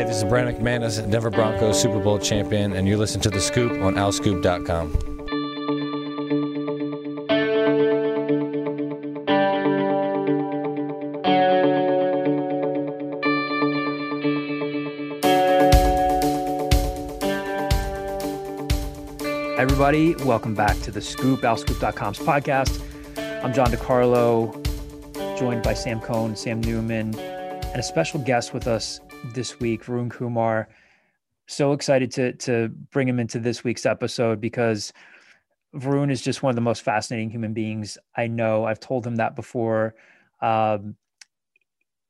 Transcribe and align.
Hey, 0.00 0.06
this 0.06 0.16
is 0.16 0.24
Brandon 0.24 0.56
McManus, 0.56 1.10
Denver 1.10 1.28
Broncos 1.28 1.78
Super 1.78 1.98
Bowl 1.98 2.18
champion, 2.18 2.72
and 2.72 2.88
you 2.88 2.96
listen 2.96 3.20
to 3.20 3.28
The 3.28 3.38
Scoop 3.38 3.70
on 3.82 3.96
owlscoop.com. 3.96 4.94
everybody. 19.58 20.14
Welcome 20.24 20.54
back 20.54 20.80
to 20.80 20.90
the 20.90 21.02
Scoop, 21.02 21.42
owlscoop.com's 21.42 22.18
podcast. 22.20 22.80
I'm 23.44 23.52
John 23.52 23.70
DeCarlo, 23.70 25.38
joined 25.38 25.62
by 25.62 25.74
Sam 25.74 26.00
Cohn, 26.00 26.34
Sam 26.36 26.62
Newman, 26.62 27.14
and 27.18 27.76
a 27.76 27.82
special 27.82 28.18
guest 28.20 28.54
with 28.54 28.66
us 28.66 28.98
this 29.24 29.60
week, 29.60 29.84
Varun 29.84 30.10
Kumar. 30.10 30.68
So 31.46 31.72
excited 31.72 32.10
to 32.12 32.32
to 32.34 32.68
bring 32.90 33.08
him 33.08 33.18
into 33.18 33.38
this 33.38 33.64
week's 33.64 33.86
episode 33.86 34.40
because 34.40 34.92
Varun 35.74 36.10
is 36.10 36.22
just 36.22 36.42
one 36.42 36.50
of 36.50 36.56
the 36.56 36.62
most 36.62 36.82
fascinating 36.82 37.30
human 37.30 37.52
beings 37.52 37.98
I 38.16 38.26
know. 38.26 38.64
I've 38.64 38.80
told 38.80 39.06
him 39.06 39.16
that 39.16 39.36
before. 39.36 39.94
Um, 40.40 40.96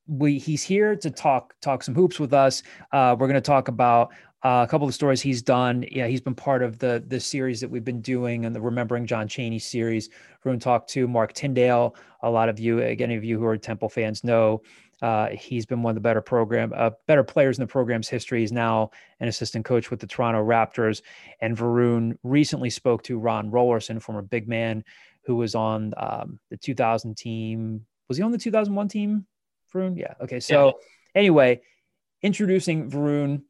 we 0.06 0.38
he's 0.38 0.62
here 0.62 0.96
to 0.96 1.10
talk 1.10 1.54
talk 1.60 1.82
some 1.82 1.94
hoops 1.94 2.18
with 2.18 2.32
us. 2.32 2.62
Uh, 2.92 3.16
we're 3.18 3.28
going 3.28 3.34
to 3.34 3.40
talk 3.40 3.68
about 3.68 4.10
uh, 4.42 4.64
a 4.66 4.70
couple 4.70 4.88
of 4.88 4.94
stories 4.94 5.20
he's 5.20 5.42
done. 5.42 5.84
Yeah, 5.90 6.06
he's 6.06 6.20
been 6.20 6.34
part 6.34 6.62
of 6.62 6.78
the 6.78 7.04
the 7.06 7.20
series 7.20 7.60
that 7.60 7.70
we've 7.70 7.84
been 7.84 8.00
doing 8.00 8.44
and 8.44 8.54
the 8.54 8.60
Remembering 8.60 9.06
John 9.06 9.28
Chaney 9.28 9.58
series. 9.58 10.08
We're 10.42 10.50
going 10.50 10.60
to 10.88 11.06
Mark 11.06 11.32
Tyndale. 11.34 11.94
A 12.22 12.30
lot 12.30 12.48
of 12.48 12.58
you, 12.58 12.80
again, 12.80 13.10
of 13.12 13.24
you 13.24 13.38
who 13.38 13.44
are 13.46 13.56
Temple 13.56 13.88
fans 13.88 14.24
know 14.24 14.62
uh, 15.02 15.28
he's 15.28 15.66
been 15.66 15.82
one 15.82 15.92
of 15.92 15.94
the 15.94 16.00
better 16.00 16.20
program, 16.20 16.72
uh, 16.74 16.90
better 17.06 17.24
players 17.24 17.58
in 17.58 17.62
the 17.62 17.66
program's 17.66 18.08
history. 18.08 18.40
He's 18.40 18.52
now 18.52 18.90
an 19.20 19.28
assistant 19.28 19.64
coach 19.64 19.90
with 19.90 20.00
the 20.00 20.06
Toronto 20.06 20.44
Raptors. 20.44 21.02
And 21.40 21.56
Varun 21.56 22.16
recently 22.22 22.70
spoke 22.70 23.02
to 23.04 23.18
Ron 23.18 23.50
Rollerson, 23.50 24.00
former 24.00 24.22
big 24.22 24.48
man, 24.48 24.84
who 25.22 25.36
was 25.36 25.54
on 25.54 25.94
um, 25.96 26.38
the 26.50 26.56
2000 26.56 27.16
team. 27.16 27.86
Was 28.08 28.18
he 28.18 28.22
on 28.22 28.32
the 28.32 28.38
2001 28.38 28.88
team, 28.88 29.26
Varun? 29.72 29.98
Yeah. 29.98 30.14
Okay. 30.20 30.40
So 30.40 30.66
yeah. 30.66 30.72
anyway, 31.14 31.62
introducing 32.22 32.90
Varun 32.90 33.42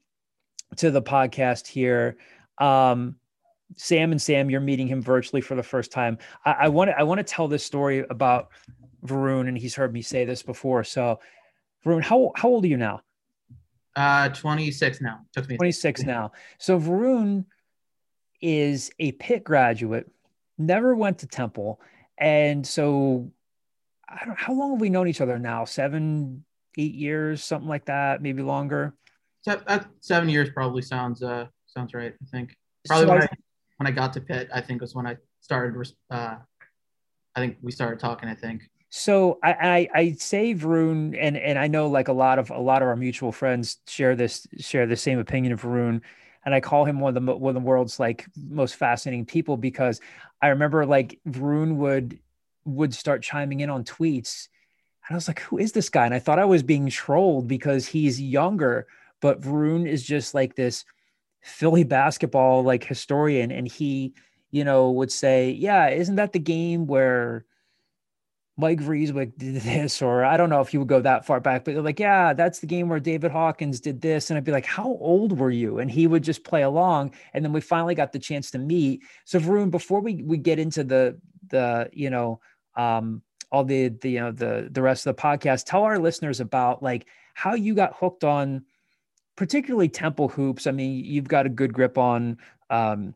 to 0.76 0.90
the 0.90 1.02
podcast 1.02 1.66
here. 1.66 2.16
Um, 2.58 3.16
Sam 3.76 4.12
and 4.12 4.20
Sam, 4.20 4.50
you're 4.50 4.60
meeting 4.60 4.88
him 4.88 5.02
virtually 5.02 5.40
for 5.40 5.54
the 5.54 5.62
first 5.62 5.92
time. 5.92 6.18
I 6.44 6.68
want 6.68 6.90
to 6.90 6.98
I 6.98 7.04
want 7.04 7.18
to 7.18 7.24
tell 7.24 7.46
this 7.46 7.64
story 7.64 8.04
about 8.10 8.48
Varun, 9.06 9.48
and 9.48 9.56
he's 9.56 9.76
heard 9.76 9.92
me 9.92 10.02
say 10.02 10.24
this 10.24 10.42
before. 10.42 10.82
So 10.82 11.20
Varun, 11.84 12.02
how 12.02 12.32
how 12.36 12.48
old 12.48 12.64
are 12.64 12.68
you 12.68 12.76
now? 12.76 13.00
Uh, 13.96 14.28
26 14.28 15.00
now. 15.00 15.20
Took 15.32 15.48
me 15.48 15.56
26 15.56 16.04
now. 16.04 16.32
So 16.58 16.78
Varun 16.78 17.44
is 18.40 18.90
a 18.98 19.12
Pitt 19.12 19.44
graduate, 19.44 20.10
never 20.58 20.94
went 20.94 21.18
to 21.18 21.26
Temple, 21.26 21.80
and 22.18 22.66
so 22.66 23.30
I 24.08 24.24
don't. 24.24 24.38
How 24.38 24.52
long 24.52 24.72
have 24.72 24.80
we 24.80 24.90
known 24.90 25.08
each 25.08 25.20
other 25.20 25.38
now? 25.38 25.64
Seven, 25.64 26.44
eight 26.78 26.94
years, 26.94 27.42
something 27.42 27.68
like 27.68 27.86
that, 27.86 28.22
maybe 28.22 28.42
longer. 28.42 28.94
Seven 30.00 30.28
years 30.28 30.50
probably 30.50 30.82
sounds 30.82 31.22
uh 31.22 31.46
sounds 31.66 31.94
right. 31.94 32.14
I 32.22 32.26
think 32.30 32.54
probably 32.86 33.06
so 33.06 33.10
when 33.10 33.22
I, 33.22 33.24
I, 33.24 33.36
when 33.78 33.86
I 33.86 33.90
got 33.90 34.12
to 34.14 34.20
Pitt, 34.20 34.48
I 34.52 34.60
think 34.60 34.82
was 34.82 34.94
when 34.94 35.06
I 35.06 35.16
started. 35.40 35.90
Uh, 36.10 36.36
I 37.34 37.40
think 37.40 37.56
we 37.62 37.72
started 37.72 37.98
talking. 37.98 38.28
I 38.28 38.34
think. 38.34 38.69
So 38.90 39.38
I, 39.42 39.52
I, 39.52 40.00
I 40.00 40.12
say 40.12 40.52
Varun, 40.54 41.16
and 41.18 41.36
and 41.36 41.58
I 41.58 41.68
know 41.68 41.86
like 41.88 42.08
a 42.08 42.12
lot 42.12 42.38
of 42.40 42.50
a 42.50 42.58
lot 42.58 42.82
of 42.82 42.88
our 42.88 42.96
mutual 42.96 43.30
friends 43.30 43.78
share 43.86 44.16
this 44.16 44.48
share 44.58 44.86
the 44.86 44.96
same 44.96 45.20
opinion 45.20 45.52
of 45.52 45.62
Varun, 45.62 46.00
and 46.44 46.54
I 46.54 46.60
call 46.60 46.84
him 46.84 46.98
one 46.98 47.16
of 47.16 47.24
the 47.24 47.36
one 47.36 47.56
of 47.56 47.62
the 47.62 47.66
world's 47.66 48.00
like 48.00 48.26
most 48.36 48.74
fascinating 48.74 49.26
people 49.26 49.56
because 49.56 50.00
I 50.42 50.48
remember 50.48 50.84
like 50.86 51.20
Varun 51.28 51.76
would 51.76 52.18
would 52.64 52.92
start 52.92 53.22
chiming 53.22 53.60
in 53.60 53.70
on 53.70 53.84
tweets, 53.84 54.48
and 55.06 55.14
I 55.14 55.16
was 55.16 55.28
like, 55.28 55.40
who 55.40 55.58
is 55.58 55.70
this 55.70 55.88
guy? 55.88 56.04
And 56.04 56.14
I 56.14 56.18
thought 56.18 56.40
I 56.40 56.44
was 56.44 56.64
being 56.64 56.88
trolled 56.90 57.46
because 57.46 57.86
he's 57.86 58.20
younger, 58.20 58.88
but 59.20 59.40
Varun 59.40 59.86
is 59.88 60.02
just 60.02 60.34
like 60.34 60.56
this 60.56 60.84
Philly 61.42 61.84
basketball 61.84 62.64
like 62.64 62.84
historian, 62.84 63.52
and 63.52 63.68
he 63.68 64.14
you 64.50 64.64
know 64.64 64.90
would 64.90 65.12
say, 65.12 65.52
yeah, 65.52 65.90
isn't 65.90 66.16
that 66.16 66.32
the 66.32 66.40
game 66.40 66.88
where 66.88 67.44
Mike 68.56 68.80
Vreeswyk 68.80 69.38
did 69.38 69.56
this, 69.56 70.02
or 70.02 70.24
I 70.24 70.36
don't 70.36 70.50
know 70.50 70.60
if 70.60 70.74
you 70.74 70.80
would 70.80 70.88
go 70.88 71.00
that 71.00 71.24
far 71.24 71.40
back, 71.40 71.64
but 71.64 71.72
they're 71.72 71.82
like, 71.82 71.98
yeah, 71.98 72.34
that's 72.34 72.58
the 72.58 72.66
game 72.66 72.88
where 72.88 73.00
David 73.00 73.30
Hawkins 73.30 73.80
did 73.80 74.00
this. 74.00 74.28
And 74.28 74.36
I'd 74.36 74.44
be 74.44 74.52
like, 74.52 74.66
how 74.66 74.98
old 75.00 75.38
were 75.38 75.50
you? 75.50 75.78
And 75.78 75.90
he 75.90 76.06
would 76.06 76.22
just 76.22 76.44
play 76.44 76.62
along. 76.62 77.14
And 77.32 77.44
then 77.44 77.52
we 77.52 77.62
finally 77.62 77.94
got 77.94 78.12
the 78.12 78.18
chance 78.18 78.50
to 78.50 78.58
meet. 78.58 79.02
So 79.24 79.38
Varun, 79.38 79.70
before 79.70 80.00
we, 80.00 80.22
we 80.22 80.36
get 80.36 80.58
into 80.58 80.84
the, 80.84 81.18
the, 81.48 81.88
you 81.92 82.10
know, 82.10 82.40
um, 82.76 83.22
all 83.50 83.64
the, 83.64 83.88
the, 83.88 84.10
you 84.10 84.20
know, 84.20 84.32
the, 84.32 84.68
the 84.70 84.82
rest 84.82 85.06
of 85.06 85.16
the 85.16 85.22
podcast, 85.22 85.64
tell 85.64 85.84
our 85.84 85.98
listeners 85.98 86.40
about 86.40 86.82
like 86.82 87.06
how 87.34 87.54
you 87.54 87.74
got 87.74 87.96
hooked 87.96 88.24
on 88.24 88.64
particularly 89.36 89.88
temple 89.88 90.28
hoops. 90.28 90.66
I 90.66 90.72
mean, 90.72 91.02
you've 91.04 91.28
got 91.28 91.46
a 91.46 91.48
good 91.48 91.72
grip 91.72 91.96
on, 91.96 92.36
um, 92.68 93.14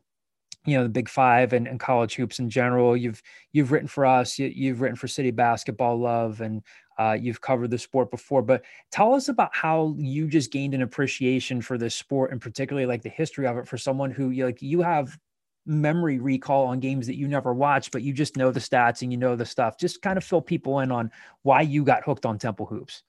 you 0.65 0.77
know 0.77 0.83
the 0.83 0.89
big 0.89 1.07
five 1.07 1.53
and, 1.53 1.67
and 1.67 1.79
college 1.79 2.15
hoops 2.15 2.39
in 2.39 2.49
general. 2.49 2.97
You've 2.97 3.21
you've 3.53 3.71
written 3.71 3.87
for 3.87 4.05
us 4.05 4.37
you, 4.39 4.69
have 4.69 4.81
written 4.81 4.95
for 4.95 5.07
city 5.07 5.31
basketball 5.31 5.99
love 5.99 6.41
and 6.41 6.63
uh, 6.97 7.17
you've 7.19 7.41
covered 7.41 7.71
the 7.71 7.77
sport 7.77 8.09
before 8.09 8.41
but 8.41 8.63
tell 8.89 9.13
us 9.13 9.27
about 9.27 9.53
how 9.53 9.93
you 9.97 10.27
just 10.27 10.51
gained 10.51 10.73
an 10.73 10.81
appreciation 10.81 11.61
for 11.61 11.77
this 11.77 11.93
sport 11.93 12.31
and 12.31 12.39
particularly 12.39 12.85
like 12.85 13.01
the 13.01 13.09
history 13.09 13.45
of 13.45 13.57
it 13.57 13.67
for 13.67 13.77
someone 13.77 14.11
who 14.11 14.31
like 14.31 14.61
you 14.61 14.81
have 14.81 15.17
memory 15.65 16.19
recall 16.19 16.67
on 16.67 16.79
games 16.79 17.07
that 17.07 17.17
you 17.17 17.27
never 17.27 17.53
watched 17.53 17.91
but 17.91 18.01
you 18.01 18.13
just 18.13 18.37
know 18.37 18.49
the 18.49 18.61
stats 18.61 19.01
and 19.01 19.11
you 19.11 19.17
know 19.17 19.35
the 19.35 19.45
stuff. 19.45 19.77
Just 19.77 20.01
kind 20.01 20.17
of 20.17 20.23
fill 20.23 20.41
people 20.41 20.79
in 20.79 20.91
on 20.91 21.11
why 21.41 21.61
you 21.61 21.83
got 21.83 22.03
hooked 22.05 22.25
on 22.25 22.37
temple 22.37 22.65
hoops. 22.65 23.03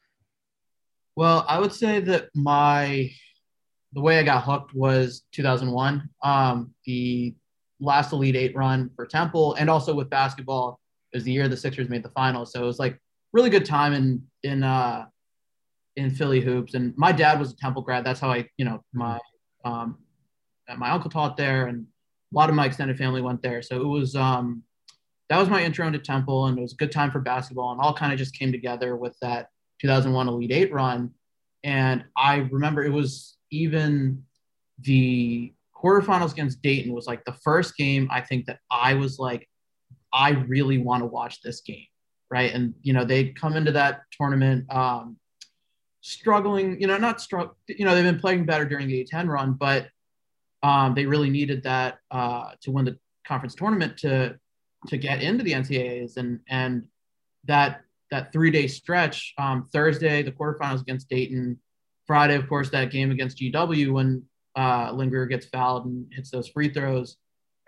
Well 1.14 1.44
i 1.48 1.58
would 1.58 1.72
say 1.72 2.00
that 2.00 2.28
my 2.34 3.10
the 3.96 4.02
way 4.02 4.18
I 4.18 4.22
got 4.22 4.44
hooked 4.44 4.74
was 4.74 5.22
2001. 5.32 6.10
Um, 6.22 6.74
the 6.84 7.34
last 7.80 8.12
Elite 8.12 8.36
Eight 8.36 8.56
run 8.56 8.90
for 8.96 9.06
Temple, 9.06 9.54
and 9.54 9.68
also 9.68 9.94
with 9.94 10.10
basketball, 10.10 10.80
it 11.12 11.16
was 11.16 11.24
the 11.24 11.32
year 11.32 11.48
the 11.48 11.56
Sixers 11.56 11.88
made 11.88 12.02
the 12.02 12.10
finals. 12.10 12.52
So 12.52 12.62
it 12.62 12.66
was 12.66 12.78
like 12.78 12.98
really 13.32 13.50
good 13.50 13.64
time 13.64 13.92
in 13.92 14.22
in 14.42 14.62
uh, 14.62 15.06
in 15.96 16.10
Philly 16.10 16.40
hoops. 16.40 16.74
And 16.74 16.96
my 16.96 17.12
dad 17.12 17.38
was 17.38 17.52
a 17.52 17.56
Temple 17.56 17.82
grad. 17.82 18.04
That's 18.04 18.20
how 18.20 18.30
I, 18.30 18.48
you 18.56 18.64
know, 18.64 18.82
my 18.92 19.18
um, 19.64 19.98
my 20.76 20.90
uncle 20.90 21.10
taught 21.10 21.36
there, 21.36 21.66
and 21.66 21.86
a 22.32 22.36
lot 22.36 22.48
of 22.48 22.54
my 22.54 22.66
extended 22.66 22.98
family 22.98 23.22
went 23.22 23.42
there. 23.42 23.62
So 23.62 23.80
it 23.80 23.86
was 23.86 24.16
um, 24.16 24.62
that 25.28 25.38
was 25.38 25.48
my 25.48 25.62
intro 25.62 25.86
into 25.86 25.98
Temple, 25.98 26.46
and 26.46 26.58
it 26.58 26.62
was 26.62 26.72
a 26.72 26.76
good 26.76 26.92
time 26.92 27.10
for 27.10 27.20
basketball, 27.20 27.72
and 27.72 27.80
all 27.80 27.94
kind 27.94 28.12
of 28.12 28.18
just 28.18 28.38
came 28.38 28.52
together 28.52 28.96
with 28.96 29.16
that 29.20 29.50
2001 29.80 30.28
Elite 30.28 30.52
Eight 30.52 30.72
run. 30.72 31.10
And 31.64 32.04
I 32.16 32.36
remember 32.36 32.84
it 32.84 32.92
was 32.92 33.36
even 33.50 34.24
the 34.80 35.52
quarterfinals 35.76 36.32
against 36.32 36.62
Dayton 36.62 36.92
was 36.92 37.06
like 37.06 37.24
the 37.24 37.36
first 37.44 37.76
game 37.76 38.08
I 38.10 38.20
think 38.20 38.46
that 38.46 38.60
I 38.70 38.94
was 38.94 39.18
like, 39.18 39.48
I 40.12 40.30
really 40.30 40.78
want 40.78 41.02
to 41.02 41.06
watch 41.06 41.42
this 41.42 41.60
game, 41.60 41.86
right? 42.30 42.52
And 42.52 42.74
you 42.82 42.92
know 42.92 43.04
they 43.04 43.30
come 43.30 43.56
into 43.56 43.72
that 43.72 44.02
tournament 44.12 44.72
um, 44.72 45.16
struggling, 46.06 46.80
you 46.80 46.86
know, 46.86 46.96
not 46.98 47.20
struggle, 47.20 47.56
you 47.66 47.84
know, 47.84 47.94
they've 47.94 48.04
been 48.04 48.20
playing 48.20 48.46
better 48.46 48.64
during 48.64 48.86
the 48.86 49.04
A10 49.04 49.28
run, 49.28 49.54
but 49.54 49.88
um, 50.62 50.94
they 50.94 51.04
really 51.04 51.30
needed 51.30 51.64
that 51.64 51.98
uh, 52.12 52.50
to 52.62 52.70
win 52.70 52.84
the 52.84 52.96
conference 53.26 53.54
tournament 53.54 53.98
to 53.98 54.38
to 54.86 54.96
get 54.96 55.20
into 55.20 55.42
the 55.42 55.52
NCAAs 55.52 56.16
and 56.16 56.40
and 56.48 56.86
that 57.44 57.82
that 58.10 58.32
three 58.32 58.50
day 58.50 58.66
stretch. 58.66 59.34
Um, 59.36 59.68
Thursday 59.72 60.22
the 60.22 60.32
quarterfinals 60.32 60.80
against 60.80 61.08
Dayton. 61.08 61.58
Friday, 62.06 62.36
of 62.36 62.48
course, 62.48 62.70
that 62.70 62.92
game 62.92 63.10
against 63.10 63.38
GW 63.38 63.92
when 63.92 64.22
uh, 64.56 64.90
Lynn 64.92 65.10
Greer 65.10 65.26
gets 65.26 65.46
fouled 65.46 65.84
and 65.84 66.06
hits 66.12 66.30
those 66.30 66.48
free 66.48 66.72
throws, 66.72 67.16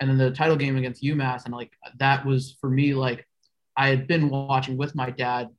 and 0.01 0.09
then 0.09 0.19
the 0.19 0.31
title 0.31 0.57
game 0.57 0.77
against 0.77 1.03
UMass, 1.03 1.45
and 1.45 1.55
like 1.55 1.73
that 1.99 2.25
was 2.25 2.57
for 2.61 2.71
me 2.71 2.95
like 2.95 3.27
I 3.77 3.89
had 3.89 4.09
been 4.09 4.31
watching 4.31 4.77
with 4.77 4.95
my 4.95 5.11
dad 5.11 5.51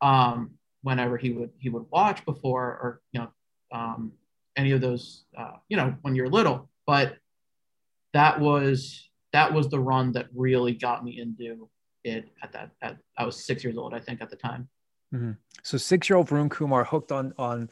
um, 0.00 0.52
whenever 0.82 1.16
he 1.16 1.32
would 1.32 1.50
he 1.58 1.68
would 1.68 1.86
watch 1.90 2.24
before 2.24 2.64
or 2.64 3.00
you 3.12 3.20
know 3.20 3.28
um, 3.72 4.12
any 4.56 4.72
of 4.72 4.80
those 4.80 5.24
uh, 5.36 5.56
you 5.68 5.76
know 5.76 5.94
when 6.02 6.14
you're 6.14 6.28
little, 6.28 6.70
but 6.86 7.16
that 8.12 8.40
was 8.40 9.08
that 9.32 9.52
was 9.52 9.68
the 9.68 9.78
run 9.78 10.12
that 10.12 10.26
really 10.34 10.72
got 10.72 11.04
me 11.04 11.20
into 11.20 11.68
it 12.04 12.28
at 12.42 12.52
that 12.52 12.70
at, 12.80 12.96
I 13.18 13.24
was 13.24 13.44
six 13.44 13.62
years 13.62 13.76
old 13.76 13.92
I 13.92 14.00
think 14.00 14.22
at 14.22 14.30
the 14.30 14.36
time. 14.36 14.68
Mm-hmm. 15.14 15.32
So 15.62 15.76
six 15.78 16.08
year 16.08 16.16
old 16.16 16.28
Varun 16.28 16.50
Kumar 16.50 16.84
hooked 16.84 17.12
on 17.12 17.34
on 17.38 17.68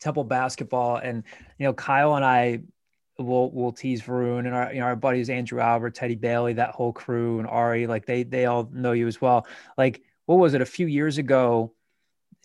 Temple 0.00 0.24
basketball. 0.24 0.96
And 0.96 1.24
you 1.58 1.66
know, 1.66 1.72
Kyle 1.72 2.16
and 2.16 2.24
I 2.24 2.60
will 3.18 3.50
will 3.50 3.72
tease 3.72 4.02
Varun 4.02 4.40
and 4.40 4.54
our 4.54 4.72
you 4.72 4.80
know 4.80 4.86
our 4.86 4.96
buddies 4.96 5.30
Andrew 5.30 5.60
Albert, 5.60 5.94
Teddy 5.94 6.14
Bailey, 6.14 6.54
that 6.54 6.70
whole 6.70 6.92
crew, 6.92 7.38
and 7.38 7.48
Ari. 7.48 7.86
Like 7.86 8.06
they 8.06 8.22
they 8.22 8.46
all 8.46 8.68
know 8.72 8.92
you 8.92 9.06
as 9.06 9.20
well. 9.20 9.46
Like 9.76 10.02
what 10.26 10.36
was 10.36 10.54
it? 10.54 10.60
A 10.60 10.66
few 10.66 10.86
years 10.86 11.18
ago, 11.18 11.72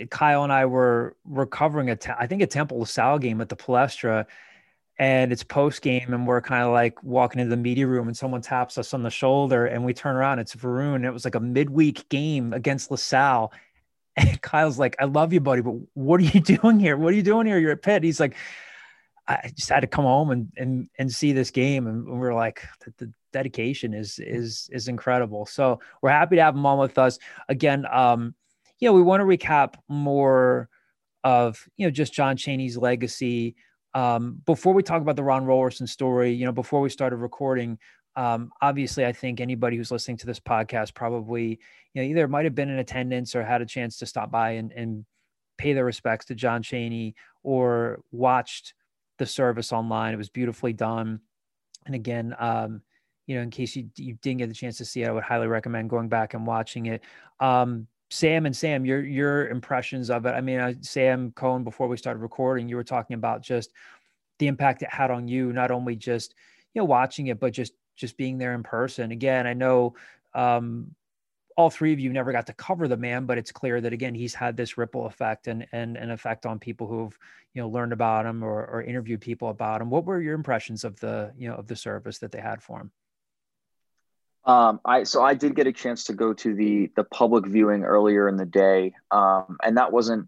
Kyle 0.09 0.43
and 0.43 0.53
I 0.53 0.65
were 0.65 1.15
recovering 1.25 1.89
a, 1.89 1.97
I 2.17 2.27
think 2.27 2.41
a 2.41 2.47
Temple 2.47 2.79
LaSalle 2.79 3.19
game 3.19 3.41
at 3.41 3.49
the 3.49 3.55
Palestra, 3.55 4.25
and 4.97 5.31
it's 5.31 5.43
post 5.43 5.81
game, 5.81 6.13
and 6.13 6.25
we're 6.25 6.41
kind 6.41 6.63
of 6.63 6.71
like 6.71 7.03
walking 7.03 7.41
into 7.41 7.49
the 7.49 7.61
media 7.61 7.85
room, 7.85 8.07
and 8.07 8.15
someone 8.15 8.41
taps 8.41 8.77
us 8.77 8.93
on 8.93 9.03
the 9.03 9.09
shoulder, 9.09 9.65
and 9.65 9.83
we 9.83 9.93
turn 9.93 10.15
around, 10.15 10.39
it's 10.39 10.55
Varun, 10.55 11.05
it 11.05 11.11
was 11.11 11.25
like 11.25 11.35
a 11.35 11.39
midweek 11.39 12.07
game 12.09 12.53
against 12.53 12.89
LaSalle, 12.89 13.51
Kyle's 14.41 14.79
like, 14.79 14.95
"I 14.99 15.05
love 15.05 15.33
you, 15.33 15.39
buddy, 15.39 15.61
but 15.61 15.75
what 15.93 16.19
are 16.19 16.23
you 16.23 16.39
doing 16.41 16.79
here? 16.79 16.97
What 16.97 17.13
are 17.13 17.17
you 17.17 17.23
doing 17.23 17.47
here? 17.47 17.57
You're 17.57 17.71
at 17.71 17.81
Pitt." 17.81 18.03
He's 18.03 18.19
like, 18.19 18.35
"I 19.27 19.51
just 19.55 19.69
had 19.69 19.81
to 19.81 19.87
come 19.87 20.05
home 20.05 20.31
and 20.31 20.51
and 20.57 20.89
and 20.97 21.11
see 21.11 21.33
this 21.33 21.51
game," 21.51 21.87
and 21.87 22.19
we 22.19 22.27
are 22.27 22.33
like, 22.33 22.63
the, 22.85 23.05
the 23.05 23.13
dedication 23.31 23.93
is 23.93 24.19
is 24.19 24.69
is 24.71 24.87
incredible. 24.87 25.45
So 25.45 25.79
we're 26.01 26.09
happy 26.11 26.35
to 26.37 26.43
have 26.43 26.55
him 26.55 26.65
on 26.65 26.79
with 26.79 26.97
us 26.97 27.19
again. 27.49 27.85
Um, 27.91 28.35
you 28.79 28.87
know, 28.87 28.93
we 28.93 29.01
want 29.01 29.21
to 29.21 29.25
recap 29.25 29.75
more 29.87 30.69
of 31.23 31.67
you 31.77 31.87
know 31.87 31.91
just 31.91 32.13
John 32.13 32.37
Chaney's 32.37 32.77
legacy. 32.77 33.55
Um, 33.95 34.41
before 34.45 34.73
we 34.73 34.81
talk 34.81 35.01
about 35.01 35.15
the 35.15 35.23
Ron 35.23 35.45
Rollerson 35.45 35.87
story, 35.87 36.31
you 36.31 36.45
know, 36.45 36.51
before 36.51 36.81
we 36.81 36.89
started 36.89 37.17
recording, 37.17 37.77
um, 38.15 38.51
obviously, 38.61 39.05
I 39.05 39.11
think 39.11 39.39
anybody 39.39 39.77
who's 39.77 39.91
listening 39.91 40.17
to 40.17 40.25
this 40.25 40.39
podcast 40.39 40.93
probably, 40.93 41.59
you 41.93 42.01
know, 42.01 42.03
either 42.03 42.27
might 42.27 42.45
have 42.45 42.55
been 42.55 42.69
in 42.69 42.79
attendance 42.79 43.35
or 43.35 43.43
had 43.43 43.61
a 43.61 43.65
chance 43.65 43.97
to 43.97 44.05
stop 44.05 44.31
by 44.31 44.51
and, 44.51 44.71
and 44.71 45.05
pay 45.57 45.73
their 45.73 45.85
respects 45.85 46.25
to 46.25 46.35
John 46.35 46.61
chaney 46.61 47.15
or 47.43 48.01
watched 48.11 48.73
the 49.19 49.25
service 49.25 49.71
online. 49.71 50.13
It 50.13 50.17
was 50.17 50.29
beautifully 50.29 50.73
done. 50.73 51.21
And 51.85 51.95
again, 51.95 52.35
um, 52.39 52.81
you 53.25 53.35
know, 53.35 53.41
in 53.41 53.49
case 53.49 53.75
you, 53.75 53.89
you 53.95 54.15
didn't 54.21 54.39
get 54.39 54.49
the 54.49 54.55
chance 54.55 54.77
to 54.77 54.85
see 54.85 55.03
it, 55.03 55.07
I 55.07 55.11
would 55.11 55.23
highly 55.23 55.47
recommend 55.47 55.89
going 55.89 56.09
back 56.09 56.33
and 56.33 56.45
watching 56.45 56.87
it. 56.87 57.01
Um, 57.39 57.87
Sam 58.09 58.45
and 58.45 58.55
Sam, 58.55 58.85
your 58.85 59.03
your 59.03 59.47
impressions 59.47 60.11
of 60.11 60.27
it. 60.27 60.31
I 60.31 60.41
mean, 60.41 60.59
uh, 60.59 60.73
Sam 60.81 61.31
Cohen, 61.31 61.63
before 61.63 61.87
we 61.87 61.97
started 61.97 62.19
recording, 62.19 62.69
you 62.69 62.75
were 62.75 62.83
talking 62.83 63.15
about 63.15 63.41
just 63.41 63.71
the 64.37 64.47
impact 64.47 64.83
it 64.83 64.89
had 64.91 65.09
on 65.09 65.27
you, 65.27 65.51
not 65.51 65.71
only 65.71 65.95
just 65.95 66.35
you 66.73 66.81
know 66.81 66.85
watching 66.85 67.27
it, 67.27 67.39
but 67.39 67.53
just 67.53 67.73
just 67.95 68.17
being 68.17 68.37
there 68.37 68.53
in 68.53 68.63
person. 68.63 69.11
Again, 69.11 69.47
I 69.47 69.53
know 69.53 69.95
um, 70.33 70.95
all 71.55 71.69
three 71.69 71.93
of 71.93 71.99
you 71.99 72.11
never 72.11 72.31
got 72.31 72.47
to 72.47 72.53
cover 72.53 72.87
the 72.87 72.97
man, 72.97 73.25
but 73.25 73.37
it's 73.37 73.51
clear 73.51 73.79
that 73.81 73.93
again 73.93 74.15
he's 74.15 74.33
had 74.33 74.57
this 74.57 74.77
ripple 74.77 75.05
effect 75.05 75.47
and 75.47 75.67
and 75.71 75.97
an 75.97 76.11
effect 76.11 76.45
on 76.45 76.59
people 76.59 76.87
who've 76.87 77.17
you 77.53 77.61
know 77.61 77.69
learned 77.69 77.93
about 77.93 78.25
him 78.25 78.43
or, 78.43 78.65
or 78.65 78.81
interviewed 78.81 79.21
people 79.21 79.49
about 79.49 79.81
him. 79.81 79.89
What 79.89 80.05
were 80.05 80.21
your 80.21 80.35
impressions 80.35 80.83
of 80.83 80.99
the 80.99 81.33
you 81.37 81.49
know 81.49 81.55
of 81.55 81.67
the 81.67 81.75
service 81.75 82.19
that 82.19 82.31
they 82.31 82.41
had 82.41 82.61
for 82.61 82.81
him? 82.81 82.91
Um, 84.45 84.81
I 84.83 85.03
so 85.03 85.23
I 85.23 85.35
did 85.35 85.55
get 85.55 85.67
a 85.67 85.73
chance 85.73 86.05
to 86.05 86.13
go 86.13 86.33
to 86.33 86.53
the 86.53 86.91
the 86.95 87.03
public 87.03 87.45
viewing 87.45 87.83
earlier 87.83 88.27
in 88.27 88.35
the 88.35 88.45
day, 88.45 88.93
um, 89.11 89.57
and 89.63 89.77
that 89.77 89.91
wasn't 89.91 90.27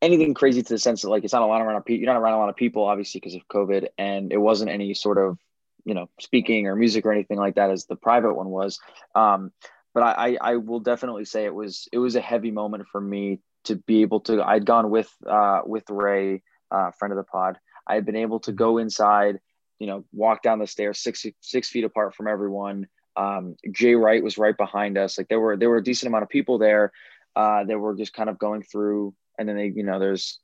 anything 0.00 0.34
crazy 0.34 0.62
to 0.62 0.74
the 0.74 0.78
sense 0.78 1.02
that 1.02 1.10
like 1.10 1.24
it's 1.24 1.32
not 1.32 1.42
a 1.42 1.46
lot 1.46 1.60
around 1.60 1.82
people. 1.82 2.00
You're 2.00 2.12
not 2.12 2.20
around 2.20 2.34
a 2.34 2.38
lot 2.38 2.48
of 2.48 2.56
people, 2.56 2.84
obviously, 2.84 3.20
because 3.20 3.34
of 3.34 3.46
COVID, 3.48 3.88
and 3.98 4.32
it 4.32 4.38
wasn't 4.38 4.70
any 4.70 4.94
sort 4.94 5.18
of 5.18 5.38
you 5.86 5.94
know 5.94 6.10
speaking 6.20 6.66
or 6.66 6.76
music 6.76 7.06
or 7.06 7.12
anything 7.12 7.38
like 7.38 7.54
that 7.54 7.70
as 7.70 7.86
the 7.86 7.96
private 7.96 8.34
one 8.34 8.48
was. 8.48 8.78
Um, 9.14 9.52
but 9.94 10.02
I, 10.02 10.12
I, 10.12 10.36
I 10.40 10.56
will 10.56 10.80
definitely 10.80 11.24
say 11.24 11.46
it 11.46 11.54
was 11.54 11.88
it 11.90 11.98
was 11.98 12.16
a 12.16 12.20
heavy 12.20 12.50
moment 12.50 12.86
for 12.92 13.00
me 13.00 13.40
to 13.64 13.76
be 13.76 14.02
able 14.02 14.20
to. 14.20 14.42
I'd 14.42 14.66
gone 14.66 14.90
with 14.90 15.10
uh, 15.26 15.62
with 15.64 15.84
Ray, 15.88 16.42
uh, 16.70 16.90
friend 16.98 17.12
of 17.12 17.16
the 17.16 17.24
pod. 17.24 17.58
I 17.86 17.94
had 17.94 18.04
been 18.04 18.16
able 18.16 18.40
to 18.40 18.52
go 18.52 18.76
inside, 18.76 19.38
you 19.78 19.86
know, 19.86 20.04
walk 20.12 20.42
down 20.42 20.58
the 20.58 20.66
stairs 20.66 20.98
six 20.98 21.24
six 21.40 21.70
feet 21.70 21.84
apart 21.84 22.14
from 22.14 22.28
everyone 22.28 22.88
um, 23.16 23.56
Jay 23.72 23.94
Wright 23.94 24.22
was 24.22 24.38
right 24.38 24.56
behind 24.56 24.98
us. 24.98 25.18
Like 25.18 25.28
there 25.28 25.40
were 25.40 25.56
there 25.56 25.70
were 25.70 25.78
a 25.78 25.84
decent 25.84 26.08
amount 26.08 26.22
of 26.22 26.28
people 26.28 26.58
there 26.58 26.92
uh, 27.34 27.64
that 27.64 27.78
were 27.78 27.94
just 27.94 28.12
kind 28.12 28.28
of 28.28 28.38
going 28.38 28.62
through, 28.62 29.14
and 29.38 29.48
then 29.48 29.56
they 29.56 29.72
you 29.74 29.82
know 29.82 29.98
there's 29.98 30.38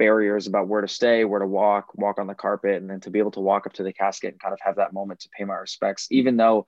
barriers 0.00 0.46
about 0.46 0.66
where 0.66 0.80
to 0.80 0.88
stay, 0.88 1.26
where 1.26 1.40
to 1.40 1.46
walk, 1.46 1.94
walk 1.94 2.18
on 2.18 2.26
the 2.26 2.34
carpet, 2.34 2.76
and 2.76 2.88
then 2.88 3.00
to 3.00 3.10
be 3.10 3.18
able 3.18 3.30
to 3.32 3.40
walk 3.40 3.66
up 3.66 3.74
to 3.74 3.82
the 3.82 3.92
casket 3.92 4.32
and 4.32 4.40
kind 4.40 4.54
of 4.54 4.58
have 4.62 4.76
that 4.76 4.94
moment 4.94 5.20
to 5.20 5.28
pay 5.28 5.44
my 5.44 5.54
respects. 5.54 6.08
Even 6.10 6.38
though 6.38 6.66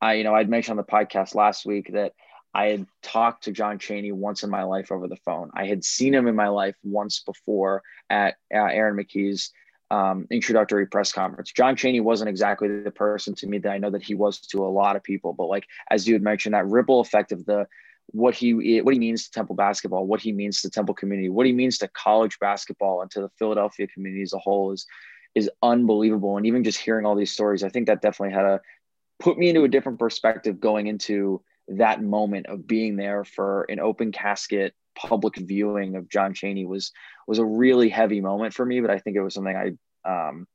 I 0.00 0.14
you 0.14 0.24
know 0.24 0.34
I'd 0.34 0.48
mentioned 0.48 0.78
on 0.78 0.84
the 0.84 0.90
podcast 0.90 1.34
last 1.34 1.66
week 1.66 1.92
that 1.92 2.14
I 2.54 2.68
had 2.68 2.86
talked 3.02 3.44
to 3.44 3.52
John 3.52 3.78
Chaney 3.78 4.12
once 4.12 4.42
in 4.42 4.50
my 4.50 4.62
life 4.62 4.90
over 4.90 5.08
the 5.08 5.18
phone. 5.26 5.50
I 5.54 5.66
had 5.66 5.84
seen 5.84 6.14
him 6.14 6.26
in 6.26 6.34
my 6.34 6.48
life 6.48 6.76
once 6.82 7.20
before 7.20 7.82
at 8.08 8.36
uh, 8.54 8.58
Aaron 8.58 8.96
McKie's 8.96 9.52
um, 9.90 10.26
introductory 10.30 10.86
press 10.86 11.12
conference. 11.12 11.52
John 11.52 11.76
Chaney 11.76 12.00
wasn't 12.00 12.30
exactly 12.30 12.68
the 12.68 12.90
person 12.90 13.34
to 13.34 13.46
me 13.46 13.58
that 13.58 13.72
I 13.72 13.78
know 13.78 13.90
that 13.90 14.02
he 14.02 14.14
was 14.14 14.38
to 14.38 14.64
a 14.64 14.72
lot 14.80 14.96
of 14.96 15.02
people, 15.02 15.34
but 15.34 15.48
like 15.48 15.66
as 15.90 16.08
you 16.08 16.14
had 16.14 16.22
mentioned, 16.22 16.54
that 16.54 16.66
ripple 16.66 17.00
effect 17.00 17.30
of 17.30 17.44
the 17.44 17.66
what 18.08 18.34
he 18.34 18.80
what 18.80 18.94
he 18.94 19.00
means 19.00 19.24
to 19.24 19.30
Temple 19.30 19.56
basketball, 19.56 20.06
what 20.06 20.20
he 20.20 20.32
means 20.32 20.60
to 20.62 20.70
Temple 20.70 20.94
community, 20.94 21.28
what 21.28 21.46
he 21.46 21.52
means 21.52 21.78
to 21.78 21.88
college 21.88 22.38
basketball 22.38 23.02
and 23.02 23.10
to 23.12 23.20
the 23.20 23.30
Philadelphia 23.38 23.86
community 23.86 24.22
as 24.22 24.32
a 24.32 24.38
whole 24.38 24.72
is 24.72 24.86
is 25.34 25.50
unbelievable. 25.62 26.36
And 26.36 26.46
even 26.46 26.64
just 26.64 26.78
hearing 26.78 27.06
all 27.06 27.16
these 27.16 27.32
stories, 27.32 27.64
I 27.64 27.68
think 27.68 27.86
that 27.86 28.02
definitely 28.02 28.34
had 28.34 28.44
a 28.44 28.60
put 29.18 29.38
me 29.38 29.48
into 29.48 29.64
a 29.64 29.68
different 29.68 29.98
perspective 29.98 30.60
going 30.60 30.86
into 30.86 31.42
that 31.68 32.02
moment 32.02 32.46
of 32.46 32.66
being 32.66 32.96
there 32.96 33.24
for 33.24 33.64
an 33.64 33.80
open 33.80 34.12
casket 34.12 34.74
public 34.94 35.36
viewing 35.36 35.96
of 35.96 36.08
John 36.08 36.34
Chaney 36.34 36.66
was 36.66 36.92
was 37.26 37.38
a 37.38 37.44
really 37.44 37.88
heavy 37.88 38.20
moment 38.20 38.54
for 38.54 38.64
me, 38.64 38.80
but 38.80 38.90
I 38.90 38.98
think 38.98 39.16
it 39.16 39.22
was 39.22 39.34
something 39.34 39.56
I 39.56 40.28
um, 40.28 40.46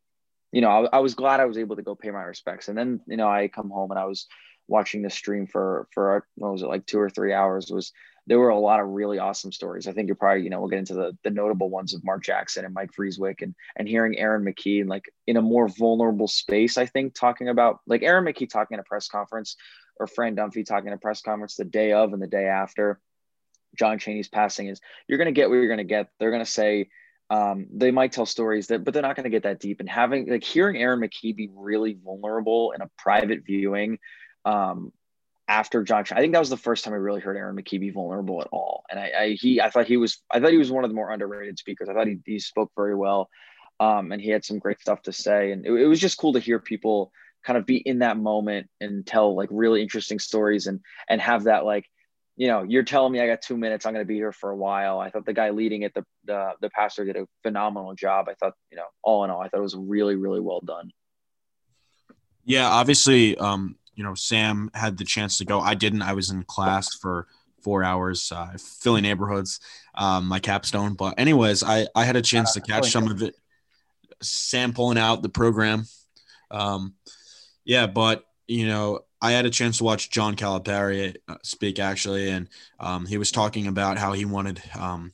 you 0.52 0.62
know, 0.62 0.70
I, 0.70 0.98
I, 0.98 1.00
was 1.00 1.14
glad 1.14 1.40
I 1.40 1.46
was 1.46 1.58
able 1.58 1.76
to 1.76 1.82
go 1.82 1.96
pay 1.96 2.12
my 2.12 2.24
respects. 2.24 2.68
And 2.68 2.78
then, 2.78 3.02
you 3.08 3.18
know, 3.18 3.28
I 3.28 3.48
come 3.48 3.70
home 3.70 3.92
and 3.92 4.00
I 4.00 4.06
was 4.06 4.28
watching 4.70 5.02
the 5.02 5.10
stream 5.10 5.48
for, 5.48 5.88
for, 5.94 6.26
what 6.36 6.52
was 6.52 6.62
it, 6.62 6.68
like 6.68 6.86
two 6.86 7.00
or 7.00 7.10
three 7.10 7.34
hours 7.34 7.70
was, 7.70 7.92
there 8.28 8.38
were 8.38 8.50
a 8.50 8.60
lot 8.60 8.80
of 8.80 8.88
really 8.88 9.18
awesome 9.18 9.52
stories. 9.52 9.88
I 9.88 9.92
think 9.92 10.08
you're 10.08 10.16
probably, 10.16 10.44
you 10.44 10.52
know, 10.52 10.60
we'll 10.60 10.70
get 10.70 10.78
into 10.78 10.94
the, 10.94 11.18
the 11.24 11.32
notable 11.32 11.72
ones 11.72 11.96
of 11.96 12.04
Mark 12.04 12.24
Jackson 12.24 12.64
and 12.64 12.76
Mike 12.76 12.92
Vreeswyk 12.98 13.42
and, 13.42 13.56
and 13.76 13.88
hearing 13.88 14.20
Aaron 14.20 14.46
McKie 14.46 14.88
like 14.88 15.06
in 15.26 15.36
a 15.36 15.42
more 15.42 15.68
vulnerable 15.68 16.28
space, 16.28 16.78
I 16.78 16.86
think 16.86 17.16
talking 17.16 17.50
about 17.50 17.80
like 17.88 18.04
Aaron 18.04 18.26
McKie 18.26 18.48
talking 18.48 18.76
at 18.76 18.82
a 18.82 18.88
press 18.88 19.08
conference 19.08 19.56
or 20.00 20.06
Fran 20.06 20.36
Dunphy 20.36 20.64
talking 20.64 20.90
at 20.90 20.94
a 20.94 21.00
press 21.00 21.22
conference 21.22 21.56
the 21.56 21.66
day 21.66 21.92
of 21.92 22.14
and 22.14 22.22
the 22.22 22.28
day 22.28 22.46
after 22.46 23.00
John 23.76 23.98
Chaney's 23.98 24.30
passing 24.30 24.68
is 24.68 24.80
you're 25.08 25.18
to 25.26 25.32
get 25.32 25.50
what 25.50 25.56
you're 25.56 25.68
to 25.80 25.84
get. 25.84 26.10
They're 26.20 26.32
to 26.46 26.46
say, 26.46 26.90
um, 27.32 27.68
they 27.74 27.90
might 27.92 28.12
tell 28.12 28.26
stories 28.26 28.68
that, 28.68 28.84
but 28.84 28.94
they're 28.94 29.04
not 29.04 29.16
going 29.16 29.26
to 29.26 29.30
get 29.30 29.44
that 29.44 29.60
deep. 29.60 29.80
And 29.80 29.90
having 29.90 30.30
like 30.30 30.44
hearing 30.44 30.78
Aaron 30.78 31.00
McKie 31.00 31.36
be 31.36 31.50
really 31.54 31.98
vulnerable 32.04 32.74
in 32.74 32.82
a 32.82 32.90
private 32.98 33.44
viewing 33.46 34.00
um, 34.50 34.92
after 35.48 35.84
John, 35.84 36.04
I 36.12 36.20
think 36.20 36.34
that 36.34 36.40
was 36.40 36.50
the 36.50 36.58
first 36.58 36.84
time 36.84 36.94
I 36.94 36.98
really 36.98 37.22
heard 37.22 37.38
Aaron 37.38 37.56
McKie 37.56 37.80
be 37.80 37.90
vulnerable 37.90 38.42
at 38.42 38.48
all. 38.52 38.84
And 38.90 39.00
I, 39.00 39.12
I 39.20 39.30
he, 39.30 39.62
I 39.62 39.70
thought 39.70 39.88
he 39.88 39.98
was, 39.98 40.22
I 40.32 40.40
thought 40.40 40.52
he 40.52 40.58
was 40.58 40.72
one 40.72 40.84
of 40.84 40.90
the 40.90 40.96
more 40.96 41.12
underrated 41.12 41.58
speakers. 41.58 41.90
I 41.90 41.94
thought 41.94 42.08
he, 42.08 42.20
he 42.26 42.40
spoke 42.40 42.72
very 42.76 42.96
well, 42.96 43.30
um, 43.80 44.12
and 44.12 44.22
he 44.22 44.30
had 44.30 44.46
some 44.46 44.60
great 44.60 44.80
stuff 44.80 45.02
to 45.04 45.14
say. 45.14 45.52
And 45.52 45.66
it, 45.66 45.72
it 45.72 45.88
was 45.88 46.00
just 46.00 46.18
cool 46.18 46.34
to 46.34 46.40
hear 46.40 46.60
people 46.60 47.12
kind 47.44 47.58
of 47.58 47.66
be 47.66 47.78
in 47.78 48.00
that 48.00 48.18
moment 48.18 48.70
and 48.82 49.06
tell 49.06 49.36
like 49.36 49.50
really 49.52 49.82
interesting 49.82 50.20
stories 50.20 50.68
and 50.68 50.82
and 51.08 51.22
have 51.22 51.46
that 51.46 51.66
like 51.66 51.86
you 52.36 52.48
know, 52.48 52.64
you're 52.64 52.84
telling 52.84 53.12
me 53.12 53.20
I 53.20 53.28
got 53.28 53.42
two 53.42 53.58
minutes. 53.58 53.86
I'm 53.86 53.94
going 53.94 54.06
to 54.06 54.08
be 54.08 54.16
here 54.16 54.32
for 54.32 54.50
a 54.50 54.56
while. 54.56 54.98
I 54.98 55.10
thought 55.10 55.26
the 55.26 55.34
guy 55.34 55.50
leading 55.50 55.82
it, 55.82 55.94
the, 55.94 56.06
the 56.24 56.54
the 56.62 56.70
pastor, 56.70 57.04
did 57.04 57.18
a 57.18 57.28
phenomenal 57.44 57.94
job. 57.96 58.30
I 58.30 58.34
thought, 58.36 58.54
you 58.72 58.78
know, 58.78 58.86
all 59.04 59.26
in 59.26 59.30
all, 59.30 59.42
I 59.42 59.50
thought 59.50 59.58
it 59.58 59.64
was 59.64 59.76
really, 59.76 60.16
really 60.16 60.40
well 60.40 60.62
done. 60.62 60.90
Yeah, 62.46 62.70
obviously, 62.70 63.38
um, 63.38 63.76
you 64.00 64.06
know, 64.06 64.16
Sam 64.16 64.72
had 64.74 64.98
the 64.98 65.04
chance 65.04 65.40
to 65.40 65.46
go. 65.46 65.60
I 65.60 65.74
didn't. 65.74 66.04
I 66.04 66.14
was 66.14 66.30
in 66.30 66.44
class 66.44 66.96
for 66.96 67.28
four 67.62 67.84
hours, 67.84 68.32
uh, 68.32 68.54
Philly 68.58 69.02
neighborhoods, 69.02 69.60
um, 69.94 70.26
my 70.26 70.40
capstone. 70.40 70.94
But 70.94 71.20
anyways, 71.20 71.64
I 71.64 71.86
I 71.94 72.06
had 72.06 72.16
a 72.16 72.22
chance 72.22 72.54
to 72.54 72.62
catch 72.62 72.92
some 72.92 73.12
of 73.12 73.22
it. 73.22 73.36
Sam 74.22 74.72
pulling 74.72 74.98
out 74.98 75.22
the 75.22 75.28
program. 75.28 75.86
Um, 76.50 76.94
yeah, 77.66 77.88
but 77.88 78.24
you 78.48 78.68
know, 78.68 79.02
I 79.22 79.32
had 79.32 79.46
a 79.46 79.50
chance 79.50 79.80
to 79.80 79.84
watch 79.84 80.10
John 80.10 80.38
Calipari 80.38 81.18
uh, 81.28 81.36
speak 81.44 81.78
actually, 81.78 82.30
and 82.30 82.48
um, 82.80 83.06
he 83.06 83.18
was 83.18 83.34
talking 83.34 83.68
about 83.68 83.98
how 83.98 84.14
he 84.14 84.24
wanted 84.24 84.62
um, 84.80 85.12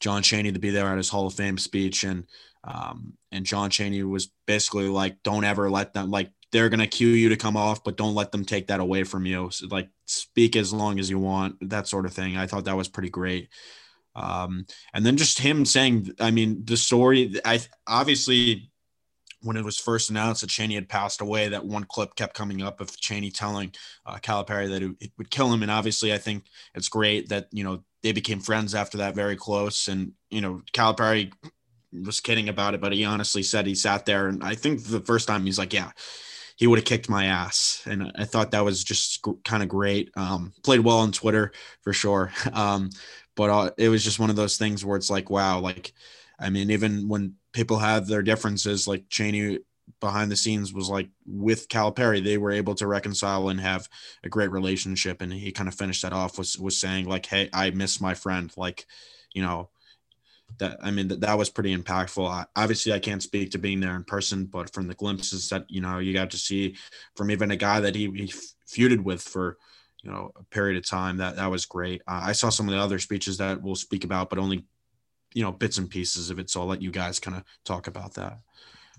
John 0.00 0.24
Chaney 0.24 0.50
to 0.50 0.58
be 0.58 0.70
there 0.70 0.88
at 0.88 0.96
his 0.96 1.08
Hall 1.08 1.28
of 1.28 1.34
Fame 1.34 1.56
speech, 1.56 2.02
and 2.02 2.26
um, 2.64 3.12
and 3.30 3.46
John 3.46 3.70
Chaney 3.70 4.02
was 4.02 4.32
basically 4.44 4.88
like, 4.88 5.22
"Don't 5.22 5.44
ever 5.44 5.70
let 5.70 5.94
them 5.94 6.10
like 6.10 6.32
they're 6.54 6.68
gonna 6.68 6.86
cue 6.86 7.08
you 7.08 7.28
to 7.30 7.36
come 7.36 7.56
off, 7.56 7.82
but 7.82 7.96
don't 7.96 8.14
let 8.14 8.30
them 8.30 8.44
take 8.44 8.68
that 8.68 8.78
away 8.78 9.02
from 9.02 9.26
you. 9.26 9.50
So, 9.50 9.66
like 9.66 9.90
speak 10.06 10.54
as 10.54 10.72
long 10.72 11.00
as 11.00 11.10
you 11.10 11.18
want, 11.18 11.56
that 11.68 11.88
sort 11.88 12.06
of 12.06 12.14
thing." 12.14 12.36
I 12.36 12.46
thought 12.46 12.64
that 12.66 12.76
was 12.76 12.88
pretty 12.88 13.10
great. 13.10 13.48
Um, 14.14 14.66
and 14.94 15.04
then 15.04 15.16
just 15.16 15.40
him 15.40 15.64
saying, 15.64 16.14
I 16.20 16.30
mean, 16.30 16.64
the 16.64 16.76
story. 16.76 17.40
I 17.44 17.60
obviously 17.86 18.70
when 19.42 19.56
it 19.56 19.64
was 19.64 19.78
first 19.78 20.10
announced 20.10 20.40
that 20.40 20.48
Chaney 20.50 20.74
had 20.74 20.88
passed 20.88 21.20
away, 21.20 21.48
that 21.48 21.66
one 21.66 21.84
clip 21.84 22.14
kept 22.14 22.34
coming 22.34 22.62
up 22.62 22.80
of 22.80 22.96
Chaney 22.98 23.30
telling 23.30 23.74
uh, 24.06 24.16
Calipari 24.16 24.68
that 24.70 24.82
it, 24.82 24.96
it, 25.00 25.10
would 25.18 25.30
kill 25.30 25.52
him. 25.52 25.62
And 25.62 25.70
obviously, 25.70 26.14
I 26.14 26.18
think 26.18 26.44
it's 26.74 26.88
great 26.88 27.28
that 27.28 27.48
you 27.50 27.64
know 27.64 27.84
they 28.02 28.12
became 28.12 28.40
friends 28.40 28.74
after 28.74 28.98
that, 28.98 29.14
very 29.14 29.36
close. 29.36 29.88
And 29.88 30.12
you 30.30 30.40
know, 30.40 30.62
Calipari 30.72 31.32
was 31.92 32.20
kidding 32.20 32.48
about 32.48 32.74
it, 32.74 32.80
but 32.80 32.92
he 32.92 33.04
honestly 33.04 33.42
said 33.42 33.66
he 33.66 33.74
sat 33.74 34.06
there, 34.06 34.28
and 34.28 34.42
I 34.42 34.54
think 34.54 34.84
the 34.84 35.00
first 35.00 35.28
time 35.28 35.44
he's 35.44 35.58
like, 35.58 35.72
"Yeah, 35.72 35.90
he 36.56 36.66
would 36.66 36.78
have 36.78 36.86
kicked 36.86 37.08
my 37.08 37.26
ass. 37.26 37.82
And 37.86 38.12
I 38.16 38.24
thought 38.24 38.52
that 38.52 38.64
was 38.64 38.84
just 38.84 39.24
kind 39.44 39.62
of 39.62 39.68
great. 39.68 40.10
Um, 40.16 40.52
played 40.62 40.80
well 40.80 40.98
on 40.98 41.12
Twitter 41.12 41.52
for 41.82 41.92
sure. 41.92 42.32
Um, 42.52 42.90
but 43.36 43.50
uh, 43.50 43.70
it 43.76 43.88
was 43.88 44.04
just 44.04 44.20
one 44.20 44.30
of 44.30 44.36
those 44.36 44.56
things 44.56 44.84
where 44.84 44.96
it's 44.96 45.10
like, 45.10 45.28
wow, 45.28 45.58
like, 45.58 45.92
I 46.38 46.50
mean, 46.50 46.70
even 46.70 47.08
when 47.08 47.34
people 47.52 47.78
have 47.78 48.06
their 48.06 48.22
differences, 48.22 48.86
like 48.86 49.08
Chaney 49.08 49.58
behind 50.00 50.30
the 50.30 50.36
scenes 50.36 50.72
was 50.72 50.88
like 50.88 51.08
with 51.26 51.68
Calipari, 51.68 52.22
they 52.22 52.38
were 52.38 52.52
able 52.52 52.74
to 52.76 52.86
reconcile 52.86 53.48
and 53.48 53.60
have 53.60 53.88
a 54.22 54.28
great 54.28 54.50
relationship. 54.50 55.20
And 55.20 55.32
he 55.32 55.50
kind 55.50 55.68
of 55.68 55.74
finished 55.74 56.02
that 56.02 56.12
off 56.12 56.38
was 56.38 56.56
was 56.58 56.78
saying 56.78 57.06
like, 57.06 57.26
"Hey, 57.26 57.48
I 57.52 57.70
miss 57.70 58.00
my 58.00 58.14
friend." 58.14 58.52
Like, 58.56 58.86
you 59.32 59.42
know, 59.42 59.70
that 60.58 60.78
I 60.82 60.90
mean 60.90 61.08
that, 61.08 61.20
that 61.20 61.38
was 61.38 61.50
pretty 61.50 61.76
impactful. 61.76 62.28
I, 62.28 62.44
obviously, 62.56 62.92
I 62.92 62.98
can't 62.98 63.22
speak 63.22 63.50
to 63.52 63.58
being 63.58 63.80
there 63.80 63.96
in 63.96 64.04
person, 64.04 64.46
but 64.46 64.72
from 64.72 64.86
the 64.86 64.94
glimpses 64.94 65.48
that 65.48 65.64
you 65.68 65.80
know 65.80 65.98
you 65.98 66.12
got 66.12 66.30
to 66.30 66.38
see 66.38 66.76
from 67.16 67.30
even 67.30 67.50
a 67.50 67.56
guy 67.56 67.80
that 67.80 67.94
he, 67.94 68.10
he 68.10 68.32
feuded 68.68 69.02
with 69.02 69.22
for 69.22 69.58
you 70.02 70.10
know 70.10 70.30
a 70.36 70.44
period 70.44 70.76
of 70.76 70.88
time, 70.88 71.16
that 71.18 71.36
that 71.36 71.50
was 71.50 71.66
great. 71.66 72.02
Uh, 72.06 72.20
I 72.24 72.32
saw 72.32 72.48
some 72.48 72.68
of 72.68 72.74
the 72.74 72.80
other 72.80 72.98
speeches 72.98 73.38
that 73.38 73.62
we'll 73.62 73.74
speak 73.74 74.04
about, 74.04 74.30
but 74.30 74.38
only 74.38 74.64
you 75.32 75.42
know 75.42 75.52
bits 75.52 75.78
and 75.78 75.90
pieces 75.90 76.30
of 76.30 76.38
it. 76.38 76.50
So 76.50 76.60
I'll 76.60 76.66
let 76.66 76.82
you 76.82 76.90
guys 76.90 77.18
kind 77.18 77.36
of 77.36 77.44
talk 77.64 77.86
about 77.86 78.14
that. 78.14 78.38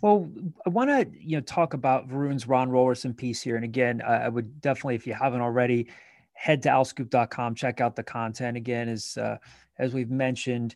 Well, 0.02 0.30
I 0.66 0.70
want 0.70 0.90
to 0.90 1.08
you 1.20 1.38
know 1.38 1.42
talk 1.42 1.74
about 1.74 2.10
Varun's 2.10 2.48
Ron 2.48 2.70
Rollerson 2.70 3.16
piece 3.16 3.42
here, 3.42 3.56
and 3.56 3.66
again, 3.66 4.02
I 4.02 4.28
would 4.28 4.62
definitely, 4.62 4.96
if 4.96 5.08
you 5.08 5.14
haven't 5.14 5.42
already, 5.42 5.88
head 6.34 6.62
to 6.64 6.70
owlscoop.com, 6.70 7.56
check 7.56 7.82
out 7.82 7.96
the 7.96 8.04
content. 8.04 8.58
Again, 8.58 8.90
as 8.90 9.18
uh, 9.18 9.38
as 9.80 9.94
we've 9.94 10.12
mentioned, 10.12 10.76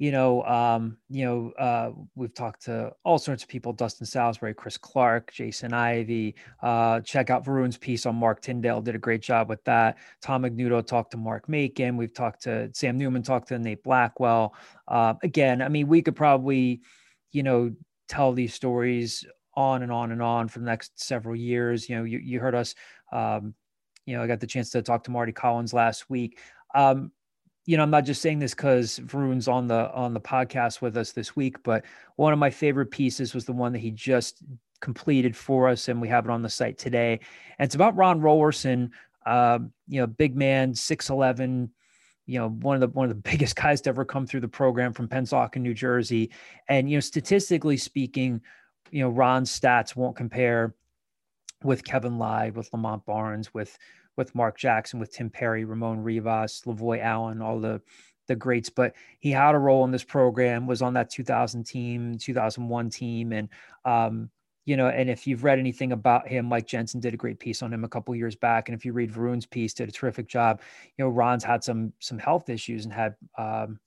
you 0.00 0.12
know, 0.12 0.42
um, 0.44 0.96
you 1.10 1.26
know, 1.26 1.52
uh, 1.58 1.90
we've 2.14 2.32
talked 2.32 2.64
to 2.64 2.90
all 3.04 3.18
sorts 3.18 3.42
of 3.42 3.50
people: 3.50 3.74
Dustin 3.74 4.06
Salisbury, 4.06 4.54
Chris 4.54 4.78
Clark, 4.78 5.30
Jason 5.30 5.74
Ivy. 5.74 6.36
Uh, 6.62 7.00
check 7.00 7.28
out 7.28 7.44
Varun's 7.44 7.76
piece 7.76 8.06
on 8.06 8.16
Mark 8.16 8.40
Tyndale; 8.40 8.80
did 8.80 8.94
a 8.94 8.98
great 8.98 9.20
job 9.20 9.50
with 9.50 9.62
that. 9.64 9.98
Tom 10.22 10.44
Magnuto 10.44 10.84
talked 10.84 11.10
to 11.10 11.18
Mark 11.18 11.50
Macon. 11.50 11.98
We've 11.98 12.14
talked 12.14 12.42
to 12.44 12.70
Sam 12.72 12.96
Newman, 12.96 13.22
talked 13.22 13.48
to 13.48 13.58
Nate 13.58 13.82
Blackwell. 13.82 14.54
Uh, 14.88 15.14
again, 15.22 15.60
I 15.60 15.68
mean, 15.68 15.86
we 15.86 16.00
could 16.00 16.16
probably, 16.16 16.80
you 17.32 17.42
know, 17.42 17.70
tell 18.08 18.32
these 18.32 18.54
stories 18.54 19.26
on 19.52 19.82
and 19.82 19.92
on 19.92 20.12
and 20.12 20.22
on 20.22 20.48
for 20.48 20.60
the 20.60 20.64
next 20.64 20.98
several 20.98 21.36
years. 21.36 21.90
You 21.90 21.96
know, 21.96 22.04
you, 22.04 22.20
you 22.20 22.40
heard 22.40 22.54
us. 22.54 22.74
Um, 23.12 23.54
you 24.06 24.16
know, 24.16 24.22
I 24.22 24.26
got 24.26 24.40
the 24.40 24.46
chance 24.46 24.70
to 24.70 24.80
talk 24.80 25.04
to 25.04 25.10
Marty 25.10 25.32
Collins 25.32 25.74
last 25.74 26.08
week. 26.08 26.38
Um, 26.74 27.12
you 27.70 27.76
know, 27.76 27.84
I'm 27.84 27.90
not 27.90 28.04
just 28.04 28.20
saying 28.20 28.40
this 28.40 28.52
because 28.52 28.98
Varun's 28.98 29.46
on 29.46 29.68
the 29.68 29.92
on 29.92 30.12
the 30.12 30.20
podcast 30.20 30.80
with 30.80 30.96
us 30.96 31.12
this 31.12 31.36
week, 31.36 31.62
but 31.62 31.84
one 32.16 32.32
of 32.32 32.38
my 32.40 32.50
favorite 32.50 32.90
pieces 32.90 33.32
was 33.32 33.44
the 33.44 33.52
one 33.52 33.72
that 33.72 33.78
he 33.78 33.92
just 33.92 34.42
completed 34.80 35.36
for 35.36 35.68
us, 35.68 35.86
and 35.86 36.00
we 36.00 36.08
have 36.08 36.24
it 36.24 36.32
on 36.32 36.42
the 36.42 36.48
site 36.48 36.78
today. 36.78 37.20
And 37.60 37.66
it's 37.66 37.76
about 37.76 37.94
Ron 37.94 38.20
Rollerson, 38.20 38.90
uh, 39.24 39.60
you 39.86 40.00
know, 40.00 40.08
big 40.08 40.34
man, 40.34 40.74
six 40.74 41.10
eleven, 41.10 41.70
you 42.26 42.40
know, 42.40 42.48
one 42.48 42.74
of 42.74 42.80
the 42.80 42.88
one 42.88 43.08
of 43.08 43.14
the 43.14 43.30
biggest 43.30 43.54
guys 43.54 43.80
to 43.82 43.90
ever 43.90 44.04
come 44.04 44.26
through 44.26 44.40
the 44.40 44.48
program 44.48 44.92
from 44.92 45.06
Pennsauken, 45.06 45.60
New 45.60 45.72
Jersey. 45.72 46.32
And 46.66 46.90
you 46.90 46.96
know, 46.96 47.00
statistically 47.00 47.76
speaking, 47.76 48.40
you 48.90 49.00
know, 49.00 49.10
Ron's 49.10 49.56
stats 49.56 49.94
won't 49.94 50.16
compare 50.16 50.74
with 51.62 51.84
Kevin 51.84 52.18
Lyde, 52.18 52.56
with 52.56 52.72
Lamont 52.72 53.06
Barnes, 53.06 53.54
with 53.54 53.78
with 54.20 54.34
Mark 54.34 54.58
Jackson, 54.58 55.00
with 55.00 55.12
Tim 55.12 55.30
Perry, 55.30 55.64
Ramon 55.64 56.04
Rivas, 56.04 56.62
Lavoy 56.66 57.02
Allen, 57.02 57.40
all 57.40 57.58
the 57.58 57.80
the 58.28 58.36
greats. 58.36 58.68
But 58.68 58.92
he 59.18 59.30
had 59.30 59.54
a 59.54 59.58
role 59.58 59.82
in 59.84 59.90
this 59.90 60.04
program, 60.04 60.66
was 60.66 60.82
on 60.82 60.92
that 60.94 61.08
2000 61.08 61.64
team, 61.64 62.18
2001 62.18 62.90
team, 62.90 63.32
and 63.32 63.48
um, 63.86 64.28
you 64.66 64.76
know, 64.76 64.88
and 64.88 65.08
if 65.08 65.26
you've 65.26 65.42
read 65.42 65.58
anything 65.58 65.92
about 65.92 66.28
him, 66.28 66.44
Mike 66.44 66.66
Jensen 66.66 67.00
did 67.00 67.14
a 67.14 67.16
great 67.16 67.40
piece 67.40 67.62
on 67.62 67.72
him 67.72 67.82
a 67.82 67.88
couple 67.88 68.14
years 68.14 68.36
back. 68.36 68.68
And 68.68 68.76
if 68.76 68.84
you 68.84 68.92
read 68.92 69.10
Varun's 69.10 69.46
piece, 69.46 69.72
did 69.72 69.88
a 69.88 69.92
terrific 69.92 70.28
job. 70.28 70.60
You 70.98 71.06
know, 71.06 71.08
Ron's 71.08 71.42
had 71.42 71.64
some 71.64 71.94
some 71.98 72.18
health 72.18 72.50
issues 72.50 72.84
and 72.84 72.92
had 72.92 73.14
um, 73.38 73.80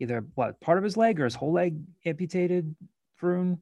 either 0.00 0.26
what 0.34 0.60
part 0.60 0.78
of 0.78 0.84
his 0.84 0.96
leg 0.96 1.20
or 1.20 1.24
his 1.24 1.36
whole 1.36 1.52
leg 1.52 1.78
amputated. 2.04 2.74
Varun. 3.22 3.60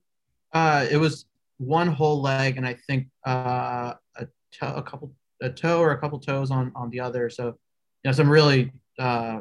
Uh, 0.54 0.86
it 0.90 0.96
was 0.96 1.26
one 1.58 1.88
whole 1.88 2.22
leg, 2.22 2.56
and 2.56 2.66
I 2.66 2.74
think 2.74 3.08
uh, 3.26 3.92
a, 4.16 4.26
toe, 4.58 4.74
a 4.74 4.82
couple 4.82 5.12
a 5.42 5.50
toe 5.50 5.80
or 5.80 5.92
a 5.92 5.98
couple 5.98 6.18
toes 6.18 6.50
on 6.50 6.72
on 6.74 6.90
the 6.90 7.00
other. 7.00 7.30
So, 7.30 7.46
you 7.46 7.54
know, 8.04 8.12
some 8.12 8.30
really 8.30 8.72
uh, 8.98 9.40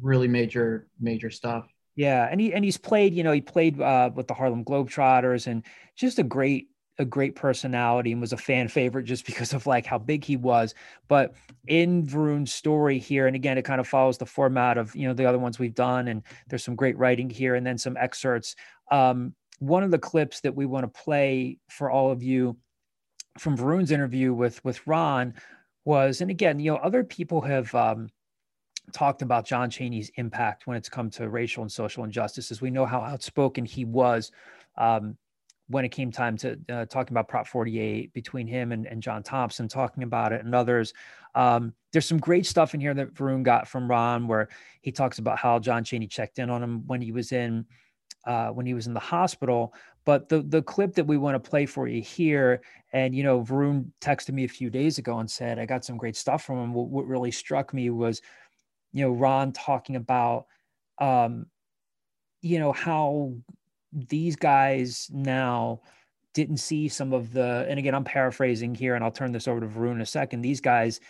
really 0.00 0.28
major 0.28 0.88
major 1.00 1.30
stuff. 1.30 1.66
Yeah, 1.96 2.28
and 2.30 2.40
he 2.40 2.54
and 2.54 2.64
he's 2.64 2.78
played. 2.78 3.14
You 3.14 3.22
know, 3.22 3.32
he 3.32 3.40
played 3.40 3.80
uh, 3.80 4.10
with 4.14 4.26
the 4.26 4.34
Harlem 4.34 4.64
Globetrotters, 4.64 5.46
and 5.46 5.64
just 5.96 6.18
a 6.18 6.22
great 6.22 6.68
a 6.98 7.04
great 7.04 7.34
personality 7.34 8.12
and 8.12 8.20
was 8.20 8.34
a 8.34 8.36
fan 8.36 8.68
favorite 8.68 9.04
just 9.04 9.24
because 9.26 9.52
of 9.52 9.66
like 9.66 9.86
how 9.86 9.98
big 9.98 10.24
he 10.24 10.36
was. 10.36 10.74
But 11.08 11.34
in 11.66 12.06
Varun's 12.06 12.52
story 12.52 12.98
here, 12.98 13.26
and 13.26 13.34
again, 13.34 13.58
it 13.58 13.64
kind 13.64 13.80
of 13.80 13.88
follows 13.88 14.18
the 14.18 14.26
format 14.26 14.78
of 14.78 14.94
you 14.94 15.08
know 15.08 15.14
the 15.14 15.26
other 15.26 15.38
ones 15.38 15.58
we've 15.58 15.74
done, 15.74 16.08
and 16.08 16.22
there's 16.48 16.64
some 16.64 16.76
great 16.76 16.96
writing 16.98 17.28
here, 17.28 17.54
and 17.54 17.66
then 17.66 17.78
some 17.78 17.96
excerpts. 17.96 18.54
Um, 18.90 19.34
one 19.58 19.82
of 19.82 19.90
the 19.90 19.98
clips 19.98 20.40
that 20.40 20.54
we 20.54 20.66
want 20.66 20.84
to 20.84 21.02
play 21.02 21.58
for 21.68 21.90
all 21.90 22.10
of 22.10 22.22
you 22.22 22.56
from 23.38 23.56
Varun's 23.56 23.90
interview 23.90 24.32
with 24.32 24.64
with 24.64 24.86
Ron 24.86 25.34
was, 25.84 26.20
and 26.20 26.30
again, 26.30 26.60
you 26.60 26.70
know, 26.70 26.78
other 26.78 27.02
people 27.02 27.40
have 27.40 27.74
um, 27.74 28.08
talked 28.92 29.22
about 29.22 29.46
John 29.46 29.70
Chaney's 29.70 30.10
impact 30.16 30.66
when 30.66 30.76
it's 30.76 30.88
come 30.88 31.10
to 31.10 31.28
racial 31.28 31.62
and 31.62 31.72
social 31.72 32.04
injustices. 32.04 32.60
We 32.60 32.70
know 32.70 32.86
how 32.86 33.00
outspoken 33.00 33.64
he 33.64 33.84
was 33.84 34.30
um, 34.76 35.16
when 35.68 35.84
it 35.84 35.90
came 35.90 36.10
time 36.10 36.36
to 36.38 36.58
uh, 36.68 36.84
talking 36.86 37.12
about 37.12 37.28
Prop 37.28 37.46
48 37.46 38.12
between 38.12 38.46
him 38.46 38.72
and, 38.72 38.86
and 38.86 39.02
John 39.02 39.22
Thompson, 39.22 39.68
talking 39.68 40.02
about 40.02 40.32
it 40.32 40.44
and 40.44 40.54
others. 40.54 40.92
Um, 41.34 41.72
there's 41.92 42.06
some 42.06 42.18
great 42.18 42.46
stuff 42.46 42.74
in 42.74 42.80
here 42.80 42.94
that 42.94 43.14
Varun 43.14 43.42
got 43.42 43.68
from 43.68 43.88
Ron, 43.88 44.26
where 44.26 44.48
he 44.80 44.92
talks 44.92 45.18
about 45.18 45.38
how 45.38 45.58
John 45.58 45.84
Cheney 45.84 46.06
checked 46.06 46.38
in 46.38 46.50
on 46.50 46.62
him 46.62 46.86
when 46.86 47.00
he 47.00 47.12
was 47.12 47.32
in 47.32 47.66
uh, 48.24 48.48
when 48.48 48.66
he 48.66 48.74
was 48.74 48.86
in 48.86 48.94
the 48.94 49.00
hospital. 49.00 49.74
But 50.04 50.28
the 50.28 50.42
the 50.42 50.62
clip 50.62 50.94
that 50.94 51.06
we 51.06 51.18
want 51.18 51.42
to 51.42 51.50
play 51.50 51.66
for 51.66 51.86
you 51.86 52.02
here, 52.02 52.62
and 52.92 53.14
you 53.14 53.22
know, 53.22 53.42
Varun 53.42 53.90
texted 54.00 54.32
me 54.32 54.44
a 54.44 54.48
few 54.48 54.70
days 54.70 54.98
ago 54.98 55.18
and 55.18 55.30
said 55.30 55.58
I 55.58 55.66
got 55.66 55.84
some 55.84 55.96
great 55.96 56.16
stuff 56.16 56.44
from 56.44 56.58
him. 56.58 56.74
What, 56.74 56.88
what 56.88 57.06
really 57.06 57.30
struck 57.30 57.74
me 57.74 57.90
was 57.90 58.22
you 58.92 59.04
know, 59.04 59.12
Ron 59.12 59.52
talking 59.52 59.96
about, 59.96 60.46
um, 60.98 61.46
you 62.40 62.58
know, 62.58 62.72
how 62.72 63.32
these 63.92 64.36
guys 64.36 65.08
now 65.12 65.80
didn't 66.32 66.58
see 66.58 66.88
some 66.88 67.12
of 67.12 67.32
the, 67.32 67.66
and 67.68 67.78
again, 67.78 67.94
I'm 67.94 68.04
paraphrasing 68.04 68.74
here, 68.74 68.94
and 68.94 69.04
I'll 69.04 69.10
turn 69.10 69.32
this 69.32 69.48
over 69.48 69.60
to 69.60 69.66
Varun 69.66 69.92
in 69.92 70.00
a 70.00 70.06
second. 70.06 70.42
These 70.42 70.60
guys 70.60 71.00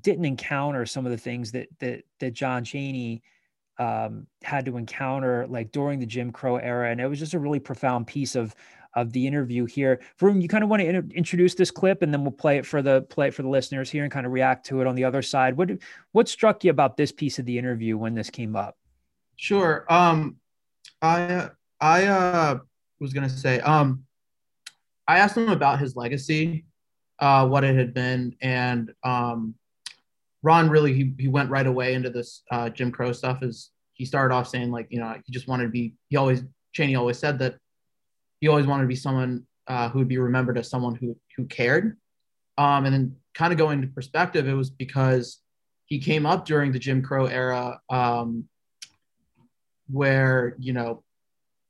didn't 0.00 0.24
encounter 0.24 0.84
some 0.86 1.06
of 1.06 1.12
the 1.12 1.18
things 1.18 1.52
that 1.52 1.68
that 1.78 2.02
that 2.18 2.32
John 2.32 2.64
Chaney 2.64 3.22
um, 3.78 4.26
had 4.42 4.64
to 4.66 4.76
encounter, 4.76 5.46
like 5.48 5.72
during 5.72 5.98
the 5.98 6.06
Jim 6.06 6.32
Crow 6.32 6.56
era, 6.56 6.90
and 6.90 7.00
it 7.00 7.06
was 7.06 7.18
just 7.18 7.34
a 7.34 7.38
really 7.38 7.60
profound 7.60 8.06
piece 8.06 8.34
of 8.34 8.54
of 8.94 9.12
the 9.12 9.26
interview 9.26 9.66
here. 9.66 10.00
Varun, 10.18 10.40
you 10.40 10.48
kind 10.48 10.64
of 10.64 10.70
want 10.70 10.80
to 10.80 10.88
in- 10.88 11.12
introduce 11.14 11.54
this 11.54 11.70
clip, 11.70 12.00
and 12.00 12.12
then 12.12 12.22
we'll 12.22 12.32
play 12.32 12.56
it 12.56 12.64
for 12.64 12.80
the 12.80 13.02
play 13.02 13.28
it 13.28 13.34
for 13.34 13.42
the 13.42 13.48
listeners 13.48 13.90
here 13.90 14.02
and 14.02 14.12
kind 14.12 14.24
of 14.24 14.32
react 14.32 14.66
to 14.66 14.80
it 14.80 14.86
on 14.86 14.94
the 14.94 15.04
other 15.04 15.22
side. 15.22 15.56
What 15.56 15.70
what 16.12 16.28
struck 16.28 16.64
you 16.64 16.70
about 16.70 16.96
this 16.96 17.12
piece 17.12 17.38
of 17.38 17.44
the 17.44 17.58
interview 17.58 17.96
when 17.96 18.14
this 18.14 18.30
came 18.30 18.56
up? 18.56 18.76
Sure. 19.36 19.84
Um, 19.90 20.36
I 21.02 21.50
I 21.80 22.06
uh, 22.06 22.58
was 22.98 23.12
gonna 23.12 23.28
say 23.28 23.60
um, 23.60 24.04
I 25.06 25.18
asked 25.18 25.36
him 25.36 25.50
about 25.50 25.78
his 25.78 25.94
legacy, 25.94 26.64
uh, 27.18 27.46
what 27.46 27.64
it 27.64 27.76
had 27.76 27.92
been, 27.92 28.34
and 28.40 28.92
um, 29.02 29.54
Ron 30.46 30.70
really 30.70 30.94
he, 30.94 31.12
he 31.18 31.26
went 31.26 31.50
right 31.50 31.66
away 31.66 31.94
into 31.94 32.08
this 32.08 32.42
uh, 32.52 32.68
Jim 32.68 32.92
Crow 32.92 33.10
stuff. 33.10 33.42
Is 33.42 33.72
he 33.94 34.04
started 34.04 34.32
off 34.32 34.46
saying 34.46 34.70
like 34.70 34.86
you 34.90 35.00
know 35.00 35.12
he 35.24 35.32
just 35.32 35.48
wanted 35.48 35.64
to 35.64 35.70
be 35.70 35.94
he 36.08 36.16
always 36.16 36.44
Chaney 36.72 36.94
always 36.94 37.18
said 37.18 37.40
that 37.40 37.56
he 38.40 38.46
always 38.46 38.64
wanted 38.64 38.82
to 38.82 38.88
be 38.88 38.94
someone 38.94 39.44
uh, 39.66 39.88
who 39.88 39.98
would 39.98 40.08
be 40.08 40.18
remembered 40.18 40.56
as 40.56 40.70
someone 40.70 40.94
who 40.94 41.16
who 41.36 41.46
cared. 41.46 41.96
Um, 42.58 42.84
and 42.84 42.94
then 42.94 43.16
kind 43.34 43.52
of 43.52 43.58
going 43.58 43.80
into 43.80 43.92
perspective, 43.92 44.46
it 44.46 44.54
was 44.54 44.70
because 44.70 45.40
he 45.86 45.98
came 45.98 46.26
up 46.26 46.46
during 46.46 46.70
the 46.70 46.78
Jim 46.78 47.02
Crow 47.02 47.26
era, 47.26 47.80
um, 47.90 48.48
where 49.90 50.54
you 50.60 50.72
know, 50.72 51.02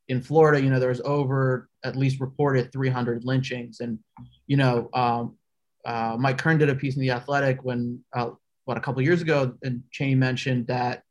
in 0.09 0.21
Florida, 0.21 0.63
you 0.63 0.69
know, 0.69 0.79
there 0.79 0.91
was 0.91 1.01
over 1.01 1.71
at 1.83 1.97
least 1.97 2.21
reported 2.21 2.73
300 2.73 3.25
lynchings, 3.25 3.81
and 3.81 3.99
you 4.47 4.59
know, 4.59 4.91
um, 4.93 5.39
uh, 5.87 6.15
Mike 6.21 6.37
Kern 6.37 6.59
did 6.59 6.69
a 6.69 6.75
piece 6.75 6.95
in 6.97 7.01
the 7.01 7.13
Athletic 7.13 7.65
when 7.65 8.05
uh, 8.15 8.33
what 8.67 8.77
a 8.77 8.81
couple 8.81 9.03
years 9.03 9.23
ago, 9.23 9.55
and 9.63 9.83
Chaney 9.91 10.15
mentioned 10.15 10.67
that 10.67 11.03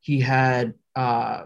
he 0.00 0.20
had 0.20 0.74
uh, 0.96 1.44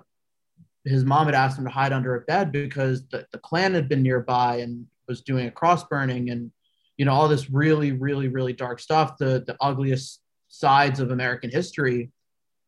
his 0.85 1.05
mom 1.05 1.27
had 1.27 1.35
asked 1.35 1.59
him 1.59 1.65
to 1.65 1.71
hide 1.71 1.93
under 1.93 2.15
a 2.15 2.21
bed 2.23 2.53
because 2.53 3.07
the, 3.09 3.27
the 3.33 3.39
Klan 3.39 3.75
had 3.75 3.89
been 3.89 4.03
nearby 4.03 4.57
and 4.57 4.87
was 5.07 5.23
doing 5.23 5.49
a 5.49 5.51
cross 5.51 5.85
burning 5.85 6.31
and 6.31 6.53
you 6.97 7.05
know 7.05 7.13
all 7.13 7.29
this 7.29 7.51
really 7.51 7.93
really 7.93 8.29
really 8.29 8.53
dark 8.53 8.79
stuff 8.79 9.17
the 9.17 9.43
the 9.47 9.57
ugliest 9.61 10.21
sides 10.49 11.01
of 11.01 11.11
american 11.11 11.51
history 11.51 12.11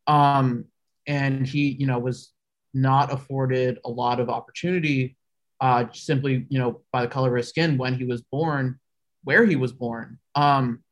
um 0.07 0.65
and 1.05 1.45
he 1.45 1.69
you 1.79 1.85
know 1.85 1.99
was 1.99 2.33
not 2.73 3.13
afforded 3.13 3.77
a 3.85 3.89
lot 3.89 4.19
of 4.19 4.29
opportunity 4.29 5.15
uh, 5.61 5.85
simply, 5.93 6.47
you 6.49 6.57
know, 6.57 6.81
by 6.91 7.03
the 7.03 7.07
color 7.07 7.29
of 7.29 7.37
his 7.37 7.49
skin 7.49 7.77
when 7.77 7.93
he 7.93 8.03
was 8.03 8.21
born, 8.23 8.79
where 9.23 9.45
he 9.45 9.55
was 9.55 9.71
born. 9.71 10.17
Um, 10.33 10.83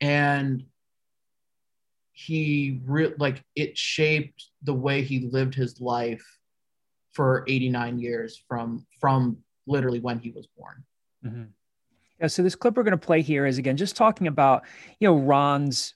and 0.00 0.64
he 2.14 2.80
re- 2.86 3.12
like 3.18 3.42
it 3.56 3.76
shaped 3.76 4.46
the 4.62 4.72
way 4.72 5.02
he 5.02 5.28
lived 5.30 5.54
his 5.54 5.80
life 5.80 6.24
for 7.12 7.44
89 7.48 7.98
years 7.98 8.42
from 8.48 8.86
from 9.00 9.38
literally 9.66 10.00
when 10.00 10.20
he 10.20 10.30
was 10.30 10.46
born. 10.56 10.84
Mm-hmm. 11.26 11.42
Yeah, 12.20 12.28
so 12.28 12.42
this 12.42 12.54
clip 12.54 12.76
we're 12.76 12.84
going 12.84 12.92
to 12.92 12.96
play 12.98 13.20
here 13.20 13.46
is 13.46 13.58
again 13.58 13.76
just 13.76 13.96
talking 13.96 14.28
about 14.28 14.62
you 15.00 15.08
know 15.08 15.16
Ron's 15.16 15.94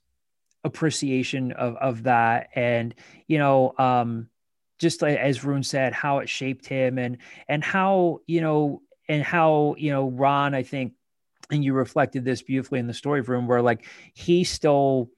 appreciation 0.64 1.52
of 1.52 1.76
of 1.76 2.02
that, 2.02 2.48
and 2.54 2.94
you 3.28 3.38
know 3.38 3.74
um, 3.78 4.28
just 4.78 5.02
as 5.04 5.44
Rune 5.44 5.62
said, 5.62 5.92
how 5.92 6.18
it 6.18 6.28
shaped 6.28 6.66
him, 6.66 6.98
and 6.98 7.18
and 7.48 7.62
how 7.62 8.20
you 8.26 8.40
know 8.40 8.82
and 9.08 9.22
how 9.22 9.76
you 9.78 9.92
know 9.92 10.08
Ron, 10.08 10.52
I 10.52 10.64
think, 10.64 10.94
and 11.52 11.64
you 11.64 11.74
reflected 11.74 12.24
this 12.24 12.42
beautifully 12.42 12.80
in 12.80 12.88
the 12.88 12.94
story 12.94 13.20
room, 13.20 13.46
where 13.46 13.62
like 13.62 13.86
he 14.14 14.42
still 14.42 15.10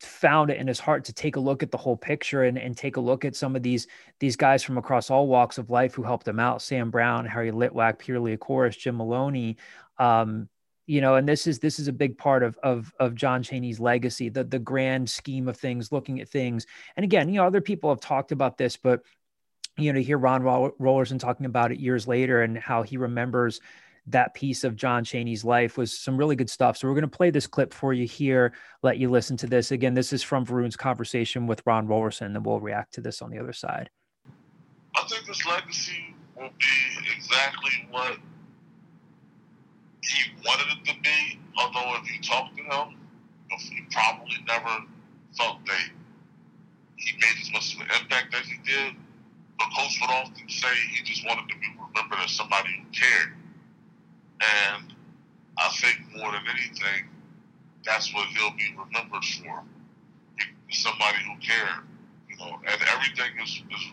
found 0.00 0.50
it 0.50 0.58
in 0.58 0.66
his 0.66 0.80
heart 0.80 1.04
to 1.04 1.12
take 1.12 1.36
a 1.36 1.40
look 1.40 1.62
at 1.62 1.70
the 1.70 1.78
whole 1.78 1.96
picture 1.96 2.44
and, 2.44 2.58
and 2.58 2.76
take 2.76 2.96
a 2.96 3.00
look 3.00 3.24
at 3.24 3.36
some 3.36 3.56
of 3.56 3.62
these 3.62 3.86
these 4.20 4.36
guys 4.36 4.62
from 4.62 4.78
across 4.78 5.10
all 5.10 5.26
walks 5.26 5.58
of 5.58 5.70
life 5.70 5.94
who 5.94 6.02
helped 6.02 6.26
him 6.26 6.40
out 6.40 6.62
sam 6.62 6.90
brown 6.90 7.26
harry 7.26 7.50
litwack 7.50 7.98
Peter 7.98 8.18
Liacouras, 8.18 8.78
jim 8.78 8.96
maloney. 8.96 9.56
Um, 9.98 10.48
you 10.86 11.00
know 11.00 11.14
and 11.14 11.28
this 11.28 11.46
is 11.46 11.58
this 11.58 11.78
is 11.78 11.88
a 11.88 11.92
big 11.92 12.18
part 12.18 12.42
of 12.42 12.58
of 12.62 12.92
of 13.00 13.14
john 13.14 13.42
chaney's 13.42 13.80
legacy 13.80 14.28
the 14.28 14.44
the 14.44 14.58
grand 14.58 15.08
scheme 15.08 15.48
of 15.48 15.56
things 15.56 15.92
looking 15.92 16.20
at 16.20 16.28
things. 16.28 16.66
And 16.96 17.04
again 17.04 17.28
you 17.28 17.36
know 17.36 17.46
other 17.46 17.60
people 17.60 17.90
have 17.90 18.00
talked 18.00 18.32
about 18.32 18.58
this 18.58 18.76
but 18.76 19.02
you 19.76 19.92
know 19.92 19.98
to 19.98 20.04
hear 20.04 20.18
ron 20.18 20.42
rollerson 20.42 21.18
talking 21.18 21.46
about 21.46 21.72
it 21.72 21.80
years 21.80 22.06
later 22.06 22.42
and 22.42 22.58
how 22.58 22.82
he 22.82 22.96
remembers 22.96 23.60
that 24.06 24.34
piece 24.34 24.64
of 24.64 24.76
John 24.76 25.02
Chaney's 25.02 25.44
life 25.44 25.78
was 25.78 25.98
some 25.98 26.16
really 26.16 26.36
good 26.36 26.50
stuff. 26.50 26.76
So 26.76 26.86
we're 26.86 26.94
going 26.94 27.02
to 27.02 27.16
play 27.16 27.30
this 27.30 27.46
clip 27.46 27.72
for 27.72 27.92
you 27.92 28.06
here, 28.06 28.52
let 28.82 28.98
you 28.98 29.10
listen 29.10 29.36
to 29.38 29.46
this. 29.46 29.70
Again, 29.70 29.94
this 29.94 30.12
is 30.12 30.22
from 30.22 30.44
Varun's 30.44 30.76
conversation 30.76 31.46
with 31.46 31.62
Ron 31.64 31.88
Rollerson, 31.88 32.26
and 32.26 32.44
we'll 32.44 32.60
react 32.60 32.94
to 32.94 33.00
this 33.00 33.22
on 33.22 33.30
the 33.30 33.38
other 33.38 33.52
side. 33.52 33.88
I 34.94 35.06
think 35.08 35.26
this 35.26 35.46
legacy 35.46 36.14
will 36.36 36.50
be 36.58 37.12
exactly 37.16 37.88
what 37.90 38.18
he 40.02 40.32
wanted 40.44 40.66
it 40.78 40.84
to 40.92 41.00
be. 41.00 41.40
Although 41.58 41.96
if 42.02 42.12
you 42.12 42.20
talk 42.20 42.54
to 42.56 42.62
him, 42.62 42.98
he 43.48 43.80
probably 43.90 44.36
never 44.46 44.84
felt 45.36 45.64
that 45.66 45.88
he 46.96 47.12
made 47.14 47.40
as 47.40 47.52
much 47.52 47.74
of 47.74 47.80
an 47.80 47.88
impact 48.00 48.34
as 48.34 48.46
he 48.46 48.56
did. 48.66 48.94
But 49.58 49.68
Coach 49.76 49.98
would 50.00 50.10
often 50.10 50.48
say 50.48 50.68
he 50.92 51.02
just 51.04 51.24
wanted 51.26 51.48
to 51.48 51.58
be 51.58 51.68
remembered 51.78 52.18
as 52.24 52.32
somebody 52.32 52.68
who 52.76 52.90
cared 52.92 53.32
and 54.40 54.94
I 55.58 55.68
think 55.68 56.00
more 56.16 56.32
than 56.32 56.42
anything, 56.50 57.08
that's 57.84 58.12
what 58.14 58.26
he'll 58.28 58.56
be 58.56 58.74
remembered 58.76 59.24
for. 59.24 59.62
Somebody 60.70 61.18
who 61.24 61.38
cared, 61.38 61.84
you 62.28 62.36
know, 62.38 62.58
and 62.66 62.80
everything 62.92 63.30
is 63.42 63.62
is 63.70 63.84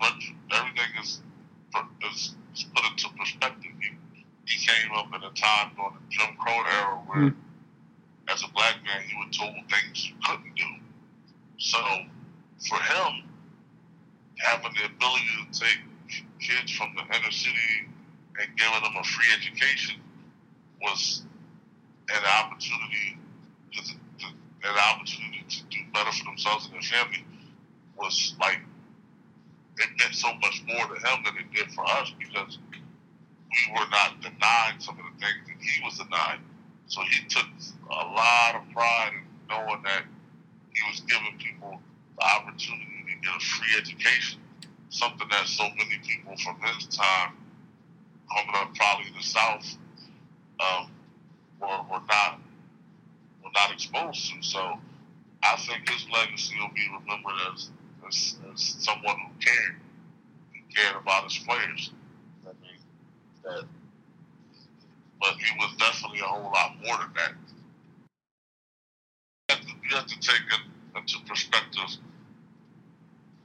everything 0.52 0.92
is 1.02 1.22
is, 2.12 2.36
is 2.56 2.64
put 2.76 2.86
into 2.92 3.10
perspective. 3.18 3.72
He, 3.80 4.26
he 4.46 4.66
came 4.66 4.92
up 4.96 5.08
in 5.14 5.22
a 5.22 5.32
time 5.32 5.72
during 5.76 5.94
the 5.94 6.10
Jim 6.10 6.36
Crow 6.38 6.58
era 6.58 6.96
where, 7.06 7.30
mm-hmm. 7.30 8.34
as 8.34 8.44
a 8.44 8.48
black 8.54 8.78
man, 8.84 9.04
he 9.08 9.16
was 9.16 9.38
told 9.38 9.54
things 9.70 10.10
you 10.10 10.16
couldn't 10.26 10.56
do. 10.56 10.66
So, 11.58 11.78
for 12.68 12.78
him, 12.78 13.30
having 14.38 14.74
the 14.74 14.86
ability 14.86 15.26
to 15.52 15.60
take 15.60 15.80
kids 16.40 16.72
from 16.72 16.96
the 16.96 17.04
inner 17.16 17.32
city 17.32 17.86
and 18.40 18.58
giving 18.58 18.82
them 18.82 18.96
a 19.00 19.04
free 19.04 19.28
education 19.38 20.02
was 20.82 21.24
an 22.10 22.24
opportunity 22.44 23.18
to, 23.74 23.84
to, 23.84 24.28
an 24.64 24.78
opportunity 24.94 25.44
to 25.48 25.64
do 25.70 25.78
better 25.94 26.12
for 26.12 26.26
themselves 26.26 26.66
and 26.66 26.74
their 26.74 26.82
family 26.82 27.24
was 27.98 28.36
like 28.40 28.60
it 29.78 29.90
meant 29.98 30.14
so 30.14 30.34
much 30.42 30.64
more 30.68 30.86
to 30.88 30.96
him 30.96 31.24
than 31.26 31.38
it 31.38 31.52
did 31.54 31.72
for 31.72 31.86
us 31.86 32.14
because 32.20 32.60
we 32.72 33.74
were 33.74 33.90
not 33.90 34.22
denied 34.22 34.76
some 34.80 34.98
of 35.00 35.06
the 35.06 35.26
things 35.26 35.42
that 35.48 35.60
he 35.60 35.84
was 35.84 35.98
denied. 35.98 36.40
So 36.88 37.02
he 37.02 37.26
took 37.28 37.48
a 37.90 38.06
lot 38.06 38.56
of 38.56 38.74
pride 38.74 39.12
in 39.14 39.24
knowing 39.50 39.82
that 39.84 40.04
he 40.74 40.82
was 40.90 41.02
giving 41.02 41.38
people 41.38 41.82
the 42.18 42.24
opportunity 42.24 43.04
to 43.08 43.28
get 43.28 43.36
a 43.36 43.40
free 43.40 43.74
education, 43.78 44.40
something 44.90 45.28
that 45.30 45.48
so 45.48 45.64
many 45.78 46.00
people 46.06 46.36
from 46.38 46.58
his 46.62 46.86
time 46.88 47.34
coming 48.32 48.56
up 48.56 48.74
probably 48.76 49.08
in 49.08 49.14
the 49.14 49.24
South 49.24 49.78
um, 50.62 50.92
were, 51.60 51.82
were 51.92 52.04
not 52.08 52.40
were 53.44 53.52
not 53.54 53.72
exposed 53.74 54.32
to. 54.32 54.42
So 54.42 54.80
I 55.44 55.56
think 55.58 55.90
his 55.90 56.06
legacy 56.12 56.56
will 56.60 56.74
be 56.74 56.88
remembered 57.00 57.34
as, 57.54 57.70
as, 58.08 58.38
as 58.54 58.62
someone 58.80 59.18
who 59.18 59.32
cared, 59.40 59.76
who 60.54 60.76
cared 60.76 60.96
about 61.02 61.24
his 61.26 61.38
players. 61.40 61.92
I 62.46 62.52
mean, 62.62 62.80
that, 63.44 63.64
but 65.20 65.34
he 65.36 65.58
was 65.58 65.76
definitely 65.78 66.20
a 66.20 66.24
whole 66.24 66.52
lot 66.52 66.76
more 66.86 66.98
than 66.98 67.14
that. 67.16 67.34
You 69.50 69.56
have 69.56 69.62
to, 69.62 69.74
you 69.90 69.96
have 69.96 70.08
to 70.08 70.20
take 70.20 70.42
it 70.48 70.98
into 70.98 71.20
perspective 71.28 71.98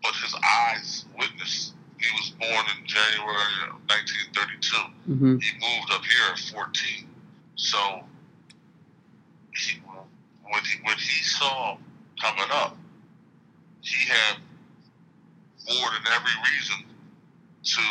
what 0.03 0.15
his 0.17 0.37
eyes 0.45 1.07
witnessed. 1.19 1.76
He 1.99 2.07
was 2.15 2.31
born 2.31 2.65
in 2.79 2.87
January 2.87 3.57
of 3.69 3.81
1932. 3.89 4.77
Mm-hmm. 5.09 5.39
He 5.39 5.53
moved 5.55 5.93
up 5.93 6.05
here 6.05 6.33
at 6.33 6.39
14. 6.39 7.09
So 7.57 8.05
he, 9.55 9.81
when 10.43 10.65
he 10.65 10.79
when 10.85 10.97
he 10.97 11.23
saw 11.25 11.79
coming 12.21 12.51
up, 12.53 12.77
he 13.81 14.07
had 14.09 14.37
more 15.69 15.91
than 15.91 16.13
every 16.13 16.33
reason 16.53 16.85
to 17.65 17.83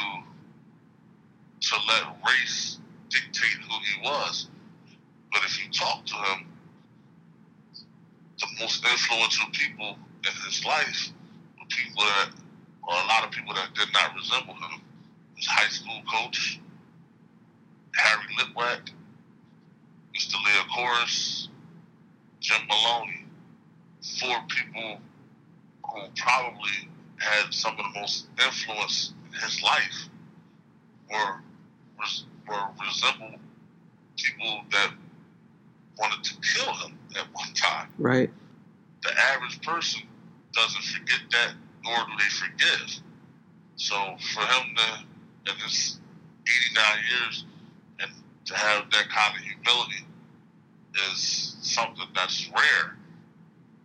to 1.61 1.75
let 1.87 2.03
race 2.27 2.79
dictate 3.09 3.57
who 3.67 3.75
he 3.83 4.01
was. 4.03 4.47
But 5.31 5.43
if 5.45 5.63
you 5.63 5.71
talk 5.71 6.05
to 6.05 6.15
him, 6.15 6.47
the 8.39 8.47
most 8.59 8.85
influential 8.85 9.47
people 9.51 9.97
in 10.23 10.33
his 10.45 10.63
life 10.65 11.11
were 11.57 11.65
people 11.69 12.03
that, 12.03 12.29
or 12.87 12.93
a 12.93 13.07
lot 13.07 13.23
of 13.23 13.31
people 13.31 13.53
that 13.53 13.73
did 13.73 13.91
not 13.93 14.15
resemble 14.15 14.53
him. 14.53 14.81
His 15.35 15.47
high 15.47 15.69
school 15.69 16.01
coach, 16.11 16.59
Harry 17.95 18.23
Litwack, 18.39 18.89
Mr. 20.15 20.35
Liacouras, 20.35 21.47
Jim 22.39 22.61
Maloney, 22.67 23.25
four 24.19 24.37
people 24.47 24.99
who 25.91 26.01
probably 26.15 26.89
had 27.17 27.53
some 27.53 27.73
of 27.77 27.77
the 27.77 27.99
most 27.99 28.27
influence 28.43 29.13
in 29.33 29.39
his 29.41 29.61
life 29.63 30.09
were 31.09 31.41
were 32.47 32.67
resemble 32.85 33.39
people 34.15 34.61
that 34.71 34.91
wanted 35.97 36.23
to 36.23 36.35
kill 36.41 36.73
him 36.73 36.97
at 37.17 37.25
one 37.33 37.53
time. 37.53 37.89
Right. 37.97 38.29
The 39.03 39.11
average 39.33 39.61
person 39.61 40.03
doesn't 40.53 40.83
forget 40.83 41.19
that, 41.31 41.53
nor 41.85 41.95
do 41.95 42.11
they 42.17 42.29
forgive. 42.29 42.99
So 43.77 43.95
for 44.33 44.41
him 44.41 44.75
to, 44.75 45.51
in 45.51 45.57
his 45.59 45.99
89 46.47 46.85
years, 47.09 47.45
and 47.99 48.11
to 48.45 48.55
have 48.55 48.89
that 48.91 49.09
kind 49.09 49.37
of 49.37 49.43
humility 49.43 50.05
is 51.11 51.55
something 51.61 52.07
that's 52.15 52.49
rare 52.49 52.97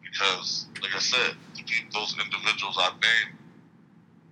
because, 0.03 0.67
like 0.83 0.95
I 0.95 0.99
said, 0.99 1.37
keep 1.55 1.93
those 1.93 2.17
individuals 2.19 2.77
I 2.79 2.91
named, 2.91 3.39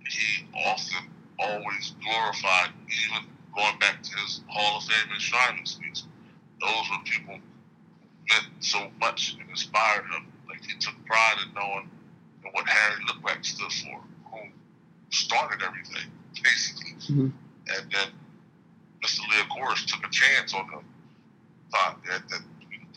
he 0.07 0.45
often 0.65 1.09
always 1.39 1.93
glorified, 2.03 2.71
even 2.87 3.29
going 3.55 3.79
back 3.79 4.01
to 4.03 4.17
his 4.17 4.41
Hall 4.47 4.77
of 4.77 4.83
Fame 4.83 5.15
enshrinement 5.15 5.67
speech. 5.67 6.01
Those 6.59 6.89
were 6.91 7.03
people 7.05 7.35
who 7.35 7.41
meant 8.29 8.47
so 8.59 8.87
much 8.99 9.37
and 9.39 9.49
inspired 9.49 10.05
him. 10.05 10.27
Like 10.47 10.61
he 10.63 10.77
took 10.79 10.93
pride 11.05 11.37
in 11.45 11.53
knowing 11.53 11.89
what 12.53 12.67
Harry 12.67 13.03
Litwack 13.05 13.45
stood 13.45 13.71
for, 13.71 14.01
who 14.31 14.39
started 15.09 15.63
everything, 15.65 16.09
basically. 16.43 16.93
Mm-hmm. 16.93 17.29
And 17.67 17.91
then 17.91 18.07
Mr. 19.03 19.21
Liacouras 19.29 19.85
took 19.85 20.05
a 20.05 20.09
chance 20.09 20.53
on 20.53 20.65
him, 20.69 20.85
thought 21.71 21.99
that, 22.07 22.27
that 22.29 22.41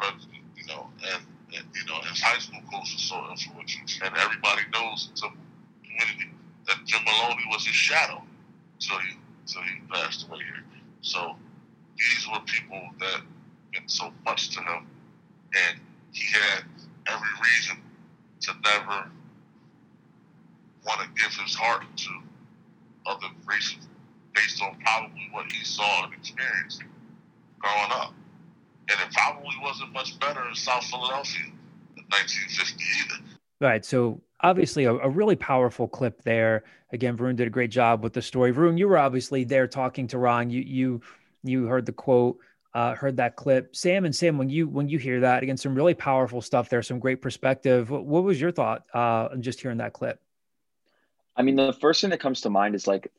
president, 0.02 0.42
you 0.56 0.66
know, 0.66 0.88
and, 1.12 1.22
and 1.54 1.64
you 1.74 1.84
know, 1.86 2.00
his 2.08 2.20
high 2.20 2.38
school 2.38 2.60
coach 2.70 2.92
was 2.92 3.02
so 3.02 3.16
influential, 3.30 3.82
and 4.04 4.14
everybody 4.16 4.62
knows 4.72 5.08
in 5.10 5.16
some 5.16 5.36
community 5.82 6.30
that 6.66 6.78
Jim 6.86 7.00
Maloney 7.04 7.44
was 7.50 7.66
his 7.66 7.74
shadow, 7.74 8.22
so 8.78 8.96
he 8.98 9.16
so 9.44 9.60
he 9.60 9.80
passed 9.92 10.26
away 10.26 10.38
here. 10.38 10.64
So 11.02 11.36
these 11.98 12.26
were 12.30 12.40
people 12.46 12.80
that 13.00 13.20
meant 13.72 13.90
so 13.90 14.12
much 14.24 14.50
to 14.50 14.60
him, 14.60 14.86
and 15.54 15.80
he 16.12 16.24
had 16.32 16.64
every 17.06 17.28
reason 17.42 17.76
to 18.42 18.52
never 18.64 19.10
want 20.86 21.00
to 21.00 21.08
give 21.22 21.32
his 21.34 21.54
heart 21.54 21.84
to 21.96 22.10
other 23.06 23.28
races 23.46 23.88
based 24.34 24.62
on 24.62 24.76
probably 24.84 25.28
what 25.30 25.50
he 25.50 25.64
saw 25.64 26.04
and 26.04 26.14
experienced 26.14 26.82
growing 27.58 27.92
up. 27.92 28.14
And 28.90 28.98
it 29.00 29.14
probably 29.14 29.54
wasn't 29.62 29.92
much 29.92 30.18
better 30.18 30.46
in 30.48 30.54
South 30.54 30.84
Philadelphia 30.84 31.46
in 31.96 32.04
1950 32.08 32.84
either. 33.00 33.24
Right. 33.60 33.84
So 33.84 34.20
obviously 34.40 34.84
a, 34.84 34.94
a, 34.94 35.08
really 35.08 35.36
powerful 35.36 35.86
clip 35.86 36.22
there. 36.22 36.64
Again, 36.92 37.16
Varun 37.16 37.36
did 37.36 37.46
a 37.46 37.50
great 37.50 37.70
job 37.70 38.02
with 38.02 38.12
the 38.12 38.22
story. 38.22 38.52
Varun, 38.52 38.76
you 38.76 38.88
were 38.88 38.98
obviously 38.98 39.44
there 39.44 39.68
talking 39.68 40.08
to 40.08 40.18
Ron. 40.18 40.50
You 40.50 40.62
you 40.62 41.00
you 41.44 41.66
heard 41.66 41.86
the 41.86 41.92
quote, 41.92 42.38
uh, 42.74 42.94
heard 42.94 43.16
that 43.18 43.36
clip. 43.36 43.74
Sam 43.74 44.04
and 44.04 44.14
Sam, 44.14 44.36
when 44.36 44.50
you 44.50 44.68
when 44.68 44.88
you 44.88 44.98
hear 44.98 45.20
that, 45.20 45.42
again, 45.42 45.56
some 45.56 45.74
really 45.74 45.94
powerful 45.94 46.42
stuff 46.42 46.68
there, 46.68 46.82
some 46.82 46.98
great 46.98 47.22
perspective. 47.22 47.90
What, 47.90 48.04
what 48.04 48.24
was 48.24 48.40
your 48.40 48.50
thought 48.50 48.84
uh, 48.92 49.34
just 49.36 49.60
hearing 49.60 49.78
that 49.78 49.92
clip? 49.92 50.20
I 51.36 51.42
mean, 51.42 51.56
the 51.56 51.72
first 51.72 52.00
thing 52.00 52.10
that 52.10 52.20
comes 52.20 52.42
to 52.42 52.50
mind 52.50 52.74
is 52.74 52.86
like, 52.86 53.10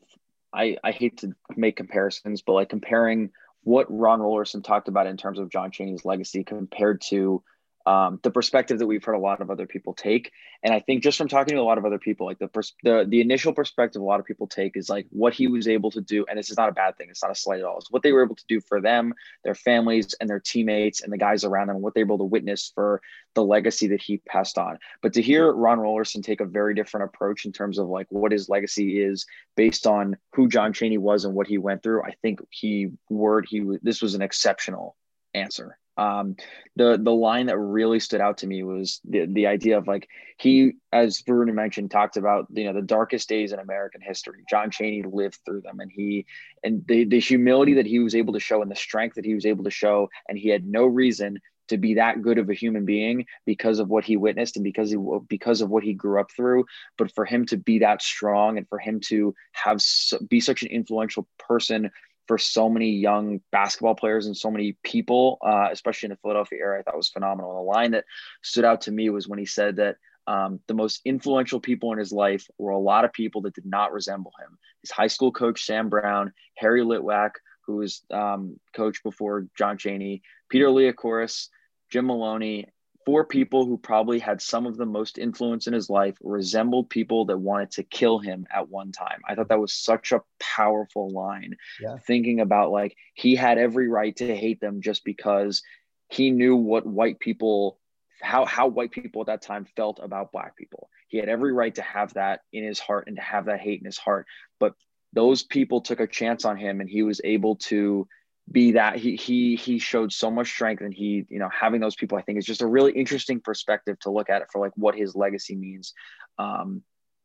I 0.52 0.76
I 0.84 0.92
hate 0.92 1.18
to 1.18 1.32
make 1.56 1.76
comparisons, 1.76 2.42
but 2.42 2.52
like 2.52 2.68
comparing 2.68 3.30
what 3.62 3.86
Ron 3.88 4.20
Rollerson 4.20 4.62
talked 4.62 4.88
about 4.88 5.06
in 5.06 5.16
terms 5.16 5.38
of 5.38 5.50
John 5.50 5.70
Chaney's 5.70 6.04
legacy 6.04 6.44
compared 6.44 7.00
to 7.08 7.42
um, 7.86 8.18
the 8.22 8.30
perspective 8.30 8.78
that 8.78 8.86
we've 8.86 9.04
heard 9.04 9.14
a 9.14 9.18
lot 9.18 9.40
of 9.40 9.50
other 9.50 9.66
people 9.66 9.92
take. 9.92 10.32
And 10.62 10.72
I 10.72 10.80
think 10.80 11.02
just 11.02 11.18
from 11.18 11.28
talking 11.28 11.54
to 11.54 11.60
a 11.60 11.62
lot 11.62 11.76
of 11.76 11.84
other 11.84 11.98
people, 11.98 12.26
like 12.26 12.38
the, 12.38 12.48
pers- 12.48 12.74
the 12.82 13.04
the 13.06 13.20
initial 13.20 13.52
perspective 13.52 14.00
a 14.00 14.04
lot 14.04 14.20
of 14.20 14.26
people 14.26 14.46
take 14.46 14.76
is 14.76 14.88
like 14.88 15.06
what 15.10 15.34
he 15.34 15.48
was 15.48 15.68
able 15.68 15.90
to 15.90 16.00
do. 16.00 16.24
And 16.28 16.38
this 16.38 16.50
is 16.50 16.56
not 16.56 16.70
a 16.70 16.72
bad 16.72 16.96
thing. 16.96 17.08
It's 17.10 17.22
not 17.22 17.30
a 17.30 17.34
slight 17.34 17.60
at 17.60 17.66
all. 17.66 17.78
It's 17.78 17.90
what 17.90 18.02
they 18.02 18.12
were 18.12 18.24
able 18.24 18.36
to 18.36 18.44
do 18.48 18.60
for 18.60 18.80
them, 18.80 19.12
their 19.44 19.54
families, 19.54 20.14
and 20.14 20.28
their 20.28 20.40
teammates, 20.40 21.02
and 21.02 21.12
the 21.12 21.18
guys 21.18 21.44
around 21.44 21.66
them, 21.66 21.76
and 21.76 21.82
what 21.82 21.94
they 21.94 22.02
were 22.02 22.08
able 22.08 22.18
to 22.18 22.24
witness 22.24 22.72
for 22.74 23.02
the 23.34 23.44
legacy 23.44 23.88
that 23.88 24.00
he 24.00 24.18
passed 24.18 24.56
on. 24.56 24.78
But 25.02 25.12
to 25.14 25.22
hear 25.22 25.52
Ron 25.52 25.78
Rollerson 25.78 26.22
take 26.22 26.40
a 26.40 26.46
very 26.46 26.74
different 26.74 27.04
approach 27.04 27.44
in 27.44 27.52
terms 27.52 27.78
of 27.78 27.88
like 27.88 28.06
what 28.08 28.32
his 28.32 28.48
legacy 28.48 29.02
is 29.02 29.26
based 29.56 29.86
on 29.86 30.16
who 30.32 30.48
John 30.48 30.72
Chaney 30.72 30.98
was 30.98 31.24
and 31.24 31.34
what 31.34 31.46
he 31.46 31.58
went 31.58 31.82
through, 31.82 32.02
I 32.02 32.14
think 32.22 32.40
he 32.50 32.92
word 33.10 33.46
he 33.48 33.62
this 33.82 34.00
was 34.00 34.14
an 34.14 34.22
exceptional 34.22 34.96
answer 35.34 35.76
um, 35.96 36.36
the 36.76 36.98
the 37.00 37.12
line 37.12 37.46
that 37.46 37.58
really 37.58 38.00
stood 38.00 38.20
out 38.20 38.38
to 38.38 38.46
me 38.46 38.62
was 38.62 39.00
the, 39.04 39.26
the 39.26 39.46
idea 39.46 39.78
of 39.78 39.86
like 39.86 40.08
he 40.38 40.72
as 40.92 41.22
Varun 41.22 41.52
mentioned 41.54 41.90
talked 41.90 42.16
about 42.16 42.46
you 42.52 42.64
know 42.64 42.72
the 42.72 42.82
darkest 42.82 43.28
days 43.28 43.52
in 43.52 43.58
American 43.58 44.00
history. 44.00 44.42
John 44.50 44.70
Chaney 44.70 45.02
lived 45.02 45.38
through 45.44 45.60
them 45.60 45.80
and 45.80 45.90
he 45.92 46.26
and 46.62 46.84
the, 46.86 47.04
the 47.04 47.20
humility 47.20 47.74
that 47.74 47.86
he 47.86 48.00
was 48.00 48.14
able 48.14 48.32
to 48.32 48.40
show 48.40 48.62
and 48.62 48.70
the 48.70 48.76
strength 48.76 49.14
that 49.14 49.24
he 49.24 49.34
was 49.34 49.46
able 49.46 49.64
to 49.64 49.70
show 49.70 50.08
and 50.28 50.36
he 50.36 50.48
had 50.48 50.66
no 50.66 50.84
reason 50.84 51.38
to 51.68 51.78
be 51.78 51.94
that 51.94 52.22
good 52.22 52.38
of 52.38 52.50
a 52.50 52.54
human 52.54 52.84
being 52.84 53.26
because 53.46 53.78
of 53.78 53.88
what 53.88 54.04
he 54.04 54.16
witnessed 54.16 54.56
and 54.56 54.64
because 54.64 54.90
he 54.90 54.98
because 55.28 55.60
of 55.60 55.70
what 55.70 55.82
he 55.82 55.94
grew 55.94 56.20
up 56.20 56.30
through. 56.30 56.64
But 56.98 57.12
for 57.14 57.24
him 57.24 57.46
to 57.46 57.56
be 57.56 57.78
that 57.78 58.02
strong 58.02 58.58
and 58.58 58.68
for 58.68 58.78
him 58.78 59.00
to 59.06 59.34
have 59.52 59.80
be 60.28 60.40
such 60.40 60.62
an 60.62 60.68
influential 60.68 61.26
person 61.38 61.90
for 62.26 62.38
so 62.38 62.68
many 62.68 62.90
young 62.90 63.40
basketball 63.52 63.94
players 63.94 64.26
and 64.26 64.36
so 64.36 64.50
many 64.50 64.76
people, 64.82 65.38
uh, 65.46 65.68
especially 65.70 66.06
in 66.06 66.10
the 66.10 66.16
Philadelphia 66.16 66.58
area. 66.60 66.80
I 66.80 66.82
thought 66.82 66.96
was 66.96 67.08
phenomenal. 67.08 67.54
The 67.54 67.60
line 67.60 67.90
that 67.92 68.04
stood 68.42 68.64
out 68.64 68.82
to 68.82 68.92
me 68.92 69.10
was 69.10 69.28
when 69.28 69.38
he 69.38 69.46
said 69.46 69.76
that 69.76 69.96
um, 70.26 70.60
the 70.66 70.74
most 70.74 71.02
influential 71.04 71.60
people 71.60 71.92
in 71.92 71.98
his 71.98 72.12
life 72.12 72.48
were 72.58 72.70
a 72.70 72.78
lot 72.78 73.04
of 73.04 73.12
people 73.12 73.42
that 73.42 73.54
did 73.54 73.66
not 73.66 73.92
resemble 73.92 74.32
him. 74.40 74.58
His 74.80 74.90
high 74.90 75.08
school 75.08 75.32
coach, 75.32 75.64
Sam 75.64 75.88
Brown, 75.88 76.32
Harry 76.56 76.82
Litwack, 76.82 77.32
who 77.66 77.76
was 77.76 78.02
um, 78.10 78.58
coach 78.74 79.02
before 79.02 79.46
John 79.56 79.76
Chaney, 79.76 80.22
Peter 80.48 80.66
Liacouras, 80.66 81.48
Jim 81.90 82.06
Maloney, 82.06 82.66
four 83.04 83.24
people 83.24 83.66
who 83.66 83.76
probably 83.76 84.18
had 84.18 84.40
some 84.40 84.66
of 84.66 84.76
the 84.76 84.86
most 84.86 85.18
influence 85.18 85.66
in 85.66 85.72
his 85.72 85.90
life 85.90 86.16
resembled 86.22 86.88
people 86.90 87.26
that 87.26 87.38
wanted 87.38 87.70
to 87.72 87.82
kill 87.82 88.18
him 88.18 88.46
at 88.54 88.68
one 88.68 88.92
time. 88.92 89.20
I 89.28 89.34
thought 89.34 89.48
that 89.48 89.60
was 89.60 89.74
such 89.74 90.12
a 90.12 90.22
powerful 90.40 91.10
line. 91.10 91.56
Yeah. 91.80 91.96
Thinking 92.06 92.40
about 92.40 92.70
like 92.70 92.96
he 93.14 93.34
had 93.34 93.58
every 93.58 93.88
right 93.88 94.14
to 94.16 94.36
hate 94.36 94.60
them 94.60 94.80
just 94.80 95.04
because 95.04 95.62
he 96.08 96.30
knew 96.30 96.56
what 96.56 96.86
white 96.86 97.18
people 97.18 97.78
how 98.22 98.46
how 98.46 98.68
white 98.68 98.90
people 98.90 99.22
at 99.22 99.26
that 99.26 99.42
time 99.42 99.66
felt 99.76 100.00
about 100.02 100.32
black 100.32 100.56
people. 100.56 100.88
He 101.08 101.18
had 101.18 101.28
every 101.28 101.52
right 101.52 101.74
to 101.74 101.82
have 101.82 102.14
that 102.14 102.40
in 102.52 102.64
his 102.64 102.78
heart 102.78 103.04
and 103.06 103.16
to 103.16 103.22
have 103.22 103.46
that 103.46 103.60
hate 103.60 103.80
in 103.80 103.86
his 103.86 103.98
heart. 103.98 104.26
But 104.58 104.74
those 105.12 105.42
people 105.42 105.80
took 105.80 106.00
a 106.00 106.06
chance 106.06 106.44
on 106.44 106.56
him 106.56 106.80
and 106.80 106.88
he 106.88 107.02
was 107.02 107.20
able 107.22 107.56
to 107.56 108.08
be 108.50 108.72
that 108.72 108.96
he 108.96 109.16
he 109.16 109.56
he 109.56 109.78
showed 109.78 110.12
so 110.12 110.30
much 110.30 110.48
strength 110.48 110.82
and 110.82 110.92
he 110.92 111.24
you 111.30 111.38
know 111.38 111.48
having 111.48 111.80
those 111.80 111.96
people 111.96 112.18
i 112.18 112.20
think 112.20 112.38
is 112.38 112.44
just 112.44 112.60
a 112.60 112.66
really 112.66 112.92
interesting 112.92 113.40
perspective 113.40 113.98
to 113.98 114.10
look 114.10 114.28
at 114.28 114.42
it 114.42 114.48
for 114.52 114.60
like 114.60 114.72
what 114.76 114.94
his 114.94 115.16
legacy 115.16 115.56
means 115.56 115.94
um 116.38 116.82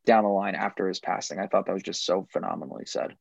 down 0.09 0.23
the 0.23 0.29
line 0.29 0.55
after 0.55 0.87
his 0.87 0.99
passing. 0.99 1.39
I 1.39 1.47
thought 1.47 1.67
that 1.67 1.73
was 1.73 1.83
just 1.83 2.05
so 2.05 2.27
phenomenally 2.31 2.85
said. 2.85 3.15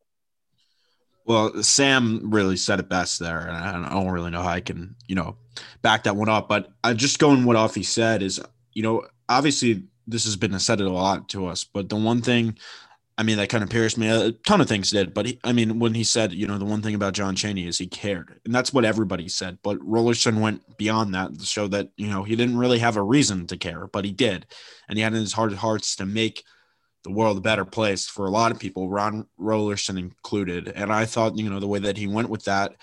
Well 1.26 1.62
sam 1.62 2.30
really 2.30 2.56
said 2.56 2.80
it 2.80 2.88
best 2.88 3.18
there 3.18 3.40
and 3.40 3.84
i 3.84 3.90
don't 3.90 4.08
really 4.08 4.30
know 4.30 4.40
how 4.40 4.48
i 4.48 4.62
can 4.62 4.96
you 5.06 5.14
know 5.14 5.36
back 5.82 6.04
that 6.04 6.16
one 6.16 6.30
up 6.30 6.48
but 6.48 6.70
i 6.82 6.94
just 6.94 7.18
going 7.18 7.44
what 7.44 7.54
off 7.54 7.74
he 7.74 7.82
said 7.82 8.22
is 8.22 8.40
you 8.72 8.82
know 8.82 9.06
obviously 9.28 9.84
this 10.06 10.24
has 10.24 10.36
been 10.36 10.58
said 10.58 10.80
a 10.80 10.88
lot 10.88 11.28
to 11.28 11.44
us 11.46 11.64
but 11.64 11.90
the 11.90 11.96
one 11.96 12.22
thing 12.22 12.56
I 13.18 13.24
mean, 13.24 13.36
that 13.38 13.48
kind 13.48 13.64
of 13.64 13.68
pierced 13.68 13.98
me. 13.98 14.08
A 14.08 14.30
ton 14.30 14.60
of 14.60 14.68
things 14.68 14.92
did, 14.92 15.12
but 15.12 15.26
he, 15.26 15.40
I 15.42 15.52
mean, 15.52 15.80
when 15.80 15.92
he 15.92 16.04
said, 16.04 16.32
you 16.32 16.46
know, 16.46 16.56
the 16.56 16.64
one 16.64 16.82
thing 16.82 16.94
about 16.94 17.14
John 17.14 17.34
Chaney 17.34 17.66
is 17.66 17.76
he 17.76 17.88
cared, 17.88 18.40
and 18.44 18.54
that's 18.54 18.72
what 18.72 18.84
everybody 18.84 19.28
said. 19.28 19.58
But 19.64 19.80
Rollerson 19.80 20.40
went 20.40 20.78
beyond 20.78 21.12
that 21.14 21.36
to 21.36 21.44
show 21.44 21.66
that 21.66 21.90
you 21.96 22.06
know 22.06 22.22
he 22.22 22.36
didn't 22.36 22.58
really 22.58 22.78
have 22.78 22.96
a 22.96 23.02
reason 23.02 23.48
to 23.48 23.56
care, 23.56 23.88
but 23.88 24.04
he 24.04 24.12
did, 24.12 24.46
and 24.88 24.96
he 24.96 25.02
had 25.02 25.14
in 25.14 25.20
his 25.20 25.32
heart 25.32 25.52
of 25.52 25.58
hearts 25.58 25.96
to 25.96 26.06
make 26.06 26.44
the 27.04 27.10
world 27.10 27.38
a 27.38 27.40
better 27.40 27.64
place 27.64 28.06
for 28.06 28.26
a 28.26 28.30
lot 28.30 28.52
of 28.52 28.58
people, 28.58 28.88
Ron 28.88 29.26
Rollerson 29.38 29.98
included. 29.98 30.68
And 30.68 30.92
I 30.92 31.04
thought, 31.04 31.36
you 31.36 31.48
know, 31.48 31.60
the 31.60 31.68
way 31.68 31.78
that 31.80 31.96
he 31.96 32.06
went 32.06 32.28
with 32.28 32.44
that 32.44 32.76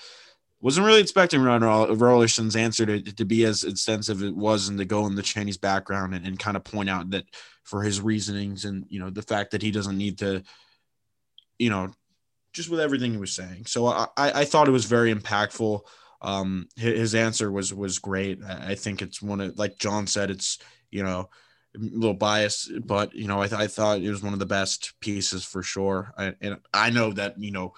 wasn't 0.65 0.87
really 0.87 0.99
expecting 0.99 1.43
Ron 1.43 1.61
Rollerson's 1.61 2.55
answer 2.55 2.87
to, 2.87 2.99
to 2.99 3.23
be 3.23 3.45
as 3.45 3.63
extensive 3.63 4.17
as 4.17 4.29
it 4.29 4.35
was 4.35 4.67
and 4.67 4.79
to 4.79 4.85
go 4.85 5.05
in 5.05 5.13
the 5.13 5.21
Chaney's 5.21 5.57
background 5.57 6.15
and, 6.15 6.25
and 6.25 6.39
kind 6.39 6.57
of 6.57 6.63
point 6.63 6.89
out 6.89 7.11
that 7.11 7.25
for 7.63 7.83
his 7.83 8.01
reasonings 8.01 8.65
and 8.65 8.83
you 8.89 8.99
know 8.99 9.11
the 9.11 9.21
fact 9.21 9.51
that 9.51 9.61
he 9.61 9.69
doesn't 9.69 9.95
need 9.95 10.17
to 10.17 10.41
you 11.59 11.69
know 11.69 11.91
just 12.51 12.67
with 12.71 12.79
everything 12.79 13.11
he 13.11 13.19
was 13.19 13.31
saying. 13.31 13.67
So 13.67 13.85
i 13.85 14.07
i 14.17 14.43
thought 14.43 14.67
it 14.67 14.71
was 14.71 14.85
very 14.85 15.13
impactful. 15.13 15.81
Um 16.23 16.67
his 16.75 17.13
answer 17.13 17.51
was 17.51 17.71
was 17.71 17.99
great. 17.99 18.43
I 18.43 18.73
think 18.73 19.03
it's 19.03 19.21
one 19.21 19.41
of 19.41 19.59
like 19.59 19.77
john 19.77 20.07
said 20.07 20.31
it's 20.31 20.57
you 20.89 21.03
know 21.03 21.29
a 21.75 21.79
little 21.79 22.15
biased 22.15 22.71
but 22.87 23.13
you 23.13 23.27
know 23.27 23.39
i, 23.39 23.47
th- 23.47 23.61
I 23.61 23.67
thought 23.67 23.99
it 23.99 24.09
was 24.09 24.23
one 24.23 24.33
of 24.33 24.39
the 24.39 24.47
best 24.47 24.93
pieces 24.99 25.43
for 25.45 25.61
sure. 25.61 26.11
I, 26.17 26.33
and 26.41 26.57
i 26.73 26.89
know 26.89 27.13
that 27.13 27.37
you 27.37 27.51
know 27.51 27.75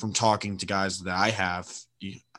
from 0.00 0.12
talking 0.12 0.56
to 0.56 0.66
guys 0.66 1.00
that 1.00 1.14
i 1.16 1.30
have 1.30 1.70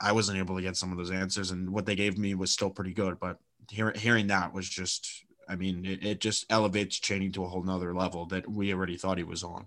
i 0.00 0.12
wasn't 0.12 0.36
able 0.36 0.56
to 0.56 0.62
get 0.62 0.76
some 0.76 0.90
of 0.90 0.98
those 0.98 1.10
answers 1.10 1.50
and 1.50 1.70
what 1.70 1.86
they 1.86 1.94
gave 1.94 2.18
me 2.18 2.34
was 2.34 2.50
still 2.50 2.70
pretty 2.70 2.92
good 2.92 3.18
but 3.20 3.38
hear, 3.70 3.92
hearing 3.92 4.26
that 4.26 4.52
was 4.52 4.68
just 4.68 5.24
I 5.48 5.56
mean, 5.56 5.84
it, 5.84 6.04
it 6.04 6.20
just 6.20 6.46
elevates 6.50 6.98
Chaney 6.98 7.28
to 7.30 7.44
a 7.44 7.48
whole 7.48 7.62
nother 7.62 7.94
level 7.94 8.26
that 8.26 8.50
we 8.50 8.72
already 8.72 8.96
thought 8.96 9.18
he 9.18 9.24
was 9.24 9.42
on. 9.42 9.66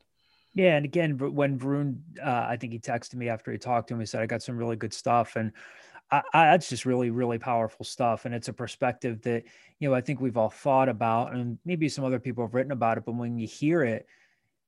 Yeah, 0.53 0.77
and 0.77 0.86
again, 0.86 1.17
when 1.17 1.60
Varun, 1.60 1.99
uh, 2.23 2.45
I 2.49 2.58
think 2.58 2.71
he 2.73 2.79
texted 2.79 3.15
me 3.15 3.27
after 3.27 3.51
he 3.51 3.58
talked 3.58 3.89
to 3.89 3.93
him. 3.93 3.99
He 3.99 4.05
said, 4.05 4.21
"I 4.21 4.25
got 4.25 4.41
some 4.41 4.58
really 4.58 4.77
good 4.77 4.93
stuff," 4.93 5.36
and 5.36 5.51
I, 6.12 6.21
I, 6.34 6.45
that's 6.45 6.69
just 6.69 6.86
really, 6.86 7.10
really 7.10 7.38
powerful 7.38 7.86
stuff. 7.86 8.23
And 8.25 8.34
it's 8.34 8.47
a 8.47 8.53
perspective 8.53 9.21
that 9.23 9.43
you 9.79 9.89
know 9.89 9.93
I 9.93 9.99
think 9.99 10.21
we've 10.21 10.38
all 10.38 10.49
thought 10.49 10.88
about, 10.88 11.34
and 11.34 11.60
maybe 11.65 11.89
some 11.89 12.05
other 12.05 12.19
people 12.19 12.45
have 12.45 12.53
written 12.53 12.71
about 12.71 12.97
it. 12.97 13.05
But 13.05 13.15
when 13.15 13.38
you 13.38 13.47
hear 13.47 13.84
it, 13.84 14.08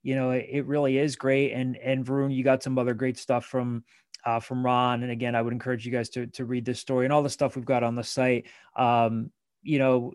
you 0.04 0.16
know, 0.16 0.32
it, 0.32 0.48
it 0.50 0.66
really 0.66 0.98
is 0.98 1.16
great. 1.16 1.52
And 1.54 1.78
and 1.78 2.06
Varun, 2.06 2.34
you 2.34 2.44
got 2.44 2.64
some 2.64 2.78
other 2.78 2.94
great 2.94 3.18
stuff 3.18 3.46
from 3.46 3.84
uh, 4.26 4.40
from 4.40 4.66
Ron. 4.66 5.04
And 5.04 5.12
again, 5.12 5.36
I 5.36 5.42
would 5.42 5.54
encourage 5.54 5.86
you 5.86 5.92
guys 5.92 6.10
to 6.10 6.28
to 6.28 6.46
read 6.46 6.66
this 6.66 6.80
story 6.80 7.06
and 7.06 7.14
all 7.14 7.24
the 7.24 7.30
stuff 7.30 7.56
we've 7.56 7.66
got 7.66 7.84
on 7.84 7.96
the 7.96 8.04
site. 8.04 8.46
Um, 8.76 9.32
you 9.64 9.80
know, 9.80 10.14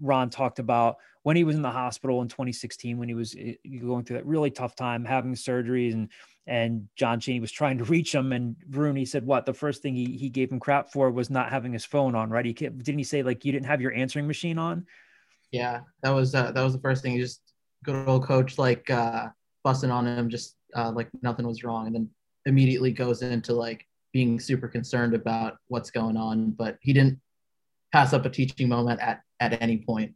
Ron 0.00 0.30
talked 0.30 0.58
about 0.58 0.96
when 1.22 1.36
he 1.36 1.44
was 1.44 1.56
in 1.56 1.62
the 1.62 1.70
hospital 1.70 2.22
in 2.22 2.28
2016 2.28 2.98
when 2.98 3.08
he 3.08 3.14
was 3.14 3.36
eh, 3.38 3.54
going 3.80 4.04
through 4.04 4.16
that 4.16 4.26
really 4.26 4.50
tough 4.50 4.74
time 4.74 5.04
having 5.04 5.34
surgeries 5.34 5.92
and 5.92 6.08
and 6.46 6.88
John 6.96 7.20
Chaney 7.20 7.40
was 7.40 7.52
trying 7.52 7.76
to 7.78 7.84
reach 7.84 8.14
him 8.14 8.32
and 8.32 8.56
Rooney 8.70 9.04
said 9.04 9.26
what 9.26 9.44
the 9.44 9.52
first 9.52 9.82
thing 9.82 9.94
he, 9.94 10.16
he 10.16 10.30
gave 10.30 10.50
him 10.50 10.58
crap 10.58 10.90
for 10.90 11.10
was 11.10 11.28
not 11.28 11.50
having 11.50 11.72
his 11.72 11.84
phone 11.84 12.14
on 12.14 12.30
right 12.30 12.46
he 12.46 12.54
didn't 12.54 12.98
he 12.98 13.04
say 13.04 13.22
like 13.22 13.44
you 13.44 13.52
didn't 13.52 13.66
have 13.66 13.80
your 13.80 13.92
answering 13.92 14.26
machine 14.26 14.58
on 14.58 14.86
yeah 15.50 15.80
that 16.02 16.10
was 16.10 16.34
uh, 16.34 16.50
that 16.52 16.62
was 16.62 16.72
the 16.72 16.80
first 16.80 17.02
thing 17.02 17.12
he 17.12 17.18
just 17.18 17.42
good 17.84 18.08
old 18.08 18.24
coach 18.24 18.58
like 18.58 18.88
uh 18.90 19.28
busting 19.64 19.90
on 19.90 20.06
him 20.06 20.28
just 20.28 20.56
uh, 20.76 20.90
like 20.90 21.08
nothing 21.22 21.46
was 21.46 21.64
wrong 21.64 21.86
and 21.86 21.94
then 21.94 22.10
immediately 22.46 22.92
goes 22.92 23.22
into 23.22 23.52
like 23.52 23.86
being 24.12 24.38
super 24.38 24.68
concerned 24.68 25.14
about 25.14 25.56
what's 25.68 25.90
going 25.90 26.16
on 26.16 26.50
but 26.50 26.76
he 26.80 26.92
didn't 26.92 27.18
pass 27.92 28.12
up 28.12 28.24
a 28.24 28.30
teaching 28.30 28.68
moment 28.68 29.00
at 29.00 29.22
at 29.40 29.60
any 29.62 29.78
point. 29.78 30.14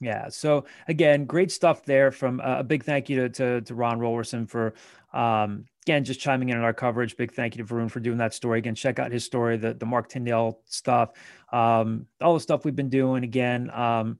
Yeah. 0.00 0.28
So 0.28 0.66
again, 0.88 1.24
great 1.24 1.50
stuff 1.50 1.84
there. 1.84 2.10
From 2.10 2.40
uh, 2.40 2.58
a 2.58 2.64
big 2.64 2.84
thank 2.84 3.08
you 3.08 3.22
to 3.22 3.28
to, 3.30 3.60
to 3.62 3.74
Ron 3.74 3.98
Rollerson 3.98 4.48
for 4.48 4.74
um, 5.12 5.64
again 5.86 6.04
just 6.04 6.20
chiming 6.20 6.50
in 6.50 6.58
on 6.58 6.64
our 6.64 6.74
coverage. 6.74 7.16
Big 7.16 7.32
thank 7.32 7.56
you 7.56 7.64
to 7.64 7.74
Varun 7.74 7.90
for 7.90 8.00
doing 8.00 8.18
that 8.18 8.34
story. 8.34 8.58
Again, 8.58 8.74
check 8.74 8.98
out 8.98 9.10
his 9.10 9.24
story, 9.24 9.56
the 9.56 9.74
the 9.74 9.86
Mark 9.86 10.08
Tyndale 10.08 10.60
stuff, 10.66 11.12
um, 11.52 12.06
all 12.20 12.34
the 12.34 12.40
stuff 12.40 12.64
we've 12.64 12.76
been 12.76 12.90
doing. 12.90 13.24
Again, 13.24 13.70
um, 13.70 14.18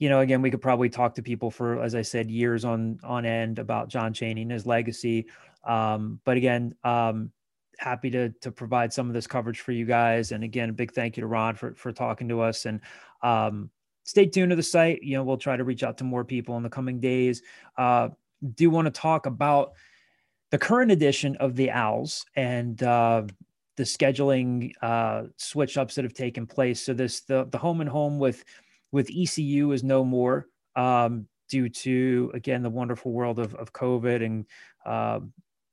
you 0.00 0.08
know, 0.08 0.20
again, 0.20 0.40
we 0.40 0.50
could 0.50 0.62
probably 0.62 0.88
talk 0.88 1.14
to 1.14 1.22
people 1.22 1.50
for, 1.50 1.80
as 1.80 1.94
I 1.94 2.02
said, 2.02 2.30
years 2.30 2.64
on 2.64 2.98
on 3.04 3.26
end 3.26 3.58
about 3.58 3.88
John 3.88 4.12
Chaney 4.14 4.42
and 4.42 4.50
his 4.50 4.66
legacy. 4.66 5.26
Um, 5.62 6.18
but 6.24 6.38
again, 6.38 6.74
um, 6.82 7.30
happy 7.78 8.10
to 8.10 8.30
to 8.40 8.50
provide 8.50 8.94
some 8.94 9.08
of 9.08 9.14
this 9.14 9.26
coverage 9.26 9.60
for 9.60 9.72
you 9.72 9.84
guys. 9.84 10.32
And 10.32 10.42
again, 10.42 10.70
a 10.70 10.72
big 10.72 10.92
thank 10.92 11.18
you 11.18 11.20
to 11.20 11.26
Ron 11.26 11.54
for 11.54 11.74
for 11.74 11.92
talking 11.92 12.30
to 12.30 12.40
us. 12.40 12.64
And 12.64 12.80
um, 13.22 13.68
stay 14.04 14.24
tuned 14.24 14.50
to 14.50 14.56
the 14.56 14.62
site. 14.62 15.02
You 15.02 15.18
know, 15.18 15.22
we'll 15.22 15.36
try 15.36 15.58
to 15.58 15.64
reach 15.64 15.82
out 15.82 15.98
to 15.98 16.04
more 16.04 16.24
people 16.24 16.56
in 16.56 16.62
the 16.62 16.70
coming 16.70 16.98
days. 16.98 17.42
Uh, 17.76 18.08
do 18.54 18.70
want 18.70 18.86
to 18.86 18.90
talk 18.90 19.26
about 19.26 19.72
the 20.48 20.58
current 20.58 20.90
edition 20.90 21.36
of 21.36 21.56
the 21.56 21.70
Owls 21.70 22.24
and 22.36 22.82
uh, 22.82 23.24
the 23.76 23.82
scheduling 23.82 24.72
uh, 24.80 25.24
switch 25.36 25.76
ups 25.76 25.94
that 25.96 26.04
have 26.04 26.14
taken 26.14 26.46
place. 26.46 26.80
So 26.80 26.94
this 26.94 27.20
the 27.20 27.44
the 27.50 27.58
home 27.58 27.82
and 27.82 27.90
home 27.90 28.18
with 28.18 28.46
with 28.92 29.10
ECU 29.10 29.72
is 29.72 29.84
no 29.84 30.04
more 30.04 30.46
um, 30.76 31.26
due 31.48 31.68
to 31.68 32.30
again 32.34 32.62
the 32.62 32.70
wonderful 32.70 33.12
world 33.12 33.38
of 33.38 33.54
of 33.54 33.72
COVID 33.72 34.24
and 34.24 34.46
uh, 34.86 35.20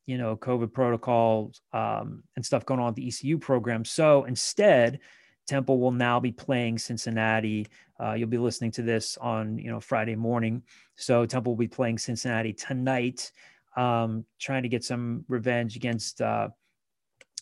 you 0.05 0.17
know 0.17 0.35
COVID 0.35 0.73
protocols 0.73 1.61
um, 1.73 2.23
and 2.35 2.45
stuff 2.45 2.65
going 2.65 2.79
on 2.79 2.87
with 2.87 2.95
the 2.95 3.07
ECU 3.07 3.37
program. 3.37 3.85
So 3.85 4.23
instead. 4.25 4.99
Temple 5.47 5.79
will 5.79 5.93
now 5.93 6.19
be 6.19 6.33
playing 6.33 6.77
Cincinnati. 6.77 7.67
Uh, 7.97 8.11
you'll 8.11 8.27
be 8.27 8.37
listening 8.37 8.69
to 8.71 8.81
this 8.81 9.15
on 9.15 9.57
you 9.57 9.71
know 9.71 9.79
Friday 9.79 10.13
morning, 10.13 10.61
so 10.97 11.25
Temple 11.25 11.53
will 11.53 11.57
be 11.57 11.69
playing 11.69 11.97
Cincinnati 11.97 12.51
tonight 12.51 13.31
um, 13.77 14.25
trying 14.39 14.63
to 14.63 14.69
get 14.69 14.83
some 14.83 15.23
revenge 15.29 15.75
against 15.77 16.19
uh, 16.19 16.49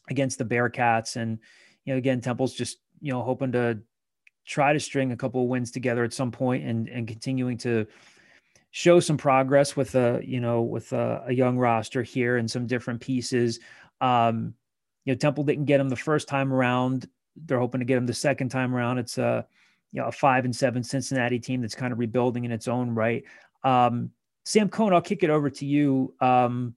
against 0.10 0.38
the 0.38 0.46
Bearcats. 0.46 1.16
And 1.16 1.40
you 1.86 1.94
know, 1.94 1.98
again, 1.98 2.22
Temple's 2.22 2.54
just 2.54 2.78
you 3.02 3.12
know 3.12 3.24
hoping 3.24 3.54
to 3.54 3.80
try 4.46 4.74
to 4.74 4.80
string 4.80 5.12
a 5.12 5.18
couple 5.18 5.42
of 5.42 5.48
wins 5.48 5.72
together 5.72 6.04
at 6.04 6.14
some 6.14 6.32
point 6.32 6.64
and 6.64 6.88
and 6.88 7.08
continuing 7.08 7.58
to 7.58 7.88
show 8.72 9.00
some 9.00 9.18
progress 9.18 9.76
with 9.76 9.96
a 9.96 10.22
you 10.24 10.40
know 10.40 10.62
with 10.62 10.92
a, 10.94 11.24
a 11.28 11.34
young 11.34 11.58
roster 11.58 12.04
here 12.04 12.38
and 12.38 12.50
some 12.50 12.68
different 12.68 13.02
pieces. 13.02 13.60
Um, 14.02 14.54
you 15.06 15.14
know, 15.14 15.18
Temple 15.18 15.44
didn't 15.44 15.66
get 15.66 15.80
him 15.80 15.90
the 15.90 15.96
first 15.96 16.28
time 16.28 16.52
around. 16.52 17.08
They're 17.36 17.60
hoping 17.60 17.80
to 17.80 17.86
get 17.86 17.98
him 17.98 18.06
the 18.06 18.14
second 18.14 18.50
time 18.50 18.76
around. 18.76 18.98
It's 18.98 19.18
a 19.18 19.48
you 19.92 20.02
know 20.02 20.08
a 20.08 20.12
five 20.12 20.46
and 20.46 20.56
seven 20.56 20.84
Cincinnati 20.84 21.40
team 21.40 21.62
that's 21.62 21.76
kind 21.76 21.94
of 21.94 22.00
rebuilding 22.00 22.44
in 22.44 22.52
its 22.52 22.68
own 22.68 22.90
right. 22.90 23.24
Um, 23.64 24.12
Sam 24.44 24.70
Cohn, 24.70 24.94
I'll 24.94 25.02
kick 25.02 25.24
it 25.24 25.30
over 25.30 25.50
to 25.50 25.66
you. 25.66 26.14
Um, 26.20 26.76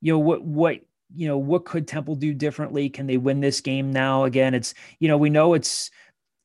you 0.00 0.14
know 0.14 0.18
what 0.18 0.42
what 0.42 0.80
you 1.14 1.28
know 1.28 1.38
what 1.38 1.64
could 1.64 1.86
Temple 1.86 2.16
do 2.16 2.32
differently? 2.32 2.88
Can 2.88 3.06
they 3.06 3.18
win 3.18 3.40
this 3.40 3.60
game 3.60 3.92
now? 3.92 4.24
Again, 4.24 4.54
it's 4.54 4.74
you 4.98 5.08
know 5.08 5.18
we 5.18 5.28
know 5.28 5.54
it's 5.54 5.90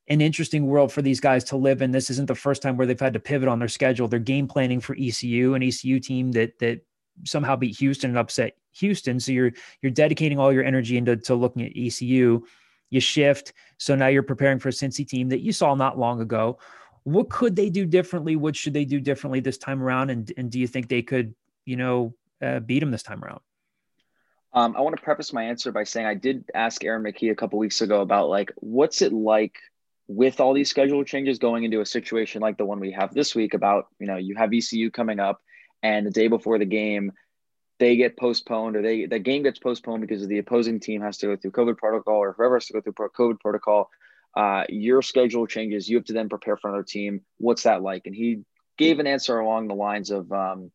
an 0.08 0.20
interesting 0.20 0.66
world 0.66 0.92
for 0.92 1.02
these 1.02 1.20
guys 1.20 1.44
to 1.44 1.56
live 1.56 1.82
in. 1.82 1.90
This 1.90 2.10
isn't 2.10 2.28
the 2.28 2.34
first 2.34 2.62
time 2.62 2.76
where 2.76 2.86
they've 2.86 2.98
had 2.98 3.12
to 3.14 3.20
pivot 3.20 3.48
on 3.48 3.58
their 3.58 3.68
schedule. 3.68 4.08
They're 4.08 4.20
game 4.20 4.46
planning 4.46 4.80
for 4.80 4.96
ECU, 4.98 5.54
an 5.54 5.62
ECU 5.62 6.00
team 6.00 6.32
that 6.32 6.58
that 6.60 6.80
somehow 7.24 7.56
beat 7.56 7.78
Houston 7.78 8.10
and 8.10 8.18
upset 8.18 8.56
Houston. 8.74 9.18
So 9.20 9.32
you're 9.32 9.52
you're 9.82 9.92
dedicating 9.92 10.38
all 10.38 10.52
your 10.52 10.64
energy 10.64 10.96
into 10.96 11.16
to 11.16 11.34
looking 11.34 11.62
at 11.62 11.72
ECU. 11.76 12.44
You 12.88 13.00
shift, 13.00 13.52
so 13.78 13.96
now 13.96 14.06
you're 14.06 14.22
preparing 14.22 14.60
for 14.60 14.68
a 14.68 14.72
Cincy 14.72 15.06
team 15.06 15.28
that 15.30 15.40
you 15.40 15.52
saw 15.52 15.74
not 15.74 15.98
long 15.98 16.20
ago 16.20 16.58
what 17.06 17.30
could 17.30 17.54
they 17.54 17.70
do 17.70 17.86
differently? 17.86 18.34
What 18.34 18.56
should 18.56 18.74
they 18.74 18.84
do 18.84 18.98
differently 18.98 19.38
this 19.38 19.58
time 19.58 19.80
around? 19.80 20.10
And 20.10 20.32
and 20.36 20.50
do 20.50 20.58
you 20.58 20.66
think 20.66 20.88
they 20.88 21.02
could, 21.02 21.36
you 21.64 21.76
know, 21.76 22.14
uh, 22.42 22.58
beat 22.58 22.80
them 22.80 22.90
this 22.90 23.04
time 23.04 23.22
around? 23.22 23.40
Um, 24.52 24.74
I 24.76 24.80
want 24.80 24.96
to 24.96 25.02
preface 25.02 25.32
my 25.32 25.44
answer 25.44 25.70
by 25.70 25.84
saying 25.84 26.04
I 26.04 26.14
did 26.14 26.50
ask 26.52 26.82
Aaron 26.82 27.04
McKie 27.04 27.30
a 27.30 27.36
couple 27.36 27.60
weeks 27.60 27.80
ago 27.80 28.00
about 28.00 28.28
like 28.28 28.50
what's 28.56 29.02
it 29.02 29.12
like 29.12 29.60
with 30.08 30.40
all 30.40 30.52
these 30.52 30.70
schedule 30.70 31.04
changes 31.04 31.38
going 31.38 31.64
into 31.64 31.80
a 31.80 31.86
situation 31.86 32.40
like 32.40 32.56
the 32.58 32.64
one 32.64 32.80
we 32.80 32.92
have 32.92 33.12
this 33.12 33.34
week 33.34 33.54
about 33.54 33.86
you 33.98 34.06
know 34.06 34.16
you 34.16 34.36
have 34.36 34.52
ECU 34.52 34.90
coming 34.90 35.18
up 35.18 35.40
and 35.82 36.06
the 36.06 36.10
day 36.10 36.28
before 36.28 36.58
the 36.58 36.64
game 36.64 37.12
they 37.78 37.96
get 37.96 38.16
postponed 38.16 38.76
or 38.76 38.82
they 38.82 39.06
the 39.06 39.18
game 39.18 39.42
gets 39.42 39.58
postponed 39.58 40.00
because 40.00 40.26
the 40.26 40.38
opposing 40.38 40.80
team 40.80 41.02
has 41.02 41.18
to 41.18 41.26
go 41.26 41.36
through 41.36 41.50
COVID 41.50 41.76
protocol 41.76 42.16
or 42.16 42.32
whoever 42.32 42.56
has 42.56 42.66
to 42.66 42.72
go 42.72 42.80
through 42.80 42.92
COVID 42.92 43.40
protocol 43.40 43.90
uh, 44.36 44.64
your 44.68 45.00
schedule 45.00 45.46
changes. 45.46 45.88
You 45.88 45.96
have 45.96 46.04
to 46.04 46.12
then 46.12 46.28
prepare 46.28 46.56
for 46.56 46.68
another 46.68 46.84
team. 46.84 47.22
What's 47.38 47.62
that 47.62 47.82
like? 47.82 48.02
And 48.04 48.14
he 48.14 48.42
gave 48.76 48.98
an 48.98 49.06
answer 49.06 49.38
along 49.38 49.68
the 49.68 49.74
lines 49.74 50.10
of 50.10 50.30
um, 50.30 50.70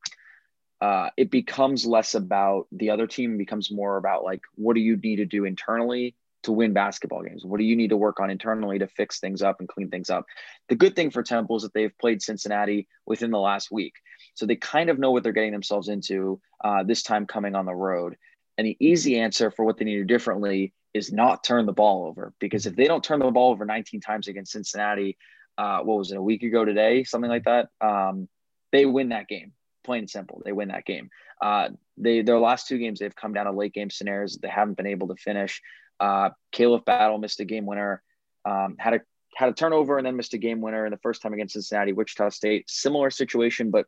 uh, 0.82 1.12
it 1.16 1.30
becomes 1.30 1.86
less 1.86 2.16
about 2.16 2.66
the 2.72 2.90
other 2.90 3.06
team, 3.06 3.38
becomes 3.38 3.72
more 3.72 3.98
about 3.98 4.24
like, 4.24 4.42
what 4.56 4.74
do 4.74 4.82
you 4.82 4.98
need 4.98 5.18
to 5.18 5.26
do 5.26 5.46
internally 5.46 6.16
to 6.44 6.52
win 6.52 6.74
basketball 6.74 7.24
games? 7.24 7.46
What 7.46 7.60
do 7.60 7.64
you 7.64 7.76
need 7.76 7.90
to 7.90 7.98
work 7.98 8.20
on 8.20 8.30
internally 8.30 8.80
to 8.80 8.88
fix 8.88 9.20
things 9.20 9.42
up 9.42 9.60
and 9.60 9.70
clean 9.70 9.90
things 9.90 10.10
up? 10.10 10.26
The 10.70 10.76
good 10.76 10.96
thing 10.96 11.12
for 11.12 11.24
Temple 11.24 11.58
is 11.58 11.64
that 11.64 11.74
they've 11.74 11.98
played 12.00 12.22
Cincinnati 12.22 12.88
within 13.06 13.32
the 13.32 13.40
last 13.40 13.72
week. 13.72 13.94
So 14.36 14.46
they 14.46 14.56
kind 14.56 14.90
of 14.90 15.00
know 15.00 15.12
what 15.12 15.24
they're 15.24 15.32
getting 15.32 15.52
themselves 15.52 15.90
into 15.90 16.40
uh, 16.64 16.84
this 16.84 17.04
time 17.04 17.26
coming 17.26 17.56
on 17.56 17.66
the 17.66 17.76
road. 17.76 18.16
And 18.58 18.68
the 18.68 18.78
easy 18.80 19.20
answer 19.20 19.52
for 19.52 19.66
what 19.66 19.78
they 19.78 19.86
need 19.86 19.96
to 19.96 20.02
do 20.02 20.14
differently 20.14 20.74
is 20.94 21.12
not 21.12 21.44
turn 21.44 21.66
the 21.66 21.74
ball 21.74 22.06
over 22.06 22.34
because 22.40 22.66
if 22.66 22.76
they 22.76 22.86
don't 22.86 23.04
turn 23.04 23.20
the 23.20 23.32
ball 23.32 23.52
over 23.52 23.66
19 23.66 24.02
times 24.02 24.28
against 24.28 24.52
Cincinnati, 24.52 25.18
uh, 25.58 25.80
what 25.80 25.98
was 25.98 26.12
it 26.12 26.18
a 26.18 26.22
week 26.22 26.44
ago 26.44 26.66
today, 26.66 27.04
something 27.04 27.30
like 27.30 27.46
that, 27.46 27.70
um, 27.80 28.28
they 28.72 28.86
win 28.86 29.10
that 29.10 29.28
game. 29.28 29.54
Plain 29.84 30.00
and 30.00 30.10
simple, 30.10 30.42
they 30.46 30.52
win 30.52 30.68
that 30.68 30.86
game. 30.86 31.10
Uh, 31.42 31.70
they 31.98 32.22
their 32.22 32.40
last 32.40 32.68
two 32.68 32.78
games 32.78 33.00
they've 33.00 33.16
come 33.16 33.34
down 33.34 33.46
to 33.46 33.52
late 33.52 33.74
game 33.74 33.90
scenarios 33.90 34.38
they 34.38 34.48
haven't 34.48 34.78
been 34.78 34.88
able 34.88 35.08
to 35.08 35.16
finish. 35.16 35.62
Uh, 36.02 36.32
Khalif 36.52 36.84
Battle 36.84 37.20
missed 37.20 37.40
a 37.40 37.46
game 37.46 37.68
winner, 37.68 38.02
um, 38.44 38.76
had 38.80 38.96
a 38.96 39.02
had 39.36 39.50
a 39.50 39.54
turnover 39.54 39.98
and 39.98 40.06
then 40.06 40.18
missed 40.18 40.34
a 40.34 40.38
game 40.38 40.60
winner 40.60 40.86
in 40.86 40.92
the 40.92 40.98
first 40.98 41.22
time 41.22 41.34
against 41.34 41.54
Cincinnati, 41.54 41.94
Wichita 41.94 42.30
State. 42.30 42.70
Similar 42.70 43.12
situation, 43.12 43.72
but 43.72 43.86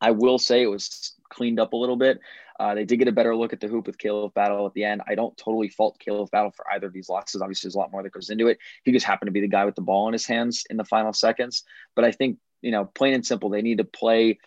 I 0.00 0.12
will 0.12 0.38
say 0.38 0.62
it 0.62 0.66
was 0.66 1.14
cleaned 1.28 1.60
up 1.60 1.74
a 1.74 1.76
little 1.76 1.96
bit. 1.96 2.18
Uh, 2.58 2.74
they 2.74 2.84
did 2.84 2.96
get 2.96 3.08
a 3.08 3.12
better 3.12 3.36
look 3.36 3.52
at 3.52 3.60
the 3.60 3.68
hoop 3.68 3.86
with 3.86 3.98
Khalif 3.98 4.34
Battle 4.34 4.66
at 4.66 4.72
the 4.74 4.84
end. 4.84 5.02
I 5.06 5.14
don't 5.14 5.36
totally 5.36 5.68
fault 5.68 6.00
Khalif 6.04 6.30
Battle 6.30 6.50
for 6.50 6.64
either 6.72 6.88
of 6.88 6.92
these 6.92 7.08
losses. 7.08 7.40
Obviously, 7.40 7.68
there's 7.68 7.76
a 7.76 7.78
lot 7.78 7.92
more 7.92 8.02
that 8.02 8.12
goes 8.12 8.30
into 8.30 8.48
it. 8.48 8.58
He 8.84 8.90
just 8.90 9.06
happened 9.06 9.28
to 9.28 9.32
be 9.32 9.40
the 9.40 9.48
guy 9.48 9.64
with 9.64 9.76
the 9.76 9.82
ball 9.82 10.08
in 10.08 10.12
his 10.12 10.26
hands 10.26 10.64
in 10.70 10.76
the 10.76 10.84
final 10.84 11.12
seconds. 11.12 11.62
But 11.94 12.04
I 12.04 12.10
think, 12.10 12.38
you 12.62 12.72
know, 12.72 12.84
plain 12.84 13.14
and 13.14 13.24
simple, 13.24 13.50
they 13.50 13.62
need 13.62 13.78
to 13.78 13.84
play 13.84 14.38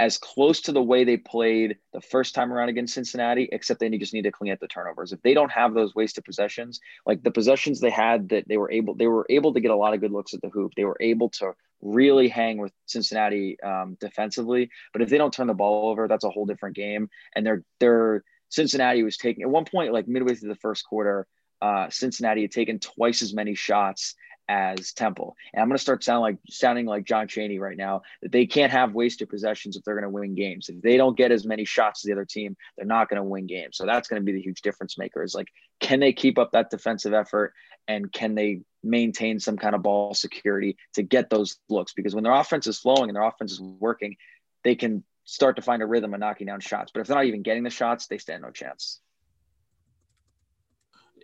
as 0.00 0.16
close 0.16 0.62
to 0.62 0.72
the 0.72 0.82
way 0.82 1.04
they 1.04 1.18
played 1.18 1.76
the 1.92 2.00
first 2.00 2.34
time 2.34 2.50
around 2.50 2.70
against 2.70 2.94
Cincinnati, 2.94 3.50
except 3.52 3.80
they 3.80 3.90
just 3.98 4.14
need 4.14 4.22
to 4.22 4.32
clean 4.32 4.50
up 4.50 4.58
the 4.58 4.66
turnovers. 4.66 5.12
If 5.12 5.20
they 5.20 5.34
don't 5.34 5.52
have 5.52 5.74
those 5.74 5.94
wasted 5.94 6.24
possessions, 6.24 6.80
like 7.04 7.22
the 7.22 7.30
possessions 7.30 7.80
they 7.80 7.90
had 7.90 8.30
that 8.30 8.48
they 8.48 8.56
were 8.56 8.72
able, 8.72 8.94
they 8.94 9.08
were 9.08 9.26
able 9.28 9.52
to 9.52 9.60
get 9.60 9.70
a 9.70 9.76
lot 9.76 9.92
of 9.92 10.00
good 10.00 10.10
looks 10.10 10.32
at 10.32 10.40
the 10.40 10.48
hoop. 10.48 10.72
They 10.74 10.86
were 10.86 10.96
able 11.00 11.28
to 11.40 11.52
really 11.82 12.28
hang 12.28 12.56
with 12.56 12.72
Cincinnati 12.86 13.60
um, 13.60 13.98
defensively. 14.00 14.70
But 14.94 15.02
if 15.02 15.10
they 15.10 15.18
don't 15.18 15.34
turn 15.34 15.48
the 15.48 15.54
ball 15.54 15.90
over, 15.90 16.08
that's 16.08 16.24
a 16.24 16.30
whole 16.30 16.46
different 16.46 16.76
game. 16.76 17.10
And 17.36 17.44
they're 17.44 17.62
they're 17.78 18.24
Cincinnati 18.48 19.02
was 19.02 19.18
taking 19.18 19.42
at 19.42 19.50
one 19.50 19.66
point, 19.66 19.92
like 19.92 20.08
midway 20.08 20.34
through 20.34 20.48
the 20.48 20.54
first 20.56 20.86
quarter, 20.86 21.26
uh, 21.60 21.90
Cincinnati 21.90 22.40
had 22.40 22.52
taken 22.52 22.78
twice 22.78 23.20
as 23.20 23.34
many 23.34 23.54
shots 23.54 24.14
as 24.50 24.92
Temple. 24.92 25.36
And 25.54 25.62
I'm 25.62 25.68
going 25.68 25.76
to 25.76 25.82
start 25.82 26.02
sounding 26.02 26.22
like 26.22 26.38
sounding 26.50 26.84
like 26.84 27.04
John 27.04 27.28
Chaney 27.28 27.60
right 27.60 27.76
now 27.76 28.02
that 28.20 28.32
they 28.32 28.46
can't 28.46 28.72
have 28.72 28.94
wasted 28.94 29.28
possessions 29.28 29.76
if 29.76 29.84
they're 29.84 29.94
going 29.94 30.02
to 30.02 30.10
win 30.10 30.34
games. 30.34 30.68
If 30.68 30.82
they 30.82 30.96
don't 30.96 31.16
get 31.16 31.30
as 31.30 31.46
many 31.46 31.64
shots 31.64 32.00
as 32.00 32.08
the 32.08 32.12
other 32.12 32.24
team, 32.24 32.56
they're 32.76 32.84
not 32.84 33.08
going 33.08 33.18
to 33.18 33.28
win 33.28 33.46
games. 33.46 33.76
So 33.76 33.86
that's 33.86 34.08
going 34.08 34.20
to 34.20 34.26
be 34.26 34.32
the 34.32 34.42
huge 34.42 34.60
difference 34.62 34.98
maker. 34.98 35.22
Is 35.22 35.36
like, 35.36 35.46
can 35.78 36.00
they 36.00 36.12
keep 36.12 36.36
up 36.36 36.50
that 36.50 36.68
defensive 36.68 37.14
effort 37.14 37.54
and 37.86 38.12
can 38.12 38.34
they 38.34 38.62
maintain 38.82 39.38
some 39.38 39.56
kind 39.56 39.76
of 39.76 39.84
ball 39.84 40.14
security 40.14 40.76
to 40.94 41.04
get 41.04 41.30
those 41.30 41.56
looks? 41.68 41.92
Because 41.92 42.16
when 42.16 42.24
their 42.24 42.34
offense 42.34 42.66
is 42.66 42.80
flowing 42.80 43.08
and 43.08 43.14
their 43.14 43.22
offense 43.22 43.52
is 43.52 43.60
working, 43.60 44.16
they 44.64 44.74
can 44.74 45.04
start 45.24 45.56
to 45.56 45.62
find 45.62 45.80
a 45.80 45.86
rhythm 45.86 46.12
of 46.12 46.18
knocking 46.18 46.48
down 46.48 46.58
shots. 46.58 46.90
But 46.92 47.02
if 47.02 47.06
they're 47.06 47.16
not 47.16 47.26
even 47.26 47.42
getting 47.42 47.62
the 47.62 47.70
shots, 47.70 48.08
they 48.08 48.18
stand 48.18 48.42
no 48.42 48.50
chance. 48.50 49.00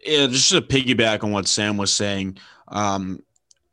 Yeah, 0.06 0.26
just 0.28 0.50
to 0.50 0.60
piggyback 0.60 1.24
on 1.24 1.32
what 1.32 1.48
Sam 1.48 1.76
was 1.76 1.92
saying, 1.92 2.38
um, 2.68 3.20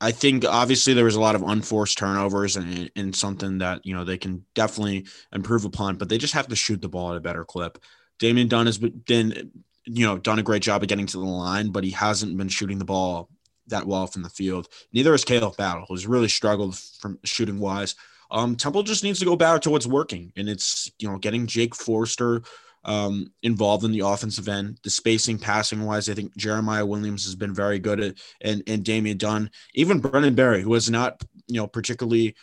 I 0.01 0.11
think 0.11 0.43
obviously 0.45 0.93
there 0.93 1.05
was 1.05 1.15
a 1.15 1.21
lot 1.21 1.35
of 1.35 1.43
unforced 1.43 1.97
turnovers 1.97 2.57
and, 2.57 2.91
and 2.95 3.15
something 3.15 3.59
that 3.59 3.85
you 3.85 3.95
know 3.95 4.03
they 4.03 4.17
can 4.17 4.43
definitely 4.53 5.05
improve 5.31 5.63
upon, 5.63 5.95
but 5.95 6.09
they 6.09 6.17
just 6.17 6.33
have 6.33 6.47
to 6.47 6.55
shoot 6.55 6.81
the 6.81 6.89
ball 6.89 7.11
at 7.11 7.17
a 7.17 7.21
better 7.21 7.45
clip. 7.45 7.77
Damian 8.19 8.47
Dunn 8.47 8.65
has 8.65 8.77
been 8.77 9.51
you 9.85 10.05
know 10.05 10.17
done 10.17 10.39
a 10.39 10.43
great 10.43 10.61
job 10.61 10.81
of 10.81 10.89
getting 10.89 11.05
to 11.05 11.17
the 11.17 11.23
line, 11.23 11.71
but 11.71 11.83
he 11.83 11.91
hasn't 11.91 12.37
been 12.37 12.49
shooting 12.49 12.79
the 12.79 12.85
ball 12.85 13.29
that 13.67 13.87
well 13.87 14.07
from 14.07 14.23
the 14.23 14.29
field. 14.29 14.67
Neither 14.91 15.11
has 15.11 15.23
Khalif 15.23 15.55
Battle, 15.55 15.85
who's 15.87 16.07
really 16.07 16.27
struggled 16.27 16.77
from 16.77 17.19
shooting 17.23 17.59
wise. 17.59 17.95
Um, 18.29 18.55
Temple 18.55 18.83
just 18.83 19.03
needs 19.03 19.19
to 19.19 19.25
go 19.25 19.35
back 19.35 19.61
to 19.61 19.69
what's 19.69 19.87
working, 19.87 20.33
and 20.35 20.49
it's 20.49 20.91
you 20.99 21.09
know 21.09 21.17
getting 21.17 21.47
Jake 21.47 21.75
Forrester 21.75 22.41
um, 22.85 23.31
involved 23.41 23.85
in 23.85 23.91
the 23.91 24.01
offensive 24.01 24.47
end. 24.47 24.79
The 24.83 24.89
spacing, 24.89 25.37
passing 25.37 25.83
wise, 25.83 26.09
I 26.09 26.13
think 26.13 26.35
Jeremiah 26.35 26.85
Williams 26.85 27.25
has 27.25 27.35
been 27.35 27.53
very 27.53 27.79
good 27.79 27.99
at, 27.99 28.15
and 28.41 28.63
and 28.67 28.83
Damian 28.83 29.17
Dunn, 29.17 29.49
even 29.73 29.99
Brendan 29.99 30.35
Barry, 30.35 30.61
who 30.61 30.73
has 30.73 30.89
not 30.89 31.21
you 31.47 31.57
know 31.57 31.67
particularly 31.67 32.35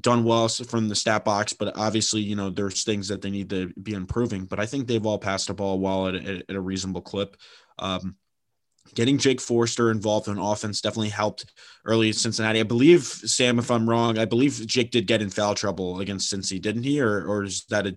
done 0.00 0.22
well 0.22 0.48
from 0.48 0.88
the 0.88 0.94
stat 0.94 1.24
box, 1.24 1.52
but 1.52 1.76
obviously 1.76 2.20
you 2.20 2.36
know 2.36 2.50
there's 2.50 2.84
things 2.84 3.08
that 3.08 3.22
they 3.22 3.30
need 3.30 3.50
to 3.50 3.72
be 3.82 3.94
improving. 3.94 4.44
But 4.44 4.60
I 4.60 4.66
think 4.66 4.86
they've 4.86 5.04
all 5.04 5.18
passed 5.18 5.48
the 5.48 5.54
ball 5.54 5.78
well 5.78 6.08
at, 6.08 6.14
at, 6.14 6.44
at 6.48 6.56
a 6.56 6.60
reasonable 6.60 7.02
clip. 7.02 7.36
Um, 7.78 8.16
getting 8.94 9.18
Jake 9.18 9.40
Forrester 9.40 9.90
involved 9.90 10.28
in 10.28 10.38
offense 10.38 10.80
definitely 10.80 11.10
helped 11.10 11.52
early 11.84 12.08
in 12.08 12.14
Cincinnati. 12.14 12.60
I 12.60 12.64
believe 12.64 13.02
Sam, 13.02 13.58
if 13.58 13.70
I'm 13.70 13.88
wrong, 13.88 14.18
I 14.18 14.24
believe 14.24 14.66
Jake 14.66 14.90
did 14.90 15.06
get 15.06 15.22
in 15.22 15.30
foul 15.30 15.54
trouble 15.54 16.00
against 16.00 16.32
Cincy, 16.32 16.60
didn't 16.60 16.84
he? 16.84 17.00
Or 17.00 17.26
or 17.26 17.44
is 17.44 17.64
that 17.70 17.86
a 17.86 17.96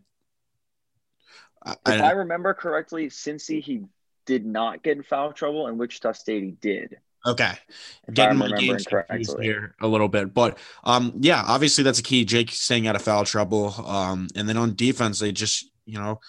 I, 1.64 1.72
if 1.72 2.02
I, 2.02 2.08
I 2.08 2.12
remember 2.12 2.54
correctly, 2.54 3.08
Cincy 3.08 3.62
he 3.62 3.84
did 4.26 4.46
not 4.46 4.84
get 4.84 4.98
in 4.98 5.04
foul 5.04 5.34
trouble, 5.34 5.68
and 5.68 5.78
Wichita 5.78 6.14
State 6.14 6.44
he 6.44 6.52
did. 6.52 6.98
Okay, 7.26 7.54
getting 8.12 8.40
my 8.40 8.52
games 8.58 8.86
confused 8.86 9.40
here 9.40 9.76
a 9.80 9.88
little 9.88 10.08
bit, 10.08 10.34
but 10.34 10.58
um, 10.84 11.14
yeah, 11.20 11.44
obviously 11.46 11.84
that's 11.84 12.00
a 12.00 12.04
key. 12.04 12.26
Jake 12.26 12.52
staying 12.52 12.88
out 12.88 12.96
of 12.96 13.04
foul 13.04 13.26
trouble, 13.26 13.76
um, 13.86 14.28
and 14.36 14.50
then 14.50 14.58
on 14.58 14.76
defense 14.76 15.20
they 15.20 15.32
just 15.32 15.70
you 15.86 16.00
know, 16.00 16.20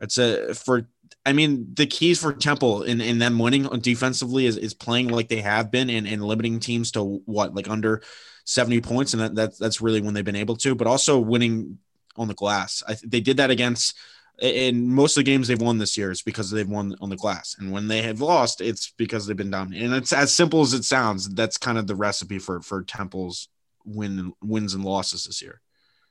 it's 0.00 0.18
a 0.18 0.54
for. 0.54 0.88
I 1.24 1.32
mean, 1.32 1.68
the 1.74 1.86
keys 1.86 2.20
for 2.20 2.32
Temple 2.32 2.82
in, 2.82 3.00
in 3.00 3.20
them 3.20 3.38
winning 3.38 3.64
defensively 3.80 4.46
is, 4.46 4.56
is 4.56 4.74
playing 4.74 5.08
like 5.08 5.28
they 5.28 5.40
have 5.40 5.70
been 5.70 5.88
and, 5.88 6.04
and 6.08 6.24
limiting 6.24 6.58
teams 6.58 6.90
to 6.92 7.22
what 7.26 7.54
like 7.54 7.70
under 7.70 8.02
70 8.44 8.80
points, 8.80 9.14
and 9.14 9.22
that, 9.22 9.34
that 9.36 9.58
that's 9.58 9.80
really 9.80 10.00
when 10.00 10.14
they've 10.14 10.24
been 10.24 10.34
able 10.34 10.56
to, 10.56 10.74
but 10.74 10.88
also 10.88 11.20
winning 11.20 11.78
on 12.16 12.26
the 12.26 12.34
glass. 12.34 12.82
I, 12.88 12.96
they 13.04 13.20
did 13.20 13.36
that 13.36 13.50
against 13.50 13.96
in 14.42 14.92
most 14.92 15.16
of 15.16 15.24
the 15.24 15.30
games 15.30 15.48
they've 15.48 15.60
won 15.60 15.78
this 15.78 15.96
year 15.96 16.10
is 16.10 16.20
because 16.20 16.50
they've 16.50 16.68
won 16.68 16.96
on 17.00 17.10
the 17.10 17.16
glass. 17.16 17.54
And 17.58 17.70
when 17.70 17.86
they 17.86 18.02
have 18.02 18.20
lost, 18.20 18.60
it's 18.60 18.92
because 18.96 19.26
they've 19.26 19.36
been 19.36 19.50
dominant. 19.50 19.84
And 19.84 19.94
it's 19.94 20.12
as 20.12 20.34
simple 20.34 20.60
as 20.62 20.74
it 20.74 20.84
sounds. 20.84 21.28
That's 21.28 21.56
kind 21.56 21.78
of 21.78 21.86
the 21.86 21.94
recipe 21.94 22.38
for 22.38 22.60
for 22.60 22.82
Temple's 22.82 23.48
win 23.84 24.32
wins 24.42 24.74
and 24.74 24.84
losses 24.84 25.24
this 25.24 25.40
year. 25.40 25.60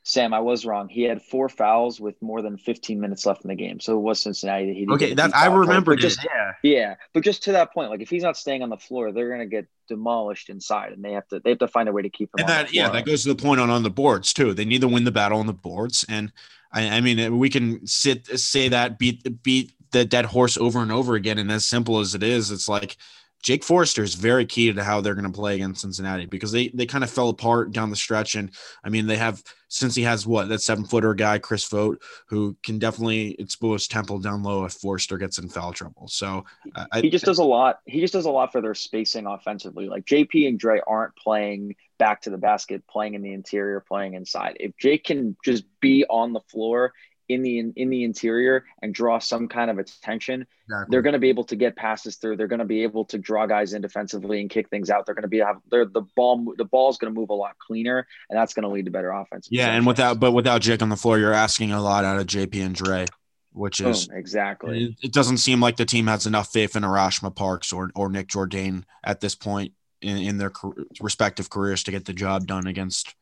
Sam, 0.03 0.33
I 0.33 0.39
was 0.39 0.65
wrong. 0.65 0.89
He 0.89 1.03
had 1.03 1.21
four 1.21 1.47
fouls 1.47 2.01
with 2.01 2.19
more 2.23 2.41
than 2.41 2.57
15 2.57 2.99
minutes 2.99 3.23
left 3.25 3.43
in 3.43 3.49
the 3.49 3.55
game. 3.55 3.79
So 3.79 3.97
it 3.97 4.01
was 4.01 4.19
Cincinnati 4.19 4.65
that 4.65 4.73
he 4.73 4.85
did. 4.85 4.93
Okay, 4.93 5.13
that 5.13 5.35
I 5.35 5.45
remember. 5.45 5.95
Just, 5.95 6.25
yeah, 6.25 6.53
yeah, 6.63 6.95
but 7.13 7.23
just 7.23 7.43
to 7.43 7.51
that 7.51 7.71
point, 7.71 7.91
like 7.91 8.01
if 8.01 8.09
he's 8.09 8.23
not 8.23 8.35
staying 8.35 8.63
on 8.63 8.69
the 8.69 8.77
floor, 8.77 9.11
they're 9.11 9.29
gonna 9.29 9.45
get 9.45 9.67
demolished 9.87 10.49
inside, 10.49 10.93
and 10.93 11.03
they 11.03 11.11
have 11.11 11.27
to 11.27 11.39
they 11.39 11.51
have 11.51 11.59
to 11.59 11.67
find 11.67 11.87
a 11.87 11.91
way 11.91 12.01
to 12.01 12.09
keep 12.09 12.29
him. 12.29 12.39
And 12.39 12.49
that 12.49 12.73
yeah, 12.73 12.89
that 12.89 13.05
goes 13.05 13.23
to 13.23 13.29
the 13.29 13.35
point 13.35 13.61
on 13.61 13.69
on 13.69 13.83
the 13.83 13.91
boards 13.91 14.33
too. 14.33 14.55
They 14.55 14.65
need 14.65 14.81
to 14.81 14.87
win 14.87 15.03
the 15.03 15.11
battle 15.11 15.37
on 15.37 15.45
the 15.45 15.53
boards, 15.53 16.03
and 16.09 16.31
I, 16.73 16.89
I 16.89 17.01
mean 17.01 17.37
we 17.37 17.49
can 17.49 17.85
sit 17.85 18.27
say 18.39 18.69
that 18.69 18.97
beat 18.97 19.43
beat 19.43 19.73
the 19.91 20.05
dead 20.05 20.25
horse 20.25 20.57
over 20.57 20.79
and 20.79 20.91
over 20.91 21.15
again, 21.15 21.37
and 21.37 21.51
as 21.51 21.65
simple 21.65 21.99
as 21.99 22.15
it 22.15 22.23
is, 22.23 22.49
it's 22.51 22.69
like 22.69 22.97
Jake 23.41 23.63
Forrester 23.63 24.03
is 24.03 24.13
very 24.15 24.45
key 24.45 24.71
to 24.71 24.83
how 24.83 25.01
they're 25.01 25.15
going 25.15 25.31
to 25.31 25.31
play 25.31 25.55
against 25.55 25.81
Cincinnati 25.81 26.25
because 26.25 26.51
they 26.51 26.67
they 26.69 26.85
kind 26.85 27.03
of 27.03 27.09
fell 27.09 27.29
apart 27.29 27.71
down 27.71 27.89
the 27.89 27.95
stretch. 27.95 28.35
And 28.35 28.51
I 28.83 28.89
mean, 28.89 29.07
they 29.07 29.17
have 29.17 29.41
since 29.67 29.95
he 29.95 30.03
has 30.03 30.27
what 30.27 30.49
that 30.49 30.61
seven 30.61 30.85
footer 30.85 31.13
guy, 31.13 31.39
Chris 31.39 31.67
Vogt, 31.67 32.03
who 32.27 32.55
can 32.63 32.77
definitely 32.77 33.35
expose 33.39 33.87
Temple 33.87 34.19
down 34.19 34.43
low 34.43 34.65
if 34.65 34.73
Forrester 34.73 35.17
gets 35.17 35.37
in 35.37 35.49
foul 35.49 35.73
trouble. 35.73 36.07
So 36.07 36.45
uh, 36.75 37.01
he 37.01 37.09
just 37.09 37.25
does 37.25 37.39
a 37.39 37.43
lot. 37.43 37.79
He 37.85 37.99
just 37.99 38.13
does 38.13 38.25
a 38.25 38.31
lot 38.31 38.51
for 38.51 38.61
their 38.61 38.75
spacing 38.75 39.25
offensively. 39.25 39.87
Like 39.87 40.05
JP 40.05 40.47
and 40.47 40.59
Dre 40.59 40.81
aren't 40.85 41.15
playing 41.15 41.75
back 41.97 42.21
to 42.23 42.29
the 42.29 42.37
basket, 42.37 42.83
playing 42.87 43.13
in 43.13 43.21
the 43.21 43.33
interior, 43.33 43.79
playing 43.79 44.13
inside. 44.13 44.57
If 44.59 44.75
Jake 44.77 45.05
can 45.05 45.35
just 45.43 45.63
be 45.79 46.05
on 46.09 46.33
the 46.33 46.41
floor 46.41 46.93
in 47.33 47.41
the 47.41 47.59
in, 47.59 47.73
in 47.75 47.89
the 47.89 48.03
interior 48.03 48.65
and 48.81 48.93
draw 48.93 49.19
some 49.19 49.47
kind 49.47 49.69
of 49.69 49.77
attention, 49.77 50.45
exactly. 50.65 50.87
they're 50.89 51.01
going 51.01 51.13
to 51.13 51.19
be 51.19 51.29
able 51.29 51.43
to 51.45 51.55
get 51.55 51.75
passes 51.75 52.17
through. 52.17 52.37
They're 52.37 52.47
going 52.47 52.59
to 52.59 52.65
be 52.65 52.83
able 52.83 53.05
to 53.05 53.17
draw 53.17 53.45
guys 53.45 53.73
in 53.73 53.81
defensively 53.81 54.41
and 54.41 54.49
kick 54.49 54.69
things 54.69 54.89
out. 54.89 55.05
They're 55.05 55.15
going 55.15 55.23
to 55.23 55.29
be 55.29 55.39
have 55.39 55.57
they're, 55.69 55.85
the 55.85 56.03
ball 56.15 56.53
the 56.57 56.65
ball's 56.65 56.97
going 56.97 57.13
to 57.13 57.19
move 57.19 57.29
a 57.29 57.35
lot 57.35 57.57
cleaner, 57.57 58.07
and 58.29 58.37
that's 58.37 58.53
going 58.53 58.63
to 58.63 58.69
lead 58.69 58.85
to 58.85 58.91
better 58.91 59.11
offense. 59.11 59.47
Yeah, 59.51 59.73
and 59.73 59.85
without 59.85 60.19
but 60.19 60.31
without 60.31 60.61
Jake 60.61 60.81
on 60.81 60.89
the 60.89 60.97
floor, 60.97 61.19
you're 61.19 61.33
asking 61.33 61.71
a 61.71 61.81
lot 61.81 62.05
out 62.05 62.19
of 62.19 62.27
JP 62.27 62.65
and 62.65 62.75
Dre, 62.75 63.05
which 63.51 63.81
is 63.81 64.07
Boom, 64.07 64.17
exactly. 64.17 64.85
It, 64.85 65.05
it, 65.07 65.13
doesn't 65.13 65.37
seem 65.37 65.59
like 65.59 65.77
the 65.77 65.85
team 65.85 66.07
has 66.07 66.25
enough 66.25 66.51
faith 66.51 66.75
in 66.75 66.83
Arashma 66.83 67.35
Parks 67.35 67.73
or 67.73 67.91
or 67.95 68.09
Nick 68.09 68.27
Jourdain 68.27 68.83
at 69.03 69.21
this 69.21 69.35
point 69.35 69.73
in, 70.01 70.17
in 70.17 70.37
their 70.37 70.51
respective 70.99 71.49
careers 71.49 71.83
to 71.83 71.91
get 71.91 72.05
the 72.05 72.13
job 72.13 72.47
done 72.47 72.67
against 72.67 73.15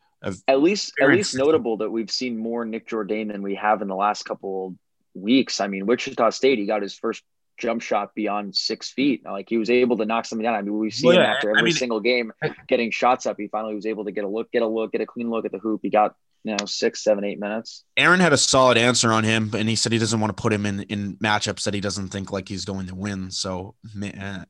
at 0.48 0.62
least 0.62 0.94
at 1.02 1.10
least 1.10 1.36
notable 1.36 1.78
that 1.78 1.90
we've 1.90 2.12
seen 2.12 2.38
more 2.38 2.66
Nick 2.66 2.88
Jourdain 2.88 3.32
than 3.32 3.42
we 3.42 3.56
have 3.56 3.82
in 3.82 3.88
the 3.88 3.96
last 3.96 4.24
couple 4.24 4.76
weeks. 5.14 5.60
I 5.60 5.68
mean, 5.68 5.86
Wichita 5.86 6.30
State, 6.32 6.60
he 6.60 6.66
got 6.66 6.82
his 6.82 6.94
first 6.94 7.24
jump 7.58 7.82
shot 7.82 8.16
beyond 8.16 8.56
six 8.56 8.90
feet. 8.90 9.24
Like 9.26 9.48
he 9.50 9.58
was 9.58 9.70
able 9.70 9.98
to 9.98 10.06
knock 10.06 10.26
something 10.26 10.44
down. 10.44 10.56
I 10.56 10.62
mean, 10.62 10.78
we 10.78 10.92
see 10.92 11.08
well, 11.08 11.18
him 11.18 11.24
after 11.24 11.50
every 11.50 11.62
I 11.62 11.64
mean, 11.64 11.74
single 11.74 12.00
game 12.00 12.32
getting 12.68 12.92
shots 12.92 13.26
up. 13.26 13.36
He 13.38 13.48
finally 13.48 13.76
was 13.76 13.86
able 13.86 14.06
to 14.06 14.12
get 14.12 14.24
a 14.24 14.28
look, 14.28 14.52
get 14.52 14.62
a 14.62 14.68
look, 14.68 14.92
get 14.92 15.02
a 15.02 15.06
clean 15.06 15.30
look 15.30 15.46
at 15.46 15.52
the 15.52 15.60
hoop. 15.60 15.82
He 15.84 15.90
got 15.90 16.16
you 16.44 16.56
know 16.56 16.66
six, 16.66 17.04
seven, 17.04 17.24
eight 17.24 17.40
minutes. 17.40 17.84
Aaron 17.98 18.20
had 18.20 18.34
a 18.34 18.38
solid 18.38 18.78
answer 18.78 19.12
on 19.12 19.24
him, 19.24 19.52
and 19.54 19.70
he 19.70 19.76
said 19.76 19.92
he 19.92 20.00
doesn't 20.00 20.20
want 20.20 20.36
to 20.36 20.42
put 20.42 20.54
him 20.54 20.66
in 20.66 20.82
in 20.84 21.18
matchups 21.18 21.64
that 21.64 21.74
he 21.74 21.82
doesn't 21.82 22.10
think 22.10 22.32
like 22.32 22.48
he's 22.48 22.66
going 22.66 22.88
to 22.88 22.96
win. 22.96 23.30
So 23.32 23.76
uh, 24.04 24.46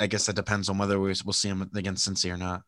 I 0.00 0.06
guess 0.06 0.26
that 0.26 0.36
depends 0.36 0.68
on 0.68 0.78
whether 0.78 0.98
we, 0.98 1.14
we'll 1.24 1.32
see 1.32 1.48
him 1.48 1.70
against 1.74 2.08
Cincy 2.08 2.32
or 2.32 2.36
not. 2.36 2.62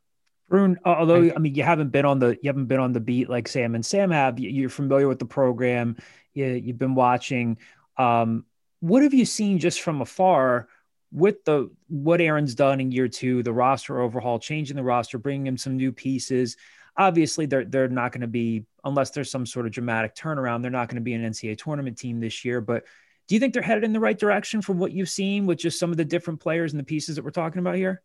Rune, 0.49 0.79
although 0.85 1.33
I 1.35 1.39
mean 1.39 1.55
you 1.55 1.65
haven't 1.65 1.91
been 1.91 2.05
on 2.05 2.21
the 2.21 2.39
you 2.41 2.49
haven't 2.49 2.67
been 2.67 2.79
on 2.79 2.93
the 2.93 3.01
beat 3.01 3.29
like 3.29 3.49
Sam 3.49 3.75
and 3.75 3.85
Sam 3.85 4.11
have, 4.11 4.39
you're 4.39 4.69
familiar 4.69 5.09
with 5.09 5.19
the 5.19 5.27
program. 5.27 5.97
You, 6.35 6.47
you've 6.47 6.79
been 6.79 6.95
watching. 6.95 7.59
Um, 7.97 8.45
what 8.81 9.03
have 9.03 9.15
you 9.15 9.25
seen 9.25 9.59
just 9.59 9.81
from 9.81 10.01
afar 10.01 10.69
with 11.11 11.45
the 11.45 11.71
what 11.89 12.21
Aaron's 12.21 12.55
done 12.55 12.81
in 12.81 12.93
year 12.93 13.09
two, 13.09 13.43
the 13.43 13.53
roster 13.53 14.01
overhaul, 14.01 14.39
changing 14.39 14.77
the 14.77 14.85
roster, 14.85 15.19
bringing 15.19 15.47
him 15.47 15.59
some 15.59 15.77
new 15.77 15.91
pieces? 15.91 16.57
Obviously, 16.97 17.47
they're 17.47 17.65
they're 17.65 17.89
not 17.89 18.13
going 18.13 18.21
to 18.21 18.29
be 18.29 18.67
unless 18.85 19.11
there's 19.11 19.31
some 19.31 19.47
sort 19.47 19.67
of 19.67 19.73
dramatic 19.73 20.15
turnaround. 20.15 20.63
They're 20.63 20.71
not 20.71 20.89
going 20.89 20.97
to 20.97 21.03
be 21.03 21.15
an 21.15 21.25
NCAA 21.25 21.59
tournament 21.59 21.99
team 21.99 22.21
this 22.21 22.45
year. 22.45 22.61
But 22.61 22.85
do 23.27 23.35
you 23.35 23.41
think 23.41 23.53
they're 23.53 23.63
headed 23.63 23.83
in 23.83 23.93
the 23.93 24.01
right 24.01 24.19
direction 24.19 24.63
from 24.63 24.79
what 24.79 24.93
you've 24.93 25.09
seen 25.09 25.47
with 25.47 25.59
just 25.59 25.81
some 25.81 25.91
of 25.91 25.97
the 25.97 26.05
different 26.05 26.39
players 26.39 26.73
and 26.73 26.79
the 26.79 26.85
pieces 26.85 27.17
that 27.17 27.25
we're 27.25 27.31
talking 27.33 27.59
about 27.59 27.75
here? 27.75 28.03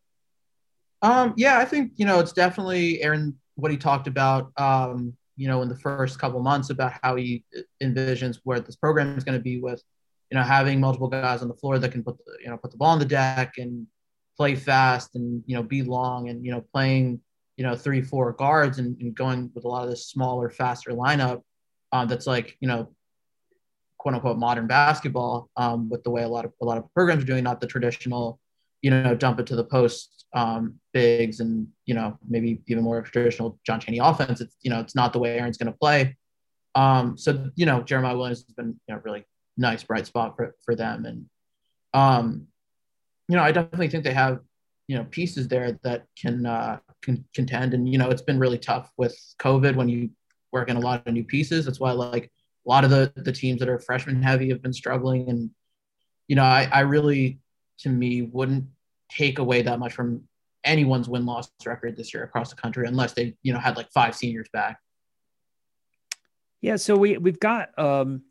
Um, 1.02 1.34
yeah, 1.36 1.58
I 1.58 1.64
think 1.64 1.92
you 1.96 2.06
know 2.06 2.20
it's 2.20 2.32
definitely 2.32 3.02
Aaron 3.02 3.36
what 3.56 3.70
he 3.70 3.76
talked 3.76 4.06
about. 4.06 4.52
Um, 4.56 5.14
you 5.36 5.48
know, 5.48 5.62
in 5.62 5.68
the 5.68 5.78
first 5.78 6.18
couple 6.18 6.40
months 6.40 6.70
about 6.70 6.92
how 7.02 7.16
he 7.16 7.44
envisions 7.82 8.38
where 8.44 8.60
this 8.60 8.76
program 8.76 9.16
is 9.16 9.24
going 9.24 9.38
to 9.38 9.42
be 9.42 9.58
with, 9.58 9.82
you 10.30 10.36
know, 10.36 10.44
having 10.44 10.78
multiple 10.78 11.08
guys 11.08 11.42
on 11.42 11.48
the 11.48 11.54
floor 11.54 11.78
that 11.78 11.90
can 11.90 12.04
put 12.04 12.18
the, 12.18 12.36
you 12.42 12.48
know 12.48 12.56
put 12.56 12.70
the 12.70 12.76
ball 12.76 12.90
on 12.90 12.98
the 12.98 13.04
deck 13.04 13.54
and 13.58 13.86
play 14.36 14.54
fast 14.54 15.14
and 15.14 15.42
you 15.46 15.56
know 15.56 15.62
be 15.62 15.82
long 15.82 16.28
and 16.28 16.44
you 16.44 16.52
know 16.52 16.64
playing 16.72 17.20
you 17.56 17.64
know 17.64 17.76
three 17.76 18.00
four 18.00 18.32
guards 18.32 18.78
and, 18.78 19.00
and 19.00 19.14
going 19.14 19.50
with 19.54 19.64
a 19.64 19.68
lot 19.68 19.84
of 19.84 19.90
this 19.90 20.06
smaller 20.06 20.48
faster 20.48 20.90
lineup 20.92 21.42
um, 21.92 22.08
that's 22.08 22.26
like 22.26 22.56
you 22.60 22.68
know 22.68 22.88
quote 23.98 24.14
unquote 24.14 24.38
modern 24.38 24.66
basketball 24.66 25.50
um, 25.56 25.88
with 25.88 26.02
the 26.02 26.10
way 26.10 26.22
a 26.22 26.28
lot 26.28 26.44
of 26.44 26.52
a 26.60 26.64
lot 26.64 26.78
of 26.78 26.92
programs 26.94 27.22
are 27.22 27.26
doing 27.26 27.44
not 27.44 27.60
the 27.60 27.66
traditional 27.66 28.40
you 28.80 28.90
know 28.90 29.14
dump 29.14 29.38
it 29.38 29.46
to 29.46 29.56
the 29.56 29.64
post 29.64 30.21
um, 30.34 30.78
bigs 30.92 31.40
and 31.40 31.68
you 31.86 31.94
know 31.94 32.18
maybe 32.28 32.60
even 32.66 32.84
more 32.84 33.02
traditional 33.02 33.58
John 33.66 33.80
Chaney 33.80 33.98
offense. 33.98 34.40
It's 34.40 34.56
you 34.62 34.70
know 34.70 34.80
it's 34.80 34.94
not 34.94 35.12
the 35.12 35.18
way 35.18 35.38
Aaron's 35.38 35.58
going 35.58 35.72
to 35.72 35.78
play. 35.78 36.16
Um, 36.74 37.16
so 37.18 37.50
you 37.54 37.66
know 37.66 37.82
Jeremiah 37.82 38.16
Williams 38.16 38.44
has 38.46 38.54
been 38.54 38.78
you 38.88 38.94
know 38.94 39.00
really 39.04 39.24
nice 39.56 39.82
bright 39.82 40.06
spot 40.06 40.36
for 40.36 40.54
for 40.64 40.74
them, 40.74 41.04
and 41.04 41.26
um, 41.94 42.46
you 43.28 43.36
know 43.36 43.42
I 43.42 43.52
definitely 43.52 43.88
think 43.88 44.04
they 44.04 44.14
have 44.14 44.40
you 44.88 44.96
know 44.96 45.04
pieces 45.04 45.48
there 45.48 45.78
that 45.82 46.06
can 46.20 46.46
uh, 46.46 46.78
can 47.02 47.24
contend, 47.34 47.74
and 47.74 47.88
you 47.88 47.98
know 47.98 48.10
it's 48.10 48.22
been 48.22 48.38
really 48.38 48.58
tough 48.58 48.90
with 48.96 49.16
COVID 49.38 49.76
when 49.76 49.88
you 49.88 50.10
work 50.50 50.68
in 50.68 50.76
a 50.76 50.80
lot 50.80 51.06
of 51.06 51.12
new 51.12 51.24
pieces. 51.24 51.64
That's 51.64 51.80
why 51.80 51.92
like 51.92 52.30
a 52.66 52.68
lot 52.68 52.84
of 52.84 52.90
the 52.90 53.12
the 53.16 53.32
teams 53.32 53.60
that 53.60 53.68
are 53.68 53.78
freshman 53.78 54.22
heavy 54.22 54.48
have 54.48 54.62
been 54.62 54.72
struggling, 54.72 55.28
and 55.28 55.50
you 56.26 56.36
know 56.36 56.44
I 56.44 56.68
I 56.72 56.80
really 56.80 57.40
to 57.80 57.90
me 57.90 58.22
wouldn't 58.22 58.66
take 59.16 59.38
away 59.38 59.62
that 59.62 59.78
much 59.78 59.92
from 59.92 60.22
anyone's 60.64 61.08
win 61.08 61.26
loss 61.26 61.50
record 61.66 61.96
this 61.96 62.14
year 62.14 62.22
across 62.22 62.50
the 62.50 62.56
country 62.56 62.86
unless 62.86 63.12
they 63.12 63.34
you 63.42 63.52
know 63.52 63.58
had 63.58 63.76
like 63.76 63.90
five 63.90 64.14
seniors 64.14 64.48
back. 64.52 64.78
Yeah 66.60 66.76
so 66.76 66.96
we 66.96 67.18
we've 67.18 67.40
got 67.40 67.76
um 67.78 68.22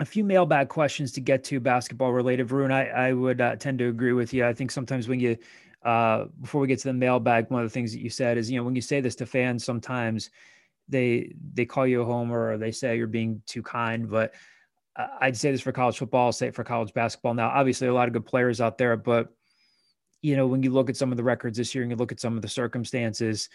a 0.00 0.04
few 0.04 0.24
mailbag 0.24 0.68
questions 0.68 1.12
to 1.12 1.20
get 1.20 1.42
to 1.44 1.58
basketball 1.58 2.12
related. 2.12 2.48
Varun, 2.48 2.70
I, 2.70 2.88
I 2.88 3.12
would 3.14 3.40
uh, 3.40 3.56
tend 3.56 3.78
to 3.78 3.88
agree 3.88 4.12
with 4.12 4.34
you. 4.34 4.44
I 4.46 4.52
think 4.52 4.70
sometimes 4.70 5.08
when 5.08 5.20
you 5.20 5.38
uh, 5.82 6.26
before 6.40 6.60
we 6.60 6.66
get 6.66 6.78
to 6.80 6.88
the 6.88 6.94
mailbag 6.94 7.50
one 7.50 7.62
of 7.62 7.68
the 7.68 7.72
things 7.72 7.92
that 7.92 8.00
you 8.00 8.10
said 8.10 8.38
is 8.38 8.50
you 8.50 8.58
know 8.58 8.64
when 8.64 8.74
you 8.74 8.82
say 8.82 9.00
this 9.00 9.14
to 9.16 9.26
fans 9.26 9.64
sometimes 9.64 10.30
they 10.88 11.32
they 11.54 11.64
call 11.64 11.86
you 11.86 12.02
a 12.02 12.04
homer 12.04 12.52
or 12.52 12.58
they 12.58 12.72
say 12.72 12.96
you're 12.96 13.06
being 13.06 13.40
too 13.46 13.62
kind 13.62 14.10
but 14.10 14.34
I'd 15.20 15.36
say 15.36 15.52
this 15.52 15.60
for 15.60 15.72
college 15.72 15.98
football, 15.98 16.26
I'll 16.26 16.32
say 16.32 16.48
it 16.48 16.54
for 16.54 16.64
college 16.64 16.94
basketball. 16.94 17.34
Now, 17.34 17.50
obviously, 17.50 17.86
a 17.86 17.94
lot 17.94 18.08
of 18.08 18.14
good 18.14 18.24
players 18.24 18.60
out 18.60 18.78
there, 18.78 18.96
but 18.96 19.28
you 20.26 20.36
know, 20.36 20.46
when 20.46 20.62
you 20.62 20.70
look 20.70 20.90
at 20.90 20.96
some 20.96 21.12
of 21.12 21.16
the 21.16 21.22
records 21.22 21.56
this 21.56 21.72
year 21.72 21.82
and 21.82 21.90
you 21.90 21.96
look 21.96 22.10
at 22.10 22.18
some 22.18 22.34
of 22.34 22.42
the 22.42 22.48
circumstances, 22.48 23.48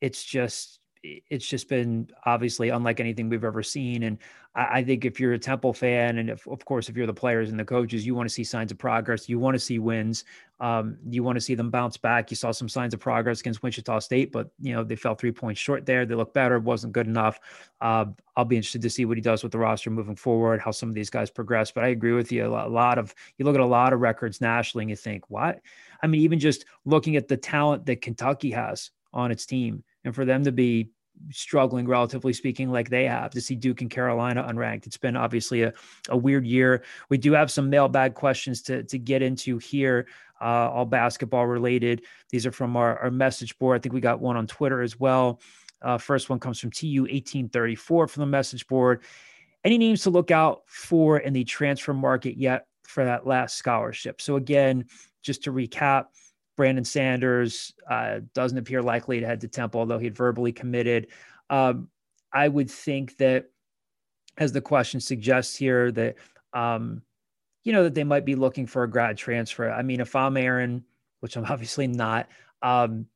it's 0.00 0.22
just 0.22 0.79
it's 1.02 1.46
just 1.46 1.68
been 1.68 2.10
obviously 2.26 2.68
unlike 2.68 3.00
anything 3.00 3.28
we've 3.28 3.44
ever 3.44 3.62
seen. 3.62 4.02
And 4.02 4.18
I, 4.54 4.78
I, 4.78 4.84
think 4.84 5.04
if 5.04 5.18
you're 5.18 5.32
a 5.32 5.38
Temple 5.38 5.72
fan, 5.72 6.18
and 6.18 6.28
if, 6.28 6.46
of 6.46 6.64
course, 6.64 6.88
if 6.88 6.96
you're 6.96 7.06
the 7.06 7.14
players 7.14 7.50
and 7.50 7.58
the 7.58 7.64
coaches, 7.64 8.04
you 8.04 8.14
want 8.14 8.28
to 8.28 8.34
see 8.34 8.44
signs 8.44 8.70
of 8.70 8.78
progress. 8.78 9.28
You 9.28 9.38
want 9.38 9.54
to 9.54 9.58
see 9.58 9.78
wins. 9.78 10.24
Um, 10.60 10.98
you 11.08 11.22
want 11.22 11.36
to 11.36 11.40
see 11.40 11.54
them 11.54 11.70
bounce 11.70 11.96
back. 11.96 12.30
You 12.30 12.36
saw 12.36 12.50
some 12.50 12.68
signs 12.68 12.92
of 12.92 13.00
progress 13.00 13.40
against 13.40 13.62
Wichita 13.62 14.00
State, 14.00 14.30
but 14.30 14.50
you 14.60 14.74
know 14.74 14.84
they 14.84 14.96
fell 14.96 15.14
three 15.14 15.32
points 15.32 15.60
short 15.60 15.86
there. 15.86 16.04
They 16.04 16.14
look 16.14 16.34
better. 16.34 16.56
It 16.56 16.64
wasn't 16.64 16.92
good 16.92 17.06
enough. 17.06 17.40
Uh, 17.80 18.06
I'll 18.36 18.44
be 18.44 18.56
interested 18.56 18.82
to 18.82 18.90
see 18.90 19.06
what 19.06 19.16
he 19.16 19.22
does 19.22 19.42
with 19.42 19.52
the 19.52 19.58
roster 19.58 19.88
moving 19.88 20.16
forward. 20.16 20.60
How 20.60 20.70
some 20.70 20.90
of 20.90 20.94
these 20.94 21.10
guys 21.10 21.30
progress. 21.30 21.70
But 21.70 21.84
I 21.84 21.88
agree 21.88 22.12
with 22.12 22.30
you. 22.30 22.46
A 22.46 22.68
lot 22.68 22.98
of 22.98 23.14
you 23.38 23.46
look 23.46 23.54
at 23.54 23.62
a 23.62 23.66
lot 23.66 23.94
of 23.94 24.00
records 24.00 24.42
nationally, 24.42 24.82
and 24.82 24.90
you 24.90 24.96
think, 24.96 25.30
what? 25.30 25.60
I 26.02 26.06
mean, 26.06 26.20
even 26.20 26.38
just 26.38 26.66
looking 26.84 27.16
at 27.16 27.28
the 27.28 27.36
talent 27.38 27.86
that 27.86 28.02
Kentucky 28.02 28.50
has 28.50 28.90
on 29.12 29.30
its 29.30 29.46
team 29.46 29.82
and 30.04 30.14
for 30.14 30.24
them 30.24 30.44
to 30.44 30.52
be 30.52 30.90
struggling, 31.30 31.86
relatively 31.86 32.32
speaking, 32.32 32.70
like 32.70 32.88
they 32.88 33.04
have 33.04 33.30
to 33.32 33.40
see 33.40 33.54
Duke 33.54 33.82
and 33.82 33.90
Carolina 33.90 34.42
unranked. 34.48 34.86
It's 34.86 34.96
been 34.96 35.16
obviously 35.16 35.62
a, 35.62 35.72
a 36.08 36.16
weird 36.16 36.46
year. 36.46 36.82
We 37.08 37.18
do 37.18 37.32
have 37.32 37.50
some 37.50 37.68
mailbag 37.68 38.14
questions 38.14 38.62
to, 38.62 38.82
to 38.84 38.98
get 38.98 39.22
into 39.22 39.58
here, 39.58 40.06
uh, 40.40 40.70
all 40.70 40.86
basketball 40.86 41.46
related. 41.46 42.02
These 42.30 42.46
are 42.46 42.52
from 42.52 42.76
our, 42.76 42.98
our 42.98 43.10
message 43.10 43.58
board. 43.58 43.78
I 43.78 43.80
think 43.80 43.92
we 43.92 44.00
got 44.00 44.20
one 44.20 44.36
on 44.36 44.46
Twitter 44.46 44.82
as 44.82 44.98
well. 44.98 45.40
Uh, 45.82 45.98
first 45.98 46.28
one 46.28 46.38
comes 46.40 46.58
from 46.58 46.70
TU 46.70 47.02
1834 47.02 48.08
from 48.08 48.20
the 48.20 48.26
message 48.26 48.66
board. 48.66 49.02
Any 49.64 49.78
names 49.78 50.02
to 50.02 50.10
look 50.10 50.30
out 50.30 50.62
for 50.66 51.18
in 51.18 51.32
the 51.32 51.44
transfer 51.44 51.94
market 51.94 52.38
yet 52.38 52.66
for 52.84 53.04
that 53.04 53.26
last 53.26 53.56
scholarship? 53.56 54.20
So, 54.20 54.36
again, 54.36 54.86
just 55.22 55.44
to 55.44 55.52
recap, 55.52 56.06
Brandon 56.56 56.84
Sanders 56.84 57.72
uh, 57.88 58.20
doesn't 58.34 58.58
appear 58.58 58.82
likely 58.82 59.20
to 59.20 59.26
head 59.26 59.40
to 59.40 59.48
Temple, 59.48 59.80
although 59.80 59.98
he 59.98 60.06
had 60.06 60.16
verbally 60.16 60.52
committed. 60.52 61.08
Um, 61.48 61.88
I 62.32 62.48
would 62.48 62.70
think 62.70 63.16
that, 63.16 63.46
as 64.38 64.52
the 64.52 64.60
question 64.60 65.00
suggests 65.00 65.56
here, 65.56 65.90
that 65.92 66.16
um, 66.52 67.02
you 67.64 67.72
know 67.72 67.84
that 67.84 67.94
they 67.94 68.04
might 68.04 68.24
be 68.24 68.34
looking 68.34 68.66
for 68.66 68.82
a 68.82 68.90
grad 68.90 69.16
transfer. 69.16 69.70
I 69.70 69.82
mean, 69.82 70.00
if 70.00 70.14
I'm 70.14 70.36
Aaron, 70.36 70.84
which 71.20 71.36
I'm 71.36 71.44
obviously 71.48 71.86
not, 71.86 72.28
um, 72.62 73.06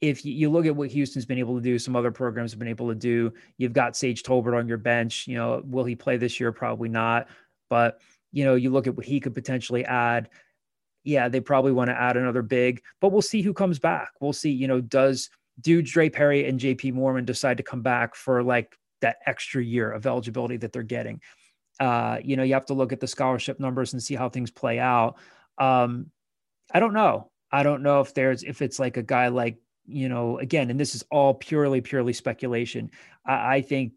if 0.00 0.24
you 0.24 0.50
look 0.50 0.66
at 0.66 0.74
what 0.74 0.90
Houston's 0.90 1.26
been 1.26 1.38
able 1.38 1.54
to 1.54 1.62
do, 1.62 1.78
some 1.78 1.94
other 1.94 2.10
programs 2.10 2.50
have 2.50 2.58
been 2.58 2.68
able 2.68 2.88
to 2.88 2.94
do. 2.94 3.32
You've 3.56 3.72
got 3.72 3.96
Sage 3.96 4.24
Tolbert 4.24 4.58
on 4.58 4.66
your 4.66 4.78
bench. 4.78 5.28
You 5.28 5.36
know, 5.36 5.62
will 5.64 5.84
he 5.84 5.94
play 5.94 6.16
this 6.16 6.40
year? 6.40 6.50
Probably 6.50 6.88
not. 6.88 7.28
But 7.70 8.00
you 8.32 8.44
know, 8.44 8.56
you 8.56 8.70
look 8.70 8.88
at 8.88 8.96
what 8.96 9.06
he 9.06 9.20
could 9.20 9.34
potentially 9.34 9.84
add. 9.84 10.28
Yeah, 11.04 11.28
they 11.28 11.40
probably 11.40 11.72
want 11.72 11.88
to 11.90 12.00
add 12.00 12.16
another 12.16 12.42
big, 12.42 12.82
but 13.00 13.10
we'll 13.10 13.22
see 13.22 13.42
who 13.42 13.52
comes 13.52 13.78
back. 13.78 14.10
We'll 14.20 14.32
see. 14.32 14.50
You 14.50 14.68
know, 14.68 14.80
does 14.80 15.30
do 15.60 15.82
Dre 15.82 16.08
Perry 16.08 16.46
and 16.46 16.60
JP 16.60 16.94
Moorman 16.94 17.24
decide 17.24 17.56
to 17.56 17.62
come 17.62 17.82
back 17.82 18.14
for 18.14 18.42
like 18.42 18.76
that 19.00 19.16
extra 19.26 19.62
year 19.62 19.90
of 19.90 20.06
eligibility 20.06 20.56
that 20.58 20.72
they're 20.72 20.82
getting? 20.82 21.20
Uh, 21.80 22.18
you 22.22 22.36
know, 22.36 22.42
you 22.42 22.54
have 22.54 22.66
to 22.66 22.74
look 22.74 22.92
at 22.92 23.00
the 23.00 23.06
scholarship 23.06 23.58
numbers 23.58 23.92
and 23.92 24.02
see 24.02 24.14
how 24.14 24.28
things 24.28 24.50
play 24.50 24.78
out. 24.78 25.16
Um, 25.58 26.10
I 26.72 26.80
don't 26.80 26.94
know. 26.94 27.30
I 27.50 27.62
don't 27.62 27.82
know 27.82 28.00
if 28.00 28.14
there's 28.14 28.44
if 28.44 28.62
it's 28.62 28.78
like 28.78 28.96
a 28.96 29.02
guy 29.02 29.28
like 29.28 29.58
you 29.86 30.08
know, 30.08 30.38
again, 30.38 30.70
and 30.70 30.78
this 30.78 30.94
is 30.94 31.04
all 31.10 31.34
purely, 31.34 31.80
purely 31.80 32.12
speculation. 32.12 32.90
I, 33.26 33.56
I 33.56 33.60
think 33.62 33.92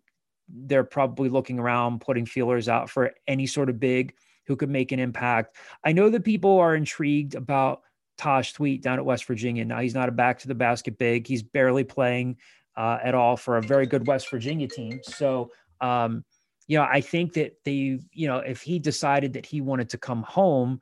they're 0.50 0.84
probably 0.84 1.30
looking 1.30 1.60
around, 1.60 2.02
putting 2.02 2.26
feelers 2.26 2.68
out 2.68 2.90
for 2.90 3.12
any 3.28 3.48
sort 3.48 3.70
of 3.70 3.80
big 3.80 4.14
who 4.48 4.56
could 4.56 4.70
make 4.70 4.92
an 4.92 5.00
impact. 5.00 5.56
I 5.84 5.92
know 5.92 6.10
that 6.10 6.24
people 6.24 6.60
are 6.60 6.76
intrigued 6.76 7.36
about 7.36 7.82
Taj 8.18 8.54
Thweatt 8.54 8.82
down 8.82 9.00
at 9.00 9.06
West 9.06 9.26
Virginia. 9.26 9.66
Now 9.66 9.80
he's 9.80 9.96
not 9.96 10.10
a 10.10 10.12
back 10.12 10.40
to 10.40 10.48
the 10.48 10.56
basket 10.56 10.98
big. 10.98 11.28
He's 11.28 11.44
barely 11.44 11.84
playing 11.84 12.38
uh, 12.78 13.00
at 13.04 13.16
all 13.16 13.38
for 13.38 13.58
a 13.58 13.62
very 13.62 13.86
good 13.86 14.08
West 14.08 14.30
Virginia 14.30 14.68
team. 14.68 15.00
So, 15.04 15.52
um, 15.82 16.24
you 16.68 16.78
know, 16.78 16.84
I 16.90 17.02
think 17.02 17.34
that 17.34 17.58
they, 17.64 18.00
you 18.12 18.28
know, 18.28 18.38
if 18.38 18.62
he 18.62 18.80
decided 18.80 19.34
that 19.34 19.46
he 19.46 19.62
wanted 19.62 19.90
to 19.90 19.98
come 19.98 20.24
home, 20.24 20.82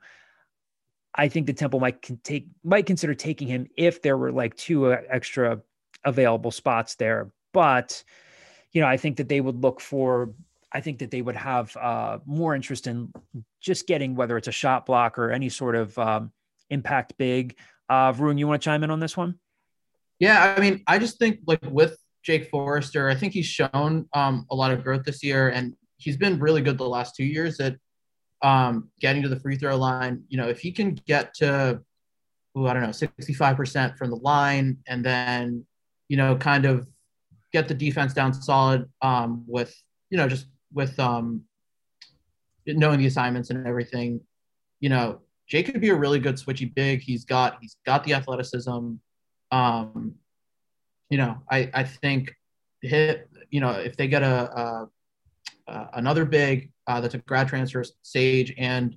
I 1.14 1.28
think 1.28 1.46
the 1.46 1.52
Temple 1.52 1.80
might 1.80 2.02
take 2.24 2.48
might 2.64 2.86
consider 2.86 3.14
taking 3.14 3.46
him 3.46 3.68
if 3.76 4.02
there 4.02 4.16
were 4.16 4.32
like 4.32 4.56
two 4.56 4.92
uh, 4.92 5.00
extra 5.08 5.60
available 6.04 6.50
spots 6.50 6.96
there. 6.96 7.30
But 7.52 8.02
you 8.72 8.80
know, 8.80 8.88
I 8.88 8.96
think 8.96 9.16
that 9.18 9.28
they 9.28 9.40
would 9.40 9.62
look 9.62 9.80
for. 9.80 10.30
I 10.74 10.80
think 10.80 10.98
that 10.98 11.10
they 11.12 11.22
would 11.22 11.36
have 11.36 11.74
uh, 11.76 12.18
more 12.26 12.54
interest 12.54 12.88
in 12.88 13.12
just 13.60 13.86
getting 13.86 14.16
whether 14.16 14.36
it's 14.36 14.48
a 14.48 14.52
shot 14.52 14.86
block 14.86 15.18
or 15.18 15.30
any 15.30 15.48
sort 15.48 15.76
of 15.76 15.96
um, 15.98 16.32
impact 16.68 17.14
big. 17.16 17.56
Uh, 17.88 18.12
Varun, 18.12 18.38
you 18.38 18.48
want 18.48 18.60
to 18.60 18.64
chime 18.64 18.82
in 18.82 18.90
on 18.90 18.98
this 18.98 19.16
one? 19.16 19.38
Yeah, 20.18 20.54
I 20.56 20.60
mean, 20.60 20.82
I 20.88 20.98
just 20.98 21.18
think 21.18 21.40
like 21.46 21.60
with 21.62 21.96
Jake 22.24 22.50
Forrester, 22.50 23.08
I 23.08 23.14
think 23.14 23.32
he's 23.32 23.46
shown 23.46 24.08
um, 24.12 24.46
a 24.50 24.54
lot 24.54 24.72
of 24.72 24.82
growth 24.82 25.04
this 25.04 25.22
year, 25.22 25.50
and 25.50 25.74
he's 25.96 26.16
been 26.16 26.40
really 26.40 26.60
good 26.60 26.76
the 26.76 26.88
last 26.88 27.14
two 27.14 27.24
years 27.24 27.60
at 27.60 27.76
um, 28.42 28.90
getting 29.00 29.22
to 29.22 29.28
the 29.28 29.38
free 29.38 29.56
throw 29.56 29.76
line. 29.76 30.24
You 30.28 30.38
know, 30.38 30.48
if 30.48 30.58
he 30.58 30.72
can 30.72 30.94
get 31.06 31.34
to, 31.34 31.80
ooh, 32.58 32.66
I 32.66 32.74
don't 32.74 32.82
know, 32.82 32.88
65% 32.88 33.96
from 33.96 34.10
the 34.10 34.16
line 34.16 34.78
and 34.86 35.04
then, 35.04 35.64
you 36.08 36.16
know, 36.16 36.36
kind 36.36 36.64
of 36.64 36.86
get 37.52 37.68
the 37.68 37.74
defense 37.74 38.12
down 38.12 38.34
solid 38.34 38.86
um, 39.02 39.44
with, 39.46 39.74
you 40.10 40.18
know, 40.18 40.28
just 40.28 40.46
with 40.74 40.98
um, 41.00 41.42
knowing 42.66 42.98
the 42.98 43.06
assignments 43.06 43.50
and 43.50 43.66
everything, 43.66 44.20
you 44.80 44.90
know, 44.90 45.20
Jake 45.46 45.66
could 45.66 45.80
be 45.80 45.90
a 45.90 45.94
really 45.94 46.18
good 46.18 46.36
switchy 46.36 46.72
big. 46.74 47.00
He's 47.00 47.24
got, 47.24 47.58
he's 47.60 47.76
got 47.86 48.04
the 48.04 48.14
athleticism. 48.14 48.94
Um, 49.50 50.14
you 51.10 51.18
know, 51.18 51.38
I, 51.50 51.70
I 51.72 51.84
think 51.84 52.34
hit, 52.82 53.28
you 53.50 53.60
know, 53.60 53.70
if 53.70 53.96
they 53.96 54.08
get 54.08 54.22
a, 54.22 54.88
a 55.66 55.88
another 55.94 56.24
big 56.24 56.70
uh, 56.86 57.00
that's 57.00 57.14
a 57.14 57.18
grad 57.18 57.48
transfer, 57.48 57.84
Sage 58.02 58.52
and 58.58 58.96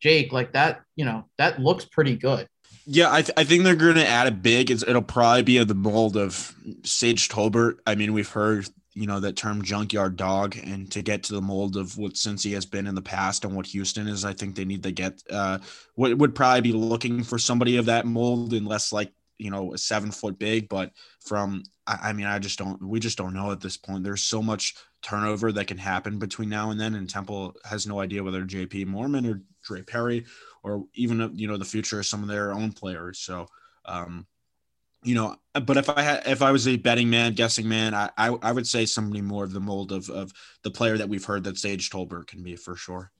Jake, 0.00 0.32
like 0.32 0.52
that, 0.52 0.82
you 0.96 1.04
know, 1.04 1.26
that 1.38 1.60
looks 1.60 1.84
pretty 1.84 2.16
good. 2.16 2.48
Yeah, 2.86 3.12
I, 3.12 3.22
th- 3.22 3.34
I 3.36 3.44
think 3.44 3.64
they're 3.64 3.76
going 3.76 3.94
to 3.94 4.06
add 4.06 4.26
a 4.26 4.30
big. 4.30 4.70
It's, 4.70 4.82
it'll 4.82 5.02
probably 5.02 5.42
be 5.42 5.58
of 5.58 5.68
the 5.68 5.74
mold 5.74 6.16
of 6.16 6.54
Sage 6.82 7.28
Tolbert. 7.28 7.78
I 7.86 7.94
mean, 7.94 8.12
we've 8.12 8.28
heard, 8.28 8.68
you 8.94 9.06
know, 9.06 9.18
that 9.20 9.36
term 9.36 9.62
junkyard 9.62 10.16
dog, 10.16 10.56
and 10.56 10.90
to 10.92 11.02
get 11.02 11.24
to 11.24 11.34
the 11.34 11.42
mold 11.42 11.76
of 11.76 11.98
what 11.98 12.12
Cincy 12.14 12.54
has 12.54 12.64
been 12.64 12.86
in 12.86 12.94
the 12.94 13.02
past 13.02 13.44
and 13.44 13.54
what 13.54 13.66
Houston 13.66 14.06
is, 14.06 14.24
I 14.24 14.32
think 14.32 14.54
they 14.54 14.64
need 14.64 14.84
to 14.84 14.92
get, 14.92 15.20
uh, 15.30 15.58
would, 15.96 16.20
would 16.20 16.34
probably 16.34 16.60
be 16.60 16.72
looking 16.72 17.24
for 17.24 17.38
somebody 17.38 17.76
of 17.76 17.86
that 17.86 18.06
mold 18.06 18.54
unless 18.54 18.92
like, 18.92 19.12
you 19.36 19.50
know, 19.50 19.74
a 19.74 19.78
seven 19.78 20.12
foot 20.12 20.38
big. 20.38 20.68
But 20.68 20.92
from, 21.20 21.64
I, 21.88 21.98
I 22.04 22.12
mean, 22.12 22.26
I 22.26 22.38
just 22.38 22.56
don't, 22.56 22.80
we 22.80 23.00
just 23.00 23.18
don't 23.18 23.34
know 23.34 23.50
at 23.50 23.60
this 23.60 23.76
point. 23.76 24.04
There's 24.04 24.22
so 24.22 24.40
much 24.40 24.76
turnover 25.02 25.50
that 25.50 25.66
can 25.66 25.78
happen 25.78 26.20
between 26.20 26.48
now 26.48 26.70
and 26.70 26.80
then. 26.80 26.94
And 26.94 27.10
Temple 27.10 27.56
has 27.64 27.88
no 27.88 27.98
idea 27.98 28.22
whether 28.22 28.44
JP 28.44 28.86
Moorman 28.86 29.28
or 29.28 29.42
Dre 29.64 29.82
Perry 29.82 30.24
or 30.62 30.84
even, 30.94 31.32
you 31.34 31.48
know, 31.48 31.56
the 31.56 31.64
future 31.64 31.98
of 31.98 32.06
some 32.06 32.22
of 32.22 32.28
their 32.28 32.52
own 32.52 32.70
players. 32.70 33.18
So, 33.18 33.48
um, 33.86 34.26
you 35.04 35.14
know, 35.14 35.36
but 35.52 35.76
if 35.76 35.88
I 35.88 36.02
had, 36.02 36.26
if 36.26 36.42
I 36.42 36.50
was 36.50 36.66
a 36.66 36.76
betting 36.76 37.10
man, 37.10 37.34
guessing 37.34 37.68
man, 37.68 37.94
I, 37.94 38.10
I, 38.16 38.28
I 38.42 38.52
would 38.52 38.66
say 38.66 38.86
somebody 38.86 39.20
more 39.20 39.44
of 39.44 39.52
the 39.52 39.60
mold 39.60 39.92
of, 39.92 40.08
of 40.10 40.32
the 40.62 40.70
player 40.70 40.96
that 40.98 41.08
we've 41.08 41.24
heard 41.24 41.44
that 41.44 41.58
Sage 41.58 41.90
Tolbert 41.90 42.26
can 42.26 42.42
be 42.42 42.56
for 42.56 42.74
sure. 42.74 43.12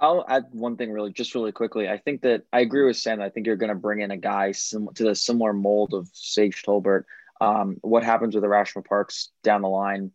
I'll 0.00 0.24
add 0.28 0.46
one 0.52 0.76
thing 0.76 0.92
really, 0.92 1.12
just 1.12 1.34
really 1.34 1.52
quickly. 1.52 1.88
I 1.88 1.98
think 1.98 2.22
that 2.22 2.44
I 2.52 2.60
agree 2.60 2.86
with 2.86 2.96
Sam. 2.96 3.20
I 3.20 3.30
think 3.30 3.46
you're 3.46 3.56
going 3.56 3.68
to 3.68 3.74
bring 3.74 4.00
in 4.00 4.10
a 4.10 4.16
guy 4.16 4.52
sim- 4.52 4.88
to 4.94 5.04
the 5.04 5.14
similar 5.14 5.52
mold 5.52 5.92
of 5.92 6.08
Sage 6.12 6.62
Tolbert. 6.62 7.04
Um, 7.40 7.78
what 7.82 8.04
happens 8.04 8.34
with 8.34 8.44
Arashma 8.44 8.84
Parks 8.84 9.30
down 9.42 9.62
the 9.62 9.68
line, 9.68 10.12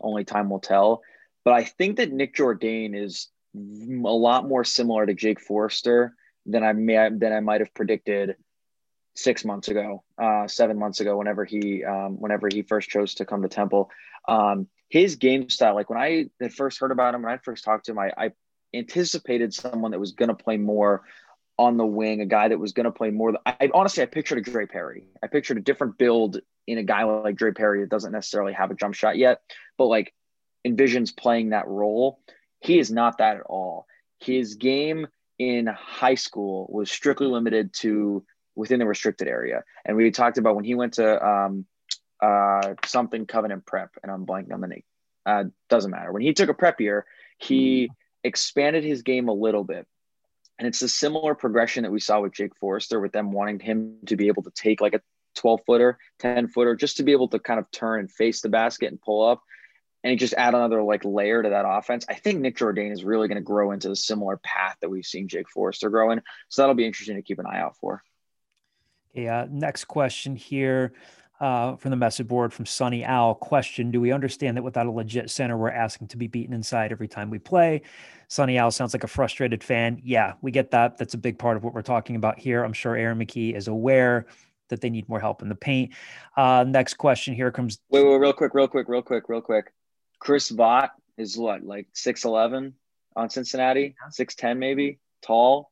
only 0.00 0.24
time 0.24 0.48
will 0.48 0.60
tell. 0.60 1.02
But 1.44 1.54
I 1.54 1.64
think 1.64 1.96
that 1.96 2.12
Nick 2.12 2.34
Jourdain 2.34 2.96
is 2.96 3.28
a 3.54 3.58
lot 3.58 4.48
more 4.48 4.64
similar 4.64 5.06
to 5.06 5.14
Jake 5.14 5.40
Forrester 5.40 6.14
than 6.44 6.62
I 6.62 6.72
may 6.72 7.08
than 7.10 7.32
I 7.32 7.40
might 7.40 7.60
have 7.60 7.74
predicted 7.74 8.36
six 9.16 9.44
months 9.44 9.68
ago, 9.68 10.04
uh, 10.22 10.46
seven 10.46 10.78
months 10.78 11.00
ago, 11.00 11.16
whenever 11.16 11.44
he 11.44 11.84
um, 11.84 12.20
whenever 12.20 12.48
he 12.52 12.62
first 12.62 12.88
chose 12.88 13.14
to 13.14 13.24
come 13.24 13.42
to 13.42 13.48
Temple. 13.48 13.90
Um, 14.28 14.68
his 14.88 15.16
game 15.16 15.48
style, 15.48 15.74
like 15.74 15.90
when 15.90 15.98
I 15.98 16.26
had 16.40 16.54
first 16.54 16.78
heard 16.78 16.92
about 16.92 17.14
him, 17.14 17.22
when 17.22 17.32
I 17.32 17.38
first 17.38 17.64
talked 17.64 17.86
to 17.86 17.92
him, 17.92 17.98
I, 17.98 18.12
I 18.16 18.30
anticipated 18.72 19.52
someone 19.52 19.90
that 19.90 19.98
was 19.98 20.12
going 20.12 20.28
to 20.28 20.34
play 20.34 20.58
more 20.58 21.02
on 21.58 21.76
the 21.76 21.86
wing, 21.86 22.20
a 22.20 22.26
guy 22.26 22.48
that 22.48 22.58
was 22.58 22.72
going 22.72 22.84
to 22.84 22.92
play 22.92 23.10
more. 23.10 23.34
I 23.46 23.70
honestly, 23.72 24.02
I 24.02 24.06
pictured 24.06 24.38
a 24.38 24.42
Dre 24.42 24.66
Perry. 24.66 25.04
I 25.22 25.26
pictured 25.26 25.56
a 25.56 25.62
different 25.62 25.98
build 25.98 26.40
in 26.66 26.78
a 26.78 26.82
guy 26.82 27.04
like 27.04 27.36
Dre 27.36 27.52
Perry 27.52 27.80
that 27.80 27.88
doesn't 27.88 28.12
necessarily 28.12 28.52
have 28.52 28.70
a 28.70 28.74
jump 28.74 28.94
shot 28.94 29.16
yet, 29.16 29.40
but 29.78 29.86
like 29.86 30.12
envisions 30.66 31.16
playing 31.16 31.50
that 31.50 31.66
role. 31.66 32.20
He 32.60 32.78
is 32.78 32.90
not 32.90 33.18
that 33.18 33.36
at 33.36 33.42
all. 33.42 33.86
His 34.20 34.54
game 34.54 35.06
in 35.38 35.66
high 35.66 36.14
school 36.14 36.66
was 36.70 36.90
strictly 36.90 37.26
limited 37.26 37.72
to 37.74 38.24
within 38.56 38.80
the 38.80 38.86
restricted 38.86 39.28
area. 39.28 39.62
And 39.84 39.96
we 39.96 40.10
talked 40.10 40.38
about 40.38 40.56
when 40.56 40.64
he 40.64 40.74
went 40.74 40.94
to 40.94 41.26
um, 41.26 41.66
uh, 42.20 42.74
something 42.84 43.26
Covenant 43.26 43.66
Prep, 43.66 43.90
and 44.02 44.10
I'm 44.10 44.26
blanking 44.26 44.52
on 44.52 44.60
the 44.60 44.68
name. 44.68 44.82
Uh, 45.24 45.44
doesn't 45.68 45.90
matter. 45.90 46.12
When 46.12 46.22
he 46.22 46.32
took 46.32 46.48
a 46.48 46.54
prep 46.54 46.80
year, 46.80 47.04
he 47.38 47.90
expanded 48.24 48.82
his 48.82 49.02
game 49.02 49.28
a 49.28 49.32
little 49.32 49.64
bit 49.64 49.86
and 50.58 50.66
it's 50.66 50.82
a 50.82 50.88
similar 50.88 51.34
progression 51.34 51.82
that 51.82 51.92
we 51.92 52.00
saw 52.00 52.20
with 52.20 52.32
Jake 52.32 52.56
Forrester, 52.56 52.98
with 53.00 53.12
them 53.12 53.32
wanting 53.32 53.60
him 53.60 53.98
to 54.06 54.16
be 54.16 54.28
able 54.28 54.42
to 54.44 54.50
take 54.50 54.80
like 54.80 54.94
a 54.94 55.00
12 55.34 55.60
footer, 55.66 55.98
10 56.20 56.48
footer, 56.48 56.74
just 56.74 56.96
to 56.96 57.02
be 57.02 57.12
able 57.12 57.28
to 57.28 57.38
kind 57.38 57.60
of 57.60 57.70
turn 57.70 58.00
and 58.00 58.10
face 58.10 58.40
the 58.40 58.48
basket 58.48 58.90
and 58.90 59.00
pull 59.00 59.26
up. 59.26 59.42
And 60.04 60.20
just 60.20 60.34
add 60.34 60.54
another 60.54 60.84
like 60.84 61.04
layer 61.04 61.42
to 61.42 61.48
that 61.48 61.64
offense. 61.66 62.06
I 62.08 62.14
think 62.14 62.40
Nick 62.40 62.56
Jourdain 62.56 62.92
is 62.92 63.02
really 63.02 63.26
going 63.26 63.38
to 63.38 63.42
grow 63.42 63.72
into 63.72 63.88
the 63.88 63.96
similar 63.96 64.36
path 64.36 64.76
that 64.80 64.88
we've 64.88 65.04
seen 65.04 65.26
Jake 65.26 65.50
Forrester 65.50 65.90
grow 65.90 66.12
in. 66.12 66.22
So 66.48 66.62
that'll 66.62 66.76
be 66.76 66.86
interesting 66.86 67.16
to 67.16 67.22
keep 67.22 67.40
an 67.40 67.46
eye 67.46 67.58
out 67.58 67.76
for. 67.78 68.04
Yeah. 69.16 69.46
Next 69.50 69.86
question 69.86 70.36
here 70.36 70.92
uh, 71.40 71.76
from 71.76 71.90
the 71.90 71.96
message 71.96 72.28
board 72.28 72.52
from 72.52 72.66
Sunny 72.66 73.04
Owl. 73.04 73.34
Question 73.34 73.90
Do 73.90 74.00
we 74.00 74.12
understand 74.12 74.56
that 74.56 74.62
without 74.62 74.86
a 74.86 74.90
legit 74.90 75.30
center, 75.30 75.56
we're 75.56 75.70
asking 75.70 76.08
to 76.08 76.16
be 76.16 76.26
beaten 76.26 76.54
inside 76.54 76.92
every 76.92 77.08
time 77.08 77.30
we 77.30 77.38
play? 77.38 77.82
Sunny 78.28 78.58
Owl 78.58 78.70
sounds 78.70 78.92
like 78.92 79.04
a 79.04 79.08
frustrated 79.08 79.64
fan. 79.64 80.00
Yeah, 80.04 80.34
we 80.42 80.50
get 80.50 80.70
that. 80.72 80.98
That's 80.98 81.14
a 81.14 81.18
big 81.18 81.38
part 81.38 81.56
of 81.56 81.64
what 81.64 81.72
we're 81.72 81.82
talking 81.82 82.16
about 82.16 82.38
here. 82.38 82.62
I'm 82.62 82.72
sure 82.72 82.94
Aaron 82.94 83.18
McKie 83.18 83.56
is 83.56 83.68
aware 83.68 84.26
that 84.68 84.80
they 84.80 84.90
need 84.90 85.08
more 85.08 85.20
help 85.20 85.42
in 85.42 85.48
the 85.48 85.54
paint. 85.54 85.92
Uh, 86.36 86.64
next 86.66 86.94
question 86.94 87.34
here 87.34 87.50
comes. 87.50 87.78
Wait, 87.88 88.04
wait, 88.04 88.16
real 88.16 88.32
quick, 88.32 88.52
real 88.52 88.68
quick, 88.68 88.88
real 88.88 89.02
quick, 89.02 89.28
real 89.28 89.40
quick. 89.40 89.72
Chris 90.18 90.50
Vogt 90.50 90.90
is 91.16 91.38
what, 91.38 91.64
like 91.64 91.86
six 91.94 92.24
eleven 92.24 92.74
on 93.14 93.30
Cincinnati, 93.30 93.94
six 94.10 94.34
ten 94.34 94.58
maybe, 94.58 94.98
tall. 95.22 95.70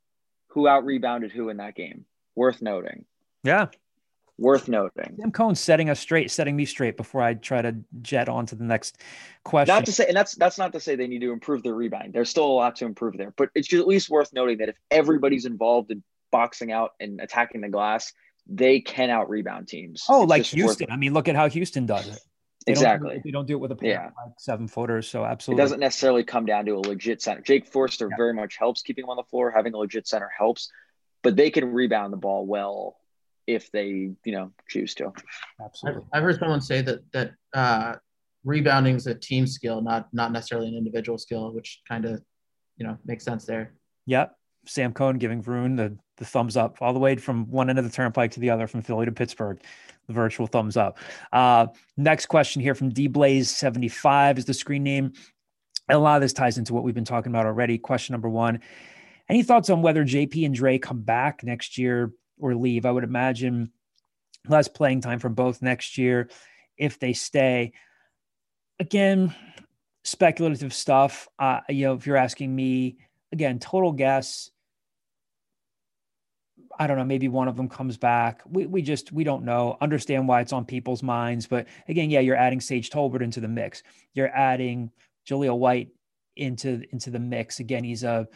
Who 0.49 0.69
out 0.69 0.85
rebounded 0.85 1.33
who 1.33 1.49
in 1.49 1.57
that 1.57 1.75
game? 1.75 2.07
Worth 2.37 2.63
noting. 2.63 3.05
Yeah, 3.45 3.69
worth 4.39 4.69
noting. 4.69 5.17
Tim 5.21 5.33
Cohn 5.33 5.55
setting 5.55 5.91
us 5.91 6.01
straight, 6.01 6.31
setting 6.31 6.57
me 6.57 6.65
straight 6.65 6.97
before 6.97 7.23
I 7.23 7.35
try 7.35 7.63
to 7.63 7.77
jet 8.03 8.29
on 8.29 8.47
to 8.47 8.55
the 8.55 8.65
next 8.65 8.99
question. 9.45 9.75
Not 9.75 9.87
to 9.87 9.93
say, 9.93 10.07
and 10.07 10.17
that's 10.17 10.35
that's 10.35 10.59
not 10.59 10.73
to 10.73 10.81
say 10.81 10.97
they 10.97 11.07
need 11.07 11.21
to 11.21 11.33
improve 11.33 11.63
their 11.63 11.75
rebound. 11.75 12.13
There's 12.13 12.31
still 12.31 12.47
a 12.47 12.53
lot 12.53 12.77
to 12.77 12.85
improve 12.85 13.17
there, 13.17 13.33
but 13.37 13.51
it's 13.55 13.73
at 13.73 13.87
least 13.87 14.11
worth 14.11 14.33
noting 14.33 14.59
that 14.59 14.69
if 14.69 14.77
everybody's 14.91 15.47
involved 15.47 15.91
in 15.91 16.03
boxing 16.31 16.73
out 16.73 16.93
and 16.99 17.21
attacking 17.21 17.61
the 17.61 17.69
glass, 17.69 18.13
they 18.47 18.81
can 18.81 19.11
out 19.11 19.29
rebound 19.29 19.69
teams. 19.69 20.05
Oh, 20.09 20.23
it's 20.23 20.31
like 20.31 20.43
Houston. 20.47 20.91
I 20.91 20.97
mean, 20.97 21.13
look 21.13 21.29
at 21.29 21.37
how 21.37 21.49
Houston 21.49 21.87
does 21.87 22.09
it. 22.09 22.19
They 22.67 22.73
exactly. 22.73 23.21
Don't 23.23 23.33
don't 23.33 23.47
do 23.47 23.55
it 23.55 23.61
with 23.61 23.73
a 23.73 23.77
pair 23.77 23.91
yeah. 23.91 24.05
like 24.05 24.35
seven 24.39 24.69
footers. 24.69 25.07
So 25.07 25.25
absolutely. 25.25 25.61
It 25.61 25.65
doesn't 25.65 25.81
necessarily 25.81 26.25
come 26.25 26.47
down 26.47 26.65
to 26.65 26.73
a 26.73 26.81
legit 26.81 27.21
center. 27.21 27.43
Jake 27.43 27.67
Forrester 27.67 28.09
yeah. 28.11 28.17
very 28.17 28.33
much 28.33 28.57
helps 28.57 28.83
keeping 28.83 29.05
him 29.05 29.11
on 29.11 29.17
the 29.17 29.25
floor. 29.25 29.51
Having 29.51 29.75
a 29.75 29.79
legit 29.79 30.09
center 30.09 30.31
helps, 30.37 30.71
but 31.23 31.37
they 31.37 31.51
can 31.51 31.73
rebound 31.73 32.13
the 32.13 32.17
ball 32.17 32.47
well 32.47 32.97
if 33.47 33.71
they 33.71 33.87
you 34.25 34.33
know 34.33 34.53
choose 34.69 34.95
to. 34.97 35.13
Absolutely. 35.63 36.03
I've, 36.13 36.23
heard 36.23 36.39
someone 36.39 36.61
say 36.61 36.83
that 36.83 37.01
that 37.13 37.33
uh, 37.53 37.95
rebounding 38.45 38.97
is 38.97 39.07
a 39.07 39.15
team 39.15 39.47
skill, 39.47 39.81
not 39.81 40.13
not 40.13 40.33
necessarily 40.33 40.69
an 40.69 40.75
individual 40.75 41.19
skill, 41.19 41.53
which 41.53 41.81
kind 41.89 42.05
of 42.05 42.23
you 42.77 42.87
know 42.87 42.99
makes 43.05 43.25
sense 43.25 43.45
there. 43.45 43.75
Yep. 44.07 44.37
Sam 44.67 44.93
Cohn 44.93 45.19
giving 45.19 45.43
Varun 45.43 45.77
the 45.77 45.97
the 46.17 46.25
thumbs 46.25 46.57
up 46.57 46.79
all 46.81 46.93
the 46.93 46.99
way 47.01 47.17
from 47.17 47.51
one 47.51 47.69
end 47.69 47.79
of 47.79 47.85
the 47.85 47.91
turnpike 47.91 48.31
to 48.33 48.41
the 48.41 48.51
other, 48.51 48.67
from 48.67 48.83
Philly 48.83 49.07
to 49.07 49.13
Pittsburgh. 49.13 49.61
The 50.07 50.13
virtual 50.13 50.47
thumbs 50.47 50.77
up. 50.77 50.99
Uh, 51.33 51.69
next 51.97 52.27
question 52.27 52.61
here 52.61 52.75
from 52.75 52.91
D 52.91 53.07
Blaze 53.07 53.51
seventy 53.51 53.89
five 53.89 54.39
is 54.39 54.45
the 54.45 54.55
screen 54.55 54.83
name. 54.83 55.13
And 55.89 55.97
a 55.97 56.01
lot 56.01 56.17
of 56.17 56.23
this 56.23 56.33
ties 56.33 56.57
into 56.57 56.73
what 56.73 56.83
we've 56.83 56.95
been 56.95 57.05
talking 57.05 57.31
about 57.31 57.47
already. 57.47 57.79
Question 57.79 58.13
number 58.13 58.29
one: 58.29 58.61
Any 59.29 59.43
thoughts 59.43 59.71
on 59.71 59.83
whether 59.83 60.05
JP 60.05 60.47
and 60.47 60.55
Dre 60.55 60.79
come 60.79 61.01
back 61.01 61.43
next 61.43 61.79
year? 61.79 62.13
Or 62.39 62.55
leave. 62.55 62.87
I 62.87 62.91
would 62.91 63.05
imagine 63.05 63.71
less 64.49 64.69
playing 64.69 65.01
time 65.01 65.19
for 65.19 65.29
both 65.29 65.63
next 65.63 65.99
year 65.99 66.29
if 66.77 66.99
they 66.99 67.13
stay. 67.13 67.73
Again, 68.81 69.35
speculative 70.03 70.75
stuff. 70.75 71.29
Uh, 71.39 71.61
you 71.69 71.87
know, 71.87 71.95
if 71.95 72.07
you're 72.07 72.17
asking 72.17 72.55
me, 72.55 72.99
again, 73.33 73.59
total 73.59 73.93
guess. 73.93 74.51
I 76.77 76.89
don't 76.89 76.99
know. 76.99 77.05
Maybe 77.05 77.29
one 77.29 77.47
of 77.47 77.57
them 77.57 77.69
comes 77.69 77.97
back. 77.97 78.43
We, 78.47 78.67
we 78.67 78.83
just 78.83 79.13
we 79.13 79.23
don't 79.23 79.45
know. 79.45 79.77
Understand 79.81 80.27
why 80.27 80.41
it's 80.41 80.53
on 80.53 80.65
people's 80.65 81.05
minds, 81.05 81.47
but 81.47 81.69
again, 81.89 82.11
yeah, 82.11 82.19
you're 82.19 82.37
adding 82.37 82.61
Sage 82.61 82.91
Tolbert 82.91 83.23
into 83.23 83.41
the 83.41 83.47
mix. 83.49 83.85
You're 84.13 84.35
adding 84.35 84.91
Jahlil 85.25 85.57
White 85.57 85.91
into 86.37 86.83
into 86.91 87.11
the 87.11 87.21
mix. 87.21 87.61
Again, 87.61 87.85
he's 87.85 88.03
a 88.03 88.27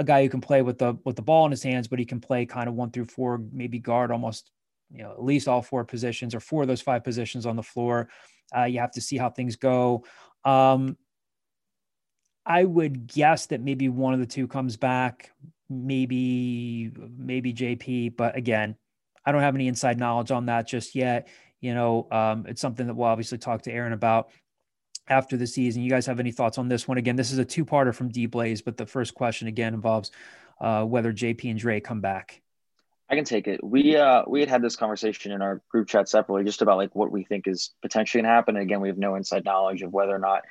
a 0.00 0.04
guy 0.04 0.22
who 0.22 0.30
can 0.30 0.40
play 0.40 0.62
with 0.62 0.78
the 0.78 0.96
with 1.04 1.14
the 1.14 1.22
ball 1.22 1.44
in 1.44 1.50
his 1.50 1.62
hands, 1.62 1.86
but 1.86 1.98
he 1.98 2.06
can 2.06 2.20
play 2.20 2.46
kind 2.46 2.68
of 2.70 2.74
one 2.74 2.90
through 2.90 3.04
four, 3.04 3.38
maybe 3.52 3.78
guard 3.78 4.10
almost, 4.10 4.50
you 4.90 5.02
know, 5.02 5.10
at 5.10 5.22
least 5.22 5.46
all 5.46 5.60
four 5.60 5.84
positions 5.84 6.34
or 6.34 6.40
four 6.40 6.62
of 6.62 6.68
those 6.68 6.80
five 6.80 7.04
positions 7.04 7.44
on 7.44 7.54
the 7.54 7.62
floor. 7.62 8.08
Uh, 8.56 8.64
you 8.64 8.80
have 8.80 8.92
to 8.92 9.00
see 9.02 9.18
how 9.18 9.28
things 9.28 9.56
go. 9.56 10.04
Um, 10.42 10.96
I 12.46 12.64
would 12.64 13.06
guess 13.06 13.46
that 13.46 13.60
maybe 13.60 13.90
one 13.90 14.14
of 14.14 14.20
the 14.20 14.26
two 14.26 14.48
comes 14.48 14.78
back, 14.78 15.32
maybe 15.68 16.90
maybe 17.18 17.52
JP, 17.52 18.16
but 18.16 18.36
again, 18.36 18.76
I 19.26 19.32
don't 19.32 19.42
have 19.42 19.54
any 19.54 19.68
inside 19.68 19.98
knowledge 19.98 20.30
on 20.30 20.46
that 20.46 20.66
just 20.66 20.94
yet. 20.94 21.28
You 21.60 21.74
know, 21.74 22.08
um, 22.10 22.46
it's 22.48 22.62
something 22.62 22.86
that 22.86 22.94
we'll 22.94 23.06
obviously 23.06 23.36
talk 23.36 23.60
to 23.62 23.72
Aaron 23.72 23.92
about 23.92 24.30
after 25.08 25.36
the 25.36 25.46
season. 25.46 25.82
You 25.82 25.90
guys 25.90 26.06
have 26.06 26.20
any 26.20 26.32
thoughts 26.32 26.58
on 26.58 26.68
this 26.68 26.86
one? 26.86 26.98
Again, 26.98 27.16
this 27.16 27.32
is 27.32 27.38
a 27.38 27.44
two 27.44 27.64
parter 27.64 27.94
from 27.94 28.08
D 28.08 28.26
Blaze, 28.26 28.62
but 28.62 28.76
the 28.76 28.86
first 28.86 29.14
question 29.14 29.48
again 29.48 29.74
involves 29.74 30.10
uh, 30.60 30.84
whether 30.84 31.12
JP 31.12 31.50
and 31.50 31.58
Dre 31.58 31.80
come 31.80 32.00
back. 32.00 32.42
I 33.10 33.16
can 33.16 33.24
take 33.24 33.48
it. 33.48 33.62
We 33.62 33.96
uh 33.96 34.22
we 34.28 34.38
had 34.38 34.48
had 34.48 34.62
this 34.62 34.76
conversation 34.76 35.32
in 35.32 35.42
our 35.42 35.60
group 35.68 35.88
chat 35.88 36.08
separately, 36.08 36.44
just 36.44 36.62
about 36.62 36.76
like 36.76 36.94
what 36.94 37.10
we 37.10 37.24
think 37.24 37.48
is 37.48 37.74
potentially 37.82 38.22
to 38.22 38.28
happen. 38.28 38.56
And 38.56 38.62
again, 38.62 38.80
we 38.80 38.88
have 38.88 38.98
no 38.98 39.16
inside 39.16 39.44
knowledge 39.44 39.82
of 39.82 39.92
whether 39.92 40.14
or 40.14 40.20
not 40.20 40.42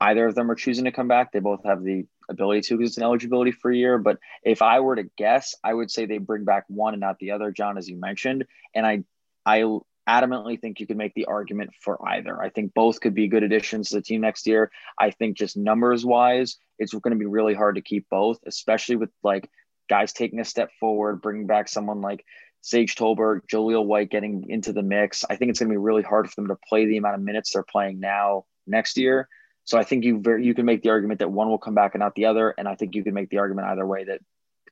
either 0.00 0.26
of 0.26 0.34
them 0.34 0.50
are 0.50 0.56
choosing 0.56 0.84
to 0.84 0.92
come 0.92 1.06
back. 1.06 1.30
They 1.30 1.38
both 1.38 1.64
have 1.64 1.84
the 1.84 2.06
ability 2.28 2.62
to 2.62 2.76
because 2.76 2.90
it's 2.90 2.96
an 2.96 3.04
eligibility 3.04 3.52
for 3.52 3.70
a 3.70 3.76
year. 3.76 3.98
But 3.98 4.18
if 4.42 4.62
I 4.62 4.80
were 4.80 4.96
to 4.96 5.04
guess, 5.16 5.54
I 5.62 5.72
would 5.72 5.92
say 5.92 6.06
they 6.06 6.18
bring 6.18 6.44
back 6.44 6.64
one 6.66 6.94
and 6.94 7.00
not 7.00 7.18
the 7.20 7.30
other, 7.30 7.52
John, 7.52 7.78
as 7.78 7.88
you 7.88 7.98
mentioned. 7.98 8.46
And 8.74 8.84
I 8.84 9.04
I 9.46 9.78
adamantly 10.08 10.60
think 10.60 10.80
you 10.80 10.86
could 10.86 10.96
make 10.96 11.14
the 11.14 11.26
argument 11.26 11.70
for 11.80 11.98
either. 12.08 12.40
I 12.42 12.48
think 12.48 12.72
both 12.74 13.00
could 13.00 13.14
be 13.14 13.28
good 13.28 13.42
additions 13.42 13.90
to 13.90 13.96
the 13.96 14.02
team 14.02 14.22
next 14.22 14.46
year. 14.46 14.70
I 14.98 15.10
think 15.10 15.36
just 15.36 15.56
numbers 15.56 16.04
wise, 16.04 16.56
it's 16.78 16.92
going 16.92 17.12
to 17.12 17.18
be 17.18 17.26
really 17.26 17.54
hard 17.54 17.74
to 17.74 17.82
keep 17.82 18.08
both, 18.08 18.38
especially 18.46 18.96
with 18.96 19.10
like 19.22 19.48
guys 19.88 20.12
taking 20.12 20.40
a 20.40 20.44
step 20.44 20.70
forward, 20.80 21.20
bringing 21.20 21.46
back 21.46 21.68
someone 21.68 22.00
like 22.00 22.24
Sage 22.62 22.96
Tolbert, 22.96 23.42
Jahlil 23.52 23.84
White 23.84 24.10
getting 24.10 24.48
into 24.48 24.72
the 24.72 24.82
mix. 24.82 25.24
I 25.28 25.36
think 25.36 25.50
it's 25.50 25.60
going 25.60 25.68
to 25.68 25.74
be 25.74 25.78
really 25.78 26.02
hard 26.02 26.28
for 26.28 26.34
them 26.36 26.48
to 26.48 26.56
play 26.68 26.86
the 26.86 26.96
amount 26.96 27.16
of 27.16 27.20
minutes 27.20 27.52
they're 27.52 27.62
playing 27.62 28.00
now 28.00 28.46
next 28.66 28.96
year. 28.96 29.28
So 29.64 29.78
I 29.78 29.84
think 29.84 30.04
you 30.04 30.20
very, 30.20 30.44
you 30.44 30.54
can 30.54 30.64
make 30.64 30.82
the 30.82 30.90
argument 30.90 31.20
that 31.20 31.30
one 31.30 31.48
will 31.48 31.58
come 31.58 31.74
back 31.74 31.94
and 31.94 32.00
not 32.00 32.14
the 32.14 32.24
other, 32.24 32.54
and 32.56 32.66
I 32.66 32.74
think 32.74 32.94
you 32.94 33.04
can 33.04 33.14
make 33.14 33.28
the 33.28 33.38
argument 33.38 33.68
either 33.68 33.86
way 33.86 34.04
that 34.04 34.20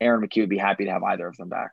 Aaron 0.00 0.26
McKie 0.26 0.40
would 0.40 0.48
be 0.48 0.58
happy 0.58 0.86
to 0.86 0.90
have 0.90 1.02
either 1.02 1.26
of 1.26 1.36
them 1.36 1.48
back. 1.48 1.70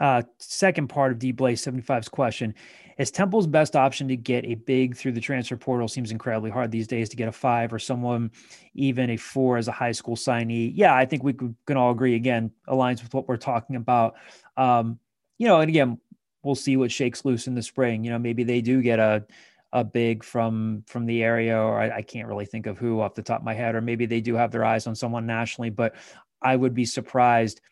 Uh, 0.00 0.22
second 0.38 0.88
part 0.88 1.12
of 1.12 1.18
D 1.18 1.30
Blaze 1.30 1.64
75's 1.64 2.08
question 2.08 2.54
is 2.98 3.10
Temple's 3.10 3.46
best 3.46 3.76
option 3.76 4.08
to 4.08 4.16
get 4.16 4.44
a 4.44 4.54
big 4.54 4.96
through 4.96 5.12
the 5.12 5.20
transfer 5.20 5.56
portal 5.56 5.88
seems 5.88 6.10
incredibly 6.10 6.50
hard 6.50 6.70
these 6.70 6.86
days 6.86 7.08
to 7.08 7.16
get 7.16 7.28
a 7.28 7.32
five 7.32 7.72
or 7.72 7.78
someone 7.78 8.30
even 8.74 9.10
a 9.10 9.16
four 9.16 9.56
as 9.56 9.68
a 9.68 9.72
high 9.72 9.92
school 9.92 10.16
signee. 10.16 10.72
Yeah, 10.74 10.94
I 10.94 11.04
think 11.04 11.22
we 11.22 11.32
can 11.32 11.76
all 11.76 11.92
agree 11.92 12.16
again, 12.16 12.50
aligns 12.68 13.02
with 13.02 13.14
what 13.14 13.28
we're 13.28 13.36
talking 13.36 13.76
about. 13.76 14.14
Um, 14.56 14.98
you 15.38 15.46
know, 15.46 15.60
and 15.60 15.68
again, 15.68 15.98
we'll 16.42 16.54
see 16.54 16.76
what 16.76 16.90
shakes 16.90 17.24
loose 17.24 17.46
in 17.46 17.54
the 17.54 17.62
spring. 17.62 18.04
You 18.04 18.10
know, 18.10 18.18
maybe 18.18 18.44
they 18.44 18.60
do 18.60 18.82
get 18.82 18.98
a 18.98 19.24
a 19.72 19.82
big 19.82 20.22
from 20.22 20.84
from 20.86 21.06
the 21.06 21.22
area, 21.22 21.58
or 21.58 21.80
I, 21.80 21.96
I 21.96 22.02
can't 22.02 22.28
really 22.28 22.46
think 22.46 22.66
of 22.66 22.78
who 22.78 23.00
off 23.00 23.14
the 23.14 23.22
top 23.22 23.40
of 23.40 23.44
my 23.44 23.54
head, 23.54 23.74
or 23.74 23.80
maybe 23.80 24.06
they 24.06 24.20
do 24.20 24.34
have 24.34 24.52
their 24.52 24.64
eyes 24.64 24.86
on 24.86 24.94
someone 24.94 25.26
nationally, 25.26 25.70
but 25.70 25.94
I 26.42 26.56
would 26.56 26.74
be 26.74 26.84
surprised– 26.84 27.60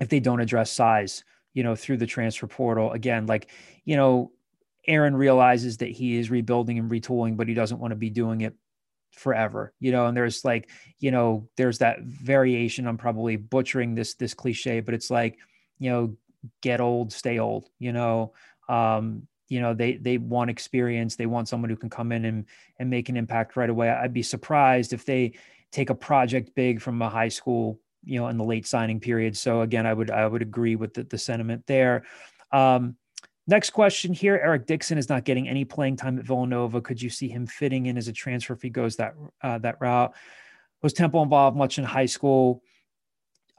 if 0.00 0.08
they 0.08 0.20
don't 0.20 0.40
address 0.40 0.70
size, 0.70 1.24
you 1.52 1.62
know, 1.62 1.74
through 1.74 1.98
the 1.98 2.06
transfer 2.06 2.46
portal. 2.46 2.92
Again, 2.92 3.26
like, 3.26 3.50
you 3.84 3.96
know, 3.96 4.32
Aaron 4.86 5.16
realizes 5.16 5.78
that 5.78 5.90
he 5.90 6.16
is 6.16 6.30
rebuilding 6.30 6.78
and 6.78 6.90
retooling, 6.90 7.36
but 7.36 7.48
he 7.48 7.54
doesn't 7.54 7.78
want 7.78 7.92
to 7.92 7.96
be 7.96 8.10
doing 8.10 8.42
it 8.42 8.54
forever, 9.12 9.72
you 9.80 9.92
know, 9.92 10.06
and 10.06 10.16
there's 10.16 10.44
like, 10.44 10.68
you 10.98 11.10
know, 11.10 11.48
there's 11.56 11.78
that 11.78 12.02
variation. 12.02 12.86
I'm 12.86 12.98
probably 12.98 13.36
butchering 13.36 13.94
this 13.94 14.14
this 14.14 14.34
cliche, 14.34 14.80
but 14.80 14.94
it's 14.94 15.10
like, 15.10 15.38
you 15.78 15.90
know, 15.90 16.16
get 16.60 16.80
old, 16.80 17.12
stay 17.12 17.38
old, 17.38 17.68
you 17.78 17.92
know. 17.92 18.32
Um, 18.68 19.26
you 19.48 19.60
know, 19.60 19.74
they 19.74 19.96
they 19.96 20.18
want 20.18 20.50
experience, 20.50 21.16
they 21.16 21.26
want 21.26 21.48
someone 21.48 21.70
who 21.70 21.76
can 21.76 21.90
come 21.90 22.12
in 22.12 22.24
and 22.24 22.46
and 22.78 22.90
make 22.90 23.08
an 23.08 23.16
impact 23.16 23.56
right 23.56 23.70
away. 23.70 23.88
I'd 23.88 24.12
be 24.12 24.22
surprised 24.22 24.92
if 24.92 25.04
they 25.04 25.34
take 25.70 25.90
a 25.90 25.94
project 25.94 26.54
big 26.54 26.80
from 26.80 27.00
a 27.02 27.08
high 27.08 27.28
school 27.28 27.80
you 28.04 28.20
know 28.20 28.28
in 28.28 28.36
the 28.36 28.44
late 28.44 28.66
signing 28.66 29.00
period. 29.00 29.36
So 29.36 29.62
again, 29.62 29.86
I 29.86 29.94
would 29.94 30.10
I 30.10 30.26
would 30.26 30.42
agree 30.42 30.76
with 30.76 30.94
the, 30.94 31.04
the 31.04 31.18
sentiment 31.18 31.64
there. 31.66 32.04
Um, 32.52 32.96
next 33.46 33.70
question 33.70 34.12
here: 34.12 34.40
Eric 34.42 34.66
Dixon 34.66 34.98
is 34.98 35.08
not 35.08 35.24
getting 35.24 35.48
any 35.48 35.64
playing 35.64 35.96
time 35.96 36.18
at 36.18 36.24
Villanova. 36.24 36.80
Could 36.80 37.00
you 37.00 37.10
see 37.10 37.28
him 37.28 37.46
fitting 37.46 37.86
in 37.86 37.96
as 37.96 38.08
a 38.08 38.12
transfer 38.12 38.54
if 38.54 38.62
he 38.62 38.70
goes 38.70 38.96
that 38.96 39.14
uh, 39.42 39.58
that 39.58 39.76
route? 39.80 40.14
Was 40.82 40.92
Temple 40.92 41.22
involved 41.22 41.56
much 41.56 41.78
in 41.78 41.84
high 41.84 42.06
school? 42.06 42.62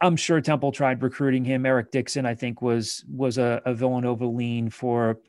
I'm 0.02 0.16
sure 0.16 0.41
Temple 0.41 0.72
tried 0.72 1.02
recruiting 1.02 1.46
him. 1.46 1.66
Eric 1.66 1.91
Dixon, 1.91 2.26
I 2.26 2.36
think, 2.36 2.62
was 2.62 3.06
was 3.10 3.38
a, 3.38 3.62
a 3.66 3.74
Villanova 3.74 4.26
lean 4.26 4.70
for 4.70 5.20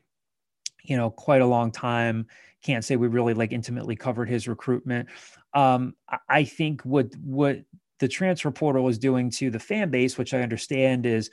you 0.83 0.97
know 0.97 1.09
quite 1.09 1.41
a 1.41 1.45
long 1.45 1.71
time. 1.71 2.27
Can't 2.63 2.83
say 2.83 2.95
we 2.95 3.07
really 3.07 3.33
like 3.33 3.51
intimately 3.53 3.95
covered 3.95 4.29
his 4.29 4.47
recruitment. 4.47 5.09
Um, 5.53 5.95
I 6.27 6.43
think 6.43 6.81
what 6.81 7.15
what 7.15 7.59
the 7.99 8.07
transfer 8.07 8.51
portal 8.51 8.87
is 8.87 8.97
doing 8.97 9.29
to 9.31 9.49
the 9.49 9.59
fan 9.59 9.89
base, 9.89 10.17
which 10.17 10.33
I 10.33 10.41
understand 10.41 11.05
is, 11.05 11.29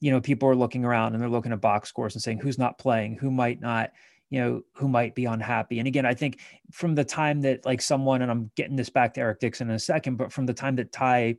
you 0.00 0.10
know, 0.10 0.20
people 0.20 0.48
are 0.48 0.56
looking 0.56 0.84
around 0.84 1.12
and 1.12 1.22
they're 1.22 1.28
looking 1.28 1.52
at 1.52 1.60
box 1.60 1.88
scores 1.88 2.14
and 2.14 2.22
saying 2.22 2.38
who's 2.38 2.58
not 2.58 2.78
playing, 2.78 3.16
who 3.16 3.30
might 3.30 3.60
not, 3.60 3.92
you 4.30 4.40
know, 4.40 4.62
who 4.74 4.88
might 4.88 5.14
be 5.14 5.24
unhappy. 5.24 5.78
And 5.78 5.88
again, 5.88 6.06
I 6.06 6.14
think 6.14 6.40
from 6.70 6.94
the 6.94 7.04
time 7.04 7.40
that 7.42 7.64
like 7.64 7.80
someone, 7.80 8.22
and 8.22 8.30
I'm 8.30 8.50
getting 8.56 8.76
this 8.76 8.90
back 8.90 9.14
to 9.14 9.20
Eric 9.20 9.40
Dixon 9.40 9.68
in 9.68 9.76
a 9.76 9.80
second, 9.80 10.16
but 10.16 10.32
from 10.32 10.46
the 10.46 10.54
time 10.54 10.76
that 10.76 10.92
Ty, 10.92 11.36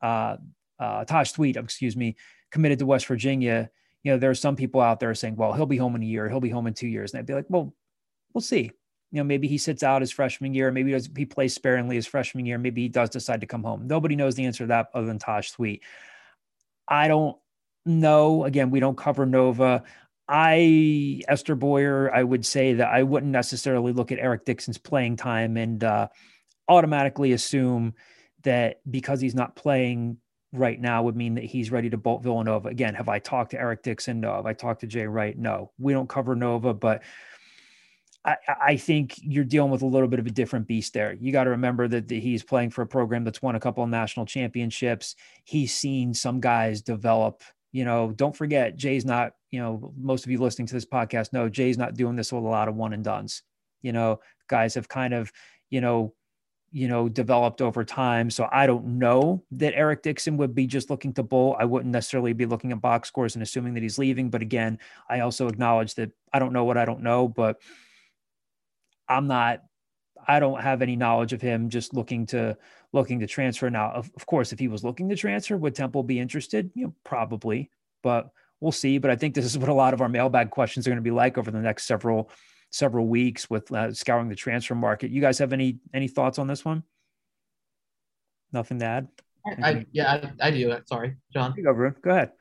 uh, 0.00 0.36
uh, 0.78 1.04
Taj 1.04 1.32
Thweatt, 1.32 1.56
excuse 1.56 1.96
me, 1.96 2.16
committed 2.50 2.78
to 2.80 2.86
West 2.86 3.06
Virginia, 3.06 3.70
you 4.02 4.12
know, 4.12 4.18
there 4.18 4.30
are 4.30 4.34
some 4.34 4.56
people 4.56 4.80
out 4.80 4.98
there 4.98 5.14
saying, 5.14 5.36
well, 5.36 5.52
he'll 5.52 5.66
be 5.66 5.76
home 5.76 5.94
in 5.94 6.02
a 6.02 6.06
year, 6.06 6.28
he'll 6.28 6.40
be 6.40 6.50
home 6.50 6.66
in 6.66 6.74
two 6.74 6.88
years. 6.88 7.12
And 7.12 7.20
I'd 7.20 7.26
be 7.26 7.34
like, 7.34 7.46
well, 7.48 7.72
we'll 8.34 8.40
see 8.40 8.72
you 9.12 9.18
know, 9.18 9.24
maybe 9.24 9.46
he 9.46 9.58
sits 9.58 9.84
out 9.84 10.02
his 10.02 10.10
freshman 10.10 10.54
year, 10.54 10.72
maybe 10.72 10.90
he, 10.90 10.94
does, 10.94 11.08
he 11.16 11.26
plays 11.26 11.54
sparingly 11.54 11.94
his 11.94 12.06
freshman 12.06 12.46
year, 12.46 12.58
maybe 12.58 12.82
he 12.82 12.88
does 12.88 13.10
decide 13.10 13.42
to 13.42 13.46
come 13.46 13.62
home. 13.62 13.86
Nobody 13.86 14.16
knows 14.16 14.34
the 14.34 14.46
answer 14.46 14.64
to 14.64 14.68
that 14.68 14.88
other 14.94 15.06
than 15.06 15.18
Taj 15.18 15.50
Thweatt. 15.52 15.80
I 16.88 17.06
don't, 17.06 17.36
know. 17.84 18.44
Again, 18.44 18.70
we 18.70 18.80
don't 18.80 18.96
cover 18.96 19.26
Nova. 19.26 19.84
I 20.28 21.22
Esther 21.28 21.54
Boyer, 21.54 22.12
I 22.14 22.22
would 22.22 22.46
say 22.46 22.74
that 22.74 22.88
I 22.88 23.02
wouldn't 23.02 23.32
necessarily 23.32 23.92
look 23.92 24.12
at 24.12 24.18
Eric 24.18 24.44
Dixon's 24.44 24.78
playing 24.78 25.16
time 25.16 25.56
and 25.56 25.82
uh, 25.82 26.08
automatically 26.68 27.32
assume 27.32 27.94
that 28.44 28.80
because 28.90 29.20
he's 29.20 29.34
not 29.34 29.56
playing 29.56 30.18
right 30.52 30.80
now 30.80 31.02
would 31.02 31.16
mean 31.16 31.34
that 31.34 31.44
he's 31.44 31.70
ready 31.70 31.90
to 31.90 31.96
bolt 31.96 32.22
Villanova. 32.22 32.68
Again, 32.68 32.94
have 32.94 33.08
I 33.08 33.18
talked 33.18 33.50
to 33.52 33.60
Eric 33.60 33.82
Dixon? 33.82 34.20
No. 34.20 34.34
Have 34.34 34.46
I 34.46 34.52
talked 34.52 34.80
to 34.82 34.86
Jay 34.86 35.06
Wright? 35.06 35.36
No. 35.36 35.72
We 35.78 35.92
don't 35.92 36.08
cover 36.08 36.36
Nova, 36.36 36.74
but 36.74 37.02
I, 38.24 38.36
I 38.60 38.76
think 38.76 39.14
you're 39.20 39.44
dealing 39.44 39.70
with 39.70 39.82
a 39.82 39.86
little 39.86 40.08
bit 40.08 40.20
of 40.20 40.26
a 40.26 40.30
different 40.30 40.66
beast 40.66 40.92
there. 40.92 41.12
You 41.14 41.32
got 41.32 41.44
to 41.44 41.50
remember 41.50 41.88
that, 41.88 42.10
he's 42.10 42.44
playing 42.44 42.70
for 42.70 42.82
a 42.82 42.86
program 42.86 43.24
that's 43.24 43.42
won 43.42 43.56
a 43.56 43.60
couple 43.60 43.82
of 43.82 43.90
national 43.90 44.26
championships. 44.26 45.16
He's 45.44 45.74
seen 45.74 46.14
some 46.14 46.40
guys 46.40 46.82
develop. 46.82 47.42
You 47.72 47.84
know, 47.84 48.12
don't 48.12 48.36
forget, 48.36 48.76
Jay's 48.76 49.04
not, 49.04 49.32
you 49.50 49.60
know, 49.60 49.92
most 49.98 50.24
of 50.24 50.30
you 50.30 50.38
listening 50.38 50.66
to 50.68 50.74
this 50.74 50.84
podcast 50.84 51.32
know 51.32 51.48
Jay's 51.48 51.78
not 51.78 51.94
doing 51.94 52.16
this 52.16 52.32
with 52.32 52.44
a 52.44 52.46
lot 52.46 52.68
of 52.68 52.76
one 52.76 52.92
and 52.92 53.02
dones. 53.02 53.42
You 53.80 53.92
know, 53.92 54.20
guys 54.46 54.74
have 54.74 54.88
kind 54.88 55.14
of, 55.14 55.32
you 55.70 55.80
know, 55.80 56.14
you 56.70 56.88
know, 56.88 57.08
developed 57.08 57.60
over 57.60 57.84
time. 57.84 58.30
So 58.30 58.48
I 58.50 58.66
don't 58.66 58.98
know 58.98 59.42
that 59.52 59.74
Eric 59.74 60.02
Dixon 60.02 60.38
would 60.38 60.54
be 60.54 60.66
just 60.66 60.88
looking 60.88 61.12
to 61.14 61.22
bowl. 61.22 61.54
I 61.58 61.66
wouldn't 61.66 61.92
necessarily 61.92 62.32
be 62.32 62.46
looking 62.46 62.72
at 62.72 62.80
box 62.80 63.08
scores 63.08 63.34
and 63.34 63.42
assuming 63.42 63.74
that 63.74 63.82
he's 63.82 63.98
leaving. 63.98 64.30
But 64.30 64.42
again, 64.42 64.78
I 65.08 65.20
also 65.20 65.48
acknowledge 65.48 65.94
that 65.96 66.12
I 66.32 66.38
don't 66.38 66.54
know 66.54 66.64
what 66.64 66.78
I 66.78 66.86
don't 66.86 67.02
know, 67.02 67.28
but 67.28 67.60
I'm 69.12 69.26
not 69.26 69.62
I 70.26 70.40
don't 70.40 70.60
have 70.60 70.82
any 70.82 70.96
knowledge 70.96 71.32
of 71.32 71.40
him 71.40 71.68
just 71.68 71.94
looking 71.94 72.26
to 72.26 72.56
looking 72.92 73.20
to 73.20 73.26
transfer 73.26 73.70
now. 73.70 73.90
Of, 73.92 74.10
of 74.16 74.26
course, 74.26 74.52
if 74.52 74.58
he 74.58 74.68
was 74.68 74.84
looking 74.84 75.08
to 75.08 75.16
transfer, 75.16 75.56
would 75.56 75.74
Temple 75.74 76.02
be 76.02 76.18
interested? 76.18 76.70
You 76.74 76.86
know, 76.86 76.94
probably, 77.04 77.70
but 78.02 78.30
we'll 78.60 78.72
see. 78.72 78.98
But 78.98 79.10
I 79.10 79.16
think 79.16 79.34
this 79.34 79.44
is 79.44 79.58
what 79.58 79.68
a 79.68 79.74
lot 79.74 79.94
of 79.94 80.00
our 80.00 80.08
mailbag 80.08 80.50
questions 80.50 80.86
are 80.86 80.90
going 80.90 80.96
to 80.96 81.02
be 81.02 81.10
like 81.10 81.38
over 81.38 81.50
the 81.50 81.60
next 81.60 81.84
several 81.84 82.30
several 82.70 83.06
weeks 83.06 83.50
with 83.50 83.70
uh, 83.72 83.92
scouring 83.92 84.28
the 84.28 84.34
transfer 84.34 84.74
market. 84.74 85.10
You 85.10 85.20
guys 85.20 85.38
have 85.38 85.52
any 85.52 85.78
any 85.92 86.08
thoughts 86.08 86.38
on 86.38 86.46
this 86.46 86.64
one? 86.64 86.84
Nothing 88.52 88.78
to 88.80 88.84
add. 88.84 89.08
I, 89.44 89.70
I 89.70 89.86
yeah, 89.90 90.30
I, 90.40 90.48
I, 90.48 90.50
do. 90.50 90.76
Sorry, 90.86 91.16
John. 91.32 91.54
Go, 91.62 91.74
Go 91.74 92.10
ahead. 92.10 92.32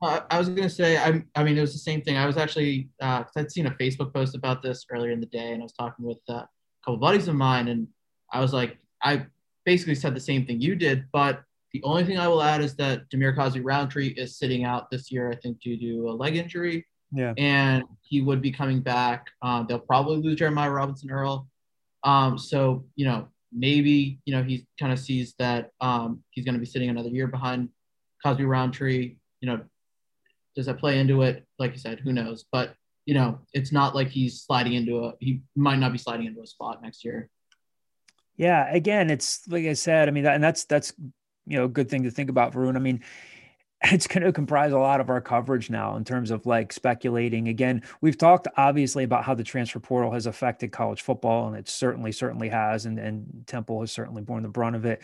Uh, 0.00 0.20
I 0.30 0.38
was 0.38 0.48
gonna 0.48 0.70
say, 0.70 0.96
I, 0.96 1.22
I 1.34 1.42
mean, 1.42 1.58
it 1.58 1.60
was 1.60 1.72
the 1.72 1.78
same 1.78 2.02
thing. 2.02 2.16
I 2.16 2.26
was 2.26 2.36
actually, 2.36 2.88
uh, 3.02 3.24
I'd 3.36 3.50
seen 3.50 3.66
a 3.66 3.72
Facebook 3.72 4.14
post 4.14 4.36
about 4.36 4.62
this 4.62 4.86
earlier 4.90 5.10
in 5.10 5.20
the 5.20 5.26
day, 5.26 5.52
and 5.52 5.60
I 5.60 5.64
was 5.64 5.72
talking 5.72 6.04
with 6.04 6.18
uh, 6.28 6.34
a 6.34 6.48
couple 6.84 6.98
buddies 6.98 7.28
of 7.28 7.34
mine, 7.34 7.68
and 7.68 7.88
I 8.32 8.40
was 8.40 8.52
like, 8.52 8.78
I 9.02 9.26
basically 9.64 9.96
said 9.96 10.14
the 10.14 10.20
same 10.20 10.46
thing 10.46 10.60
you 10.60 10.76
did, 10.76 11.06
but 11.12 11.42
the 11.72 11.82
only 11.82 12.04
thing 12.04 12.18
I 12.18 12.28
will 12.28 12.42
add 12.42 12.62
is 12.62 12.74
that 12.76 13.10
Dhamir 13.10 13.36
Cosby 13.36 13.60
Roundtree 13.60 14.08
is 14.08 14.38
sitting 14.38 14.64
out 14.64 14.90
this 14.90 15.12
year, 15.12 15.30
I 15.30 15.36
think, 15.36 15.60
due 15.60 15.78
to 15.78 16.10
a 16.10 16.12
leg 16.12 16.36
injury. 16.36 16.86
Yeah. 17.12 17.34
And 17.36 17.84
he 18.02 18.20
would 18.20 18.40
be 18.40 18.50
coming 18.50 18.80
back. 18.80 19.26
Um, 19.42 19.66
they'll 19.68 19.78
probably 19.78 20.18
lose 20.18 20.36
Jeremiah 20.36 20.70
Robinson 20.70 21.10
Earl. 21.10 21.46
Um, 22.04 22.38
so, 22.38 22.84
you 22.96 23.04
know, 23.06 23.28
maybe, 23.52 24.18
you 24.24 24.34
know, 24.34 24.42
he 24.42 24.66
kind 24.78 24.92
of 24.92 24.98
sees 24.98 25.34
that 25.38 25.70
um, 25.80 26.22
he's 26.30 26.44
going 26.44 26.54
to 26.54 26.60
be 26.60 26.66
sitting 26.66 26.88
another 26.88 27.08
year 27.10 27.26
behind 27.26 27.68
Cosby 28.24 28.44
Roundtree. 28.44 29.16
You 29.40 29.48
know, 29.48 29.60
does 30.58 30.66
that 30.66 30.80
play 30.80 30.98
into 30.98 31.22
it? 31.22 31.46
Like 31.60 31.70
you 31.70 31.78
said, 31.78 32.00
who 32.00 32.12
knows? 32.12 32.44
But 32.50 32.74
you 33.06 33.14
know, 33.14 33.38
it's 33.54 33.70
not 33.70 33.94
like 33.94 34.08
he's 34.08 34.42
sliding 34.42 34.72
into 34.72 35.04
a 35.04 35.12
he 35.20 35.40
might 35.54 35.78
not 35.78 35.92
be 35.92 35.98
sliding 35.98 36.26
into 36.26 36.42
a 36.42 36.46
spot 36.48 36.82
next 36.82 37.04
year. 37.04 37.30
Yeah, 38.36 38.68
again, 38.68 39.08
it's 39.08 39.46
like 39.46 39.66
I 39.66 39.74
said. 39.74 40.08
I 40.08 40.10
mean, 40.10 40.26
and 40.26 40.42
that's 40.42 40.64
that's 40.64 40.92
you 41.46 41.58
know 41.58 41.66
a 41.66 41.68
good 41.68 41.88
thing 41.88 42.02
to 42.02 42.10
think 42.10 42.28
about, 42.28 42.54
Varun. 42.54 42.74
I 42.74 42.80
mean, 42.80 43.04
it's 43.82 44.08
going 44.08 44.24
to 44.24 44.32
comprise 44.32 44.72
a 44.72 44.78
lot 44.78 45.00
of 45.00 45.10
our 45.10 45.20
coverage 45.20 45.70
now 45.70 45.94
in 45.94 46.02
terms 46.02 46.32
of 46.32 46.44
like 46.44 46.72
speculating. 46.72 47.46
Again, 47.46 47.84
we've 48.00 48.18
talked 48.18 48.48
obviously 48.56 49.04
about 49.04 49.22
how 49.22 49.34
the 49.34 49.44
transfer 49.44 49.78
portal 49.78 50.10
has 50.10 50.26
affected 50.26 50.72
college 50.72 51.02
football, 51.02 51.46
and 51.46 51.56
it 51.56 51.68
certainly 51.68 52.10
certainly 52.10 52.48
has, 52.48 52.84
and 52.84 52.98
and 52.98 53.44
Temple 53.46 53.78
has 53.82 53.92
certainly 53.92 54.22
borne 54.22 54.42
the 54.42 54.48
brunt 54.48 54.74
of 54.74 54.84
it. 54.86 55.02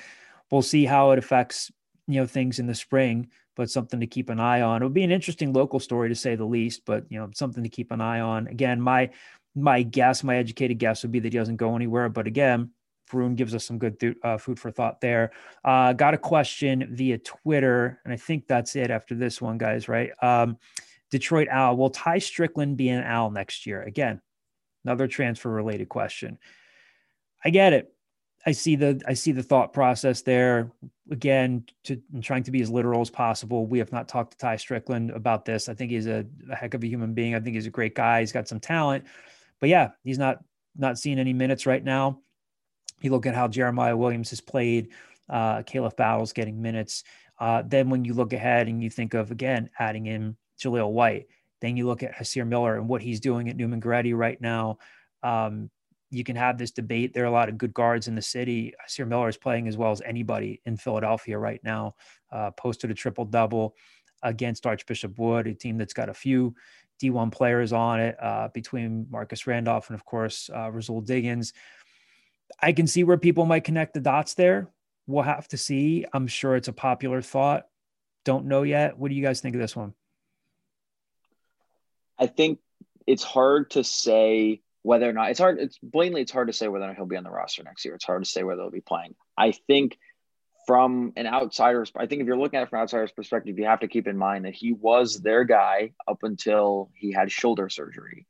We'll 0.51 0.63
see 0.63 0.85
how 0.85 1.13
it 1.13 1.21
affects 1.21 1.71
you 2.09 2.21
know 2.21 2.27
things 2.27 2.59
in 2.59 2.67
the 2.67 2.75
spring 2.75 3.29
but 3.57 3.71
something 3.71 4.01
to 4.01 4.07
keep 4.07 4.31
an 4.31 4.41
eye 4.41 4.63
on. 4.63 4.83
It 4.83 4.85
would 4.85 4.95
be 4.95 5.05
an 5.05 5.13
interesting 5.13 5.53
local 5.53 5.81
story 5.81 6.09
to 6.09 6.15
say 6.15 6.35
the 6.35 6.45
least, 6.45 6.83
but 6.85 7.05
you 7.09 7.19
know, 7.19 7.31
something 7.35 7.63
to 7.63 7.69
keep 7.69 7.91
an 7.93 8.01
eye 8.01 8.21
on. 8.21 8.49
Again, 8.49 8.81
my 8.81 9.11
my 9.55 9.83
guess, 9.83 10.25
my 10.25 10.37
educated 10.37 10.79
guess 10.79 11.03
would 11.03 11.13
be 11.13 11.21
that 11.21 11.33
he 11.33 11.39
doesn't 11.39 11.57
go 11.57 11.77
anywhere. 11.77 12.09
But 12.09 12.27
again, 12.27 12.71
Varun 13.11 13.37
gives 13.37 13.55
us 13.55 13.65
some 13.65 13.79
good 13.79 14.01
th- 14.01 14.17
uh, 14.23 14.37
food 14.37 14.59
for 14.59 14.71
thought 14.71 15.01
there. 15.01 15.31
Uh, 15.65 15.93
got 15.93 16.15
a 16.15 16.19
question 16.19 16.89
via 16.91 17.19
Twitter, 17.19 18.01
and 18.05 18.13
I 18.13 18.17
think 18.17 18.49
that's 18.49 18.75
it 18.75 18.91
after 18.91 19.15
this 19.15 19.41
one, 19.41 19.59
guys. 19.59 19.89
Right? 19.89 20.11
Um, 20.23 20.59
Detroit 21.11 21.49
Owl 21.49 21.77
will 21.77 21.91
Tai 21.91 22.19
Strickland 22.19 22.77
be 22.77 22.89
an 22.89 23.05
Owl 23.05 23.31
next 23.31 23.67
year? 23.67 23.83
Again, 23.83 24.21
another 24.85 25.07
transfer 25.07 25.49
related 25.49 25.89
question. 25.89 26.39
I 27.45 27.51
get 27.51 27.73
it. 27.73 27.94
I 28.47 28.53
see 28.53 28.77
the 28.77 29.01
I 29.07 29.15
see 29.15 29.33
the 29.33 29.43
thought 29.43 29.73
process 29.73 30.23
there. 30.23 30.71
Again, 31.11 31.65
to 31.85 32.01
trying 32.23 32.45
to 32.45 32.51
be 32.51 32.63
as 32.63 32.71
literal 32.71 33.01
as 33.01 33.11
possible. 33.11 33.67
We 33.67 33.79
have 33.79 33.93
not 33.93 34.09
talked 34.09 34.33
to 34.33 34.39
Tai 34.39 34.57
Strickland 34.57 35.11
about 35.11 35.45
this. 35.45 35.69
I 35.69 35.75
think 35.75 35.91
he's 35.91 36.07
a, 36.07 36.25
a, 36.51 36.57
heck 36.57 36.75
of 36.75 36.83
a 36.83 36.87
human 36.87 37.13
being. 37.13 37.35
I 37.35 37.41
think 37.41 37.55
he's 37.57 37.67
a 37.67 37.71
great 37.71 37.95
guy. 37.95 38.21
He's 38.21 38.33
got 38.33 38.49
some 38.49 38.61
talent, 38.61 39.05
but 39.61 39.69
yeah, 39.69 39.91
he's 40.03 40.19
not 40.19 40.43
not 40.77 40.99
seeing 40.99 41.19
any 41.19 41.33
minutes 41.33 41.67
right 41.67 41.83
now. 41.83 42.21
You 43.01 43.11
look 43.11 43.27
at 43.27 43.35
how 43.35 43.49
Jeremiah 43.49 43.97
Williams 43.97 44.31
has 44.31 44.41
played. 44.41 44.89
Uh, 45.29 45.63
Battles 45.97 46.33
getting 46.33 46.61
minutes. 46.61 47.05
Uh, 47.39 47.63
then 47.67 47.91
when 47.91 48.05
you 48.05 48.15
look 48.15 48.33
ahead 48.33 48.69
and 48.69 48.83
you 48.83 48.91
think 48.91 49.15
of 49.15 49.31
again 49.31 49.71
adding 49.79 50.07
in 50.07 50.37
Jahlil 50.59 50.91
White, 50.91 51.29
then 51.61 51.77
you 51.77 51.87
look 51.87 52.03
at 52.03 52.15
Hysier 52.15 52.47
Miller 52.47 52.77
and 52.77 52.89
what 52.89 53.03
he's 53.03 53.21
doing 53.21 53.49
at 53.49 53.57
Neumann 53.57 53.81
Goretti 53.81 54.17
right 54.17 54.41
now. 54.41 54.79
Um, 55.23 55.71
you 56.15 56.25
can 56.25 56.37
have 56.37 56.57
this 56.57 56.71
debate. 56.71 57.12
There 57.12 57.25
are 57.25 57.29
a 57.29 57.33
lot 57.33 57.49
of 57.49 57.59
good 57.59 57.75
guards 57.75 58.09
in 58.09 58.15
the 58.15 58.23
city. 58.23 58.73
Sir 58.87 59.05
Miller 59.05 59.29
is 59.29 59.37
playing 59.37 59.69
as 59.69 59.77
well 59.77 59.91
as 59.91 60.01
anybody 60.03 60.61
in 60.65 60.77
Philadelphia 60.77 61.37
right 61.39 61.61
now. 61.65 61.97
Uh, 62.31 62.53
posted 62.53 62.91
a 62.91 62.95
triple 62.95 63.25
double 63.25 63.75
against 64.23 64.67
Archbishop 64.67 65.19
Wood, 65.19 65.47
a 65.47 65.55
team 65.55 65.77
that's 65.77 65.93
got 65.93 66.09
a 66.09 66.15
few 66.15 66.55
D1 67.03 67.33
players 67.33 67.73
on 67.73 68.01
it 68.01 68.17
uh, 68.23 68.49
between 68.55 69.07
Marcus 69.11 69.47
Randolph 69.47 69.89
and, 69.89 69.95
of 69.95 70.05
course, 70.05 70.49
uh, 70.53 70.71
Rahsool 70.71 71.05
Diggins. 71.05 71.53
I 72.61 72.73
can 72.73 72.87
see 72.87 73.05
where 73.05 73.19
people 73.19 73.45
might 73.45 73.65
connect 73.65 73.95
the 73.95 74.01
dots 74.01 74.35
there. 74.35 74.69
We'll 75.07 75.25
have 75.25 75.49
to 75.49 75.57
see. 75.57 76.07
I'm 76.12 76.27
sure 76.27 76.57
it's 76.57 76.69
a 76.69 76.73
popular 76.73 77.21
thought. 77.21 77.67
Don't 78.25 78.47
know 78.47 78.62
yet. 78.62 78.97
What 78.99 79.09
do 79.09 79.15
you 79.15 79.23
guys 79.23 79.41
think 79.41 79.55
of 79.55 79.61
this 79.61 79.77
one? 79.77 79.93
I 82.19 82.27
think 82.27 82.61
it's 83.07 83.25
hard 83.25 83.73
to 83.73 83.85
say 83.85 84.62
whether 84.85 85.09
or 85.09 85.14
not 85.14 85.30
it's 85.30 85.41
hard 85.41 85.59
it's 85.59 85.78
blatantly 85.82 86.20
it's 86.20 86.30
hard 86.30 86.47
to 86.47 86.53
say 86.53 86.68
whether 86.68 86.85
or 86.85 86.89
not 86.89 86.97
he'll 86.97 87.07
be 87.07 87.16
on 87.16 87.24
the 87.24 87.30
roster 87.30 87.64
next 87.64 87.85
year. 87.85 87.95
It's 87.95 88.05
hard 88.05 88.22
to 88.22 88.30
say 88.30 88.43
whether 88.45 88.61
he'll 88.61 88.70
be 88.70 88.82
playing. 88.82 89.14
I 89.37 89.53
think 89.53 89.99
from 90.66 91.12
an 91.16 91.26
outsider's 91.26 91.91
i 91.97 92.07
think 92.07 92.20
if 92.20 92.26
you're 92.26 92.39
looking 92.39 92.59
at 92.59 92.62
it 92.62 92.70
from 92.70 92.78
an 92.78 92.82
outsider's 92.85 93.12
perspective 93.12 93.59
you 93.59 93.66
have 93.66 93.80
to 93.80 93.89
keep 93.89 94.07
in 94.07 94.16
mind 94.16 94.45
that 94.45 94.55
he 94.55 94.72
was 94.72 95.20
their 95.20 95.45
guy 95.45 95.93
up 96.07 96.22
until 96.22 96.91
he 96.95 97.12
had 97.12 97.32
shoulder 97.32 97.68
surgery. 97.68 98.26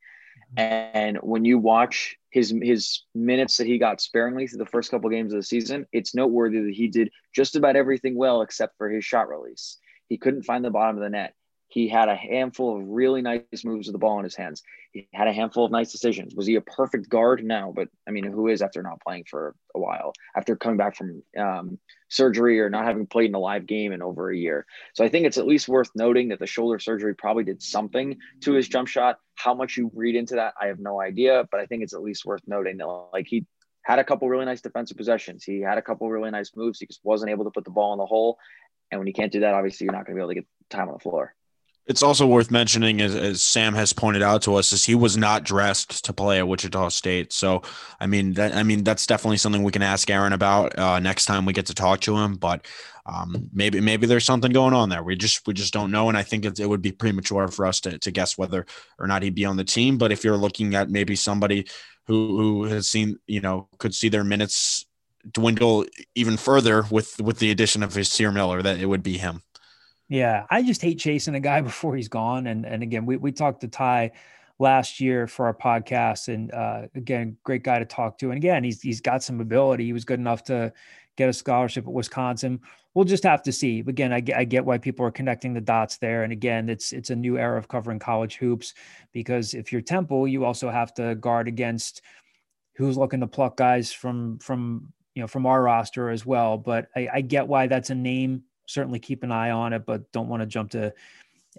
And 0.56 1.16
when 1.18 1.44
you 1.44 1.58
watch 1.58 2.16
his 2.30 2.54
his 2.62 3.02
minutes 3.14 3.56
that 3.56 3.66
he 3.66 3.78
got 3.78 4.00
sparingly 4.00 4.46
through 4.46 4.58
the 4.58 4.66
first 4.66 4.92
couple 4.92 5.10
games 5.10 5.32
of 5.32 5.38
the 5.38 5.42
season 5.42 5.86
it's 5.90 6.14
noteworthy 6.14 6.60
that 6.60 6.74
he 6.74 6.86
did 6.86 7.10
just 7.34 7.56
about 7.56 7.74
everything 7.74 8.16
well 8.16 8.42
except 8.42 8.78
for 8.78 8.88
his 8.88 9.04
shot 9.04 9.28
release. 9.28 9.78
He 10.08 10.18
couldn't 10.18 10.44
find 10.44 10.64
the 10.64 10.70
bottom 10.70 10.96
of 10.96 11.02
the 11.02 11.10
net 11.10 11.34
he 11.74 11.88
had 11.88 12.08
a 12.08 12.14
handful 12.14 12.76
of 12.76 12.86
really 12.86 13.20
nice 13.20 13.64
moves 13.64 13.88
with 13.88 13.94
the 13.94 13.98
ball 13.98 14.18
in 14.18 14.24
his 14.24 14.36
hands. 14.36 14.62
He 14.92 15.08
had 15.12 15.26
a 15.26 15.32
handful 15.32 15.64
of 15.64 15.72
nice 15.72 15.90
decisions. 15.90 16.32
Was 16.32 16.46
he 16.46 16.54
a 16.54 16.60
perfect 16.60 17.08
guard? 17.08 17.42
No, 17.42 17.72
but 17.74 17.88
I 18.06 18.12
mean, 18.12 18.22
who 18.22 18.46
is 18.46 18.62
after 18.62 18.80
not 18.80 19.00
playing 19.00 19.24
for 19.28 19.56
a 19.74 19.80
while, 19.80 20.12
after 20.36 20.54
coming 20.54 20.76
back 20.76 20.94
from 20.94 21.24
um, 21.36 21.80
surgery 22.08 22.60
or 22.60 22.70
not 22.70 22.84
having 22.84 23.08
played 23.08 23.30
in 23.30 23.34
a 23.34 23.40
live 23.40 23.66
game 23.66 23.90
in 23.90 24.02
over 24.02 24.30
a 24.30 24.36
year? 24.36 24.66
So 24.92 25.04
I 25.04 25.08
think 25.08 25.26
it's 25.26 25.36
at 25.36 25.48
least 25.48 25.66
worth 25.66 25.90
noting 25.96 26.28
that 26.28 26.38
the 26.38 26.46
shoulder 26.46 26.78
surgery 26.78 27.12
probably 27.16 27.42
did 27.42 27.60
something 27.60 28.18
to 28.42 28.52
his 28.52 28.68
jump 28.68 28.86
shot. 28.86 29.18
How 29.34 29.52
much 29.52 29.76
you 29.76 29.90
read 29.96 30.14
into 30.14 30.36
that, 30.36 30.54
I 30.60 30.66
have 30.68 30.78
no 30.78 31.00
idea, 31.00 31.48
but 31.50 31.58
I 31.58 31.66
think 31.66 31.82
it's 31.82 31.92
at 31.92 32.02
least 32.02 32.24
worth 32.24 32.42
noting 32.46 32.76
that 32.76 32.86
like 33.12 33.26
he 33.26 33.46
had 33.82 33.98
a 33.98 34.04
couple 34.04 34.28
really 34.28 34.44
nice 34.44 34.60
defensive 34.60 34.96
possessions. 34.96 35.42
He 35.42 35.60
had 35.60 35.76
a 35.76 35.82
couple 35.82 36.08
really 36.08 36.30
nice 36.30 36.52
moves. 36.54 36.78
He 36.78 36.86
just 36.86 37.00
wasn't 37.02 37.32
able 37.32 37.46
to 37.46 37.50
put 37.50 37.64
the 37.64 37.72
ball 37.72 37.92
in 37.94 37.98
the 37.98 38.06
hole. 38.06 38.38
And 38.92 39.00
when 39.00 39.08
you 39.08 39.12
can't 39.12 39.32
do 39.32 39.40
that, 39.40 39.54
obviously 39.54 39.86
you're 39.86 39.92
not 39.92 40.06
going 40.06 40.14
to 40.14 40.20
be 40.20 40.22
able 40.22 40.28
to 40.28 40.34
get 40.36 40.46
time 40.70 40.86
on 40.86 40.94
the 40.94 41.00
floor. 41.00 41.34
It's 41.86 42.02
also 42.02 42.26
worth 42.26 42.50
mentioning, 42.50 43.02
as, 43.02 43.14
as, 43.14 43.42
Sam 43.42 43.74
has 43.74 43.92
pointed 43.92 44.22
out 44.22 44.40
to 44.42 44.54
us, 44.54 44.72
is 44.72 44.84
he 44.84 44.94
was 44.94 45.18
not 45.18 45.44
dressed 45.44 46.02
to 46.06 46.14
play 46.14 46.38
at 46.38 46.48
Wichita 46.48 46.88
State. 46.88 47.30
So, 47.30 47.62
I 48.00 48.06
mean, 48.06 48.32
that 48.34 48.54
I 48.54 48.62
mean 48.62 48.84
that's 48.84 49.06
definitely 49.06 49.36
something 49.36 49.62
we 49.62 49.72
can 49.72 49.82
ask 49.82 50.08
Aaron 50.08 50.32
about 50.32 50.78
uh, 50.78 50.98
next 50.98 51.26
time 51.26 51.44
we 51.44 51.52
get 51.52 51.66
to 51.66 51.74
talk 51.74 52.00
to 52.00 52.16
him. 52.16 52.36
But 52.36 52.66
um, 53.06 53.50
maybe 53.52 53.80
maybe 53.80 54.06
there's 54.06 54.24
something 54.24 54.50
going 54.50 54.72
on 54.72 54.88
there. 54.88 55.02
We 55.02 55.14
just 55.14 55.46
we 55.46 55.52
just 55.52 55.74
don't 55.74 55.90
know, 55.90 56.08
and 56.08 56.16
I 56.16 56.22
think 56.22 56.46
it, 56.46 56.58
it 56.58 56.66
would 56.66 56.80
be 56.80 56.92
premature 56.92 57.48
for 57.48 57.66
us 57.66 57.80
to 57.80 57.98
to 57.98 58.10
guess 58.10 58.38
whether 58.38 58.64
or 58.98 59.06
not 59.06 59.22
he'd 59.22 59.34
be 59.34 59.44
on 59.44 59.56
the 59.56 59.64
team. 59.64 59.98
But 59.98 60.10
if 60.10 60.24
you're 60.24 60.38
looking 60.38 60.74
at 60.74 60.88
maybe 60.88 61.16
somebody 61.16 61.66
who 62.06 62.38
who 62.38 62.64
has 62.64 62.88
seen, 62.88 63.18
you 63.26 63.42
know, 63.42 63.68
could 63.78 63.94
see 63.94 64.08
their 64.08 64.24
minutes 64.24 64.86
dwindle 65.30 65.84
even 66.14 66.38
further 66.38 66.84
with 66.90 67.20
with 67.20 67.40
the 67.40 67.50
addition 67.50 67.82
of 67.82 67.92
Hysier 67.92 68.32
Miller, 68.32 68.62
that 68.62 68.78
it 68.78 68.86
would 68.86 69.02
be 69.02 69.18
him. 69.18 69.42
Yeah, 70.14 70.46
I 70.48 70.62
just 70.62 70.80
hate 70.80 71.00
chasing 71.00 71.34
a 71.34 71.40
guy 71.40 71.60
before 71.70 71.96
he's 71.96 72.08
gone. 72.08 72.46
And 72.46 72.64
and 72.64 72.82
again, 72.84 73.04
we 73.04 73.16
we 73.16 73.32
talked 73.32 73.62
to 73.62 73.68
Tai 73.68 74.12
last 74.60 75.00
year 75.00 75.26
for 75.26 75.46
our 75.46 75.54
podcast, 75.54 76.32
and 76.32 76.52
uh, 76.54 76.82
again, 76.94 77.36
great 77.42 77.64
guy 77.64 77.80
to 77.80 77.84
talk 77.84 78.18
to. 78.18 78.30
And 78.30 78.36
again, 78.36 78.62
he's 78.62 78.80
he's 78.80 79.00
got 79.00 79.24
some 79.24 79.40
ability. 79.40 79.84
He 79.86 79.92
was 79.92 80.04
good 80.04 80.20
enough 80.20 80.44
to 80.44 80.72
get 81.16 81.28
a 81.28 81.32
scholarship 81.32 81.84
at 81.86 81.92
Wisconsin. 81.92 82.60
We'll 82.94 83.04
just 83.04 83.24
have 83.24 83.42
to 83.42 83.50
see. 83.50 83.80
Again, 83.80 84.12
I, 84.12 84.22
I 84.36 84.44
get 84.44 84.64
why 84.64 84.78
people 84.78 85.04
are 85.04 85.10
connecting 85.10 85.52
the 85.52 85.60
dots 85.60 85.96
there. 85.96 86.22
And 86.22 86.32
again, 86.32 86.68
it's 86.68 86.92
it's 86.92 87.10
a 87.10 87.16
new 87.16 87.36
era 87.36 87.58
of 87.58 87.66
covering 87.66 87.98
college 87.98 88.36
hoops 88.36 88.74
because 89.12 89.52
if 89.52 89.72
you're 89.72 89.80
Temple, 89.80 90.28
you 90.28 90.44
also 90.44 90.70
have 90.70 90.94
to 90.94 91.16
guard 91.16 91.48
against 91.48 92.02
who's 92.76 92.96
looking 92.96 93.20
to 93.20 93.26
pluck 93.26 93.56
guys 93.56 93.92
from 93.92 94.38
from 94.38 94.92
you 95.16 95.22
know 95.22 95.26
from 95.26 95.44
our 95.46 95.60
roster 95.60 96.10
as 96.10 96.24
well. 96.24 96.56
But 96.56 96.86
I, 96.94 97.08
I 97.14 97.20
get 97.22 97.48
why 97.48 97.66
that's 97.66 97.90
a 97.90 97.96
name. 97.96 98.44
Certainly 98.66 99.00
keep 99.00 99.22
an 99.22 99.32
eye 99.32 99.50
on 99.50 99.72
it, 99.72 99.84
but 99.86 100.10
don't 100.12 100.28
want 100.28 100.42
to 100.42 100.46
jump 100.46 100.70
to 100.70 100.92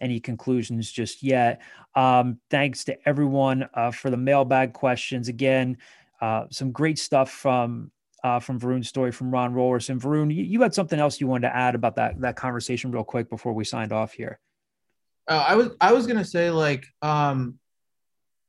any 0.02 0.20
conclusions 0.20 0.92
just 0.92 1.24
yet. 1.24 1.62
Um, 1.96 2.40
thanks 2.50 2.84
to 2.86 2.98
everyone 3.08 3.70
uh, 3.74 3.92
for 3.92 4.10
the 4.10 4.18
mailbag 4.18 4.74
questions. 4.74 5.28
Again, 5.28 5.78
uh, 6.22 6.46
some 6.50 6.72
great 6.72 7.00
stuff 7.00 7.32
from 7.32 7.92
uh, 8.24 8.40
from 8.40 8.60
Varun's 8.60 8.90
story 8.90 9.12
from 9.12 9.30
Ron 9.30 9.54
Rollerson. 9.54 10.00
Varun, 10.00 10.34
you, 10.34 10.44
you, 10.44 10.62
had 10.62 10.74
something 10.74 11.00
else 11.00 11.22
you 11.22 11.28
wanted 11.28 11.48
to 11.48 11.56
add 11.56 11.76
about 11.76 11.96
that 11.98 12.20
that 12.22 12.36
conversation 12.36 12.92
real 12.92 13.04
quick 13.04 13.30
before 13.30 13.54
we 13.54 13.64
signed 13.64 13.94
off 13.94 14.14
here. 14.14 14.40
Uh, 15.28 15.46
I 15.48 15.56
was 15.56 15.70
I 15.80 15.92
was 15.92 16.08
gonna 16.08 16.26
say 16.26 16.50
like 16.50 16.86
um, 17.02 17.60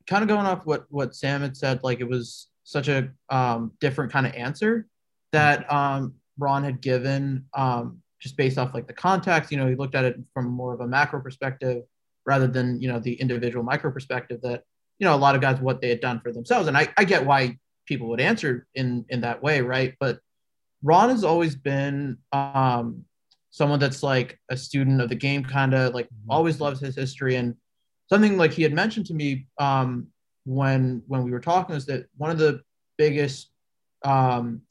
kind 0.07 0.23
of 0.23 0.29
going 0.29 0.47
off 0.47 0.65
what 0.65 0.87
what 0.89 1.15
Sam 1.15 1.43
had 1.43 1.57
said, 1.57 1.83
like 1.83 2.01
it 2.01 2.09
was 2.09 2.49
such 2.65 2.89
a 2.89 3.11
um, 3.29 3.73
different 3.81 4.13
kind 4.13 4.27
of 4.27 4.35
answer 4.35 4.87
that 5.33 5.71
um, 5.73 6.15
Ron 6.39 6.65
had 6.65 6.81
given, 6.81 7.47
um, 7.55 8.03
just 8.21 8.37
based 8.37 8.59
off 8.59 8.75
like 8.75 8.87
the 8.87 8.93
context. 8.93 9.51
You 9.51 9.59
know, 9.59 9.69
he 9.69 9.75
looked 9.75 9.95
at 9.95 10.05
it 10.05 10.17
from 10.33 10.47
more 10.47 10.75
of 10.75 10.81
a 10.81 10.87
macro 10.87 11.21
perspective 11.21 11.83
rather 12.25 12.47
than 12.47 12.81
you 12.81 12.89
know 12.89 12.99
the 12.99 13.14
individual 13.14 13.64
micro 13.64 13.91
perspective 13.91 14.41
that 14.43 14.64
you 14.99 15.05
know 15.07 15.14
a 15.14 15.17
lot 15.17 15.35
of 15.35 15.41
guys 15.41 15.61
what 15.61 15.81
they 15.81 15.89
had 15.89 16.01
done 16.01 16.21
for 16.21 16.33
themselves. 16.33 16.69
And 16.69 16.77
I, 16.77 16.89
I 16.97 17.05
get 17.05 17.27
why 17.27 17.59
people 17.87 18.09
would 18.09 18.21
answer 18.21 18.67
in 18.75 19.05
in 19.09 19.21
that 19.23 19.43
way, 19.43 19.61
right? 19.61 19.95
But 20.01 20.21
Ron 20.83 21.11
has 21.11 21.25
always 21.25 21.55
been 21.55 22.19
um, 22.33 23.05
someone 23.51 23.79
that's 23.79 24.03
like 24.03 24.39
a 24.51 24.57
student 24.57 25.01
of 25.01 25.09
the 25.09 25.14
game, 25.14 25.45
kind 25.45 25.75
of 25.75 25.95
like 25.95 26.07
mm-hmm. 26.07 26.31
always 26.31 26.61
loves 26.61 26.81
his 26.81 26.97
history 26.97 27.37
and 27.37 27.55
something 28.09 28.37
like 28.37 28.53
he 28.53 28.62
had 28.62 28.73
mentioned 28.73 29.07
to 29.07 29.14
me 29.14 29.47
um, 29.59 30.09
when 30.45 31.03
when 31.07 31.23
we 31.23 31.31
were 31.31 31.41
talking 31.41 31.75
is 31.75 31.87
that 31.87 32.07
one 32.17 32.31
of 32.31 32.39
the 32.39 32.61
biggest 32.97 33.51
um, 34.05 34.62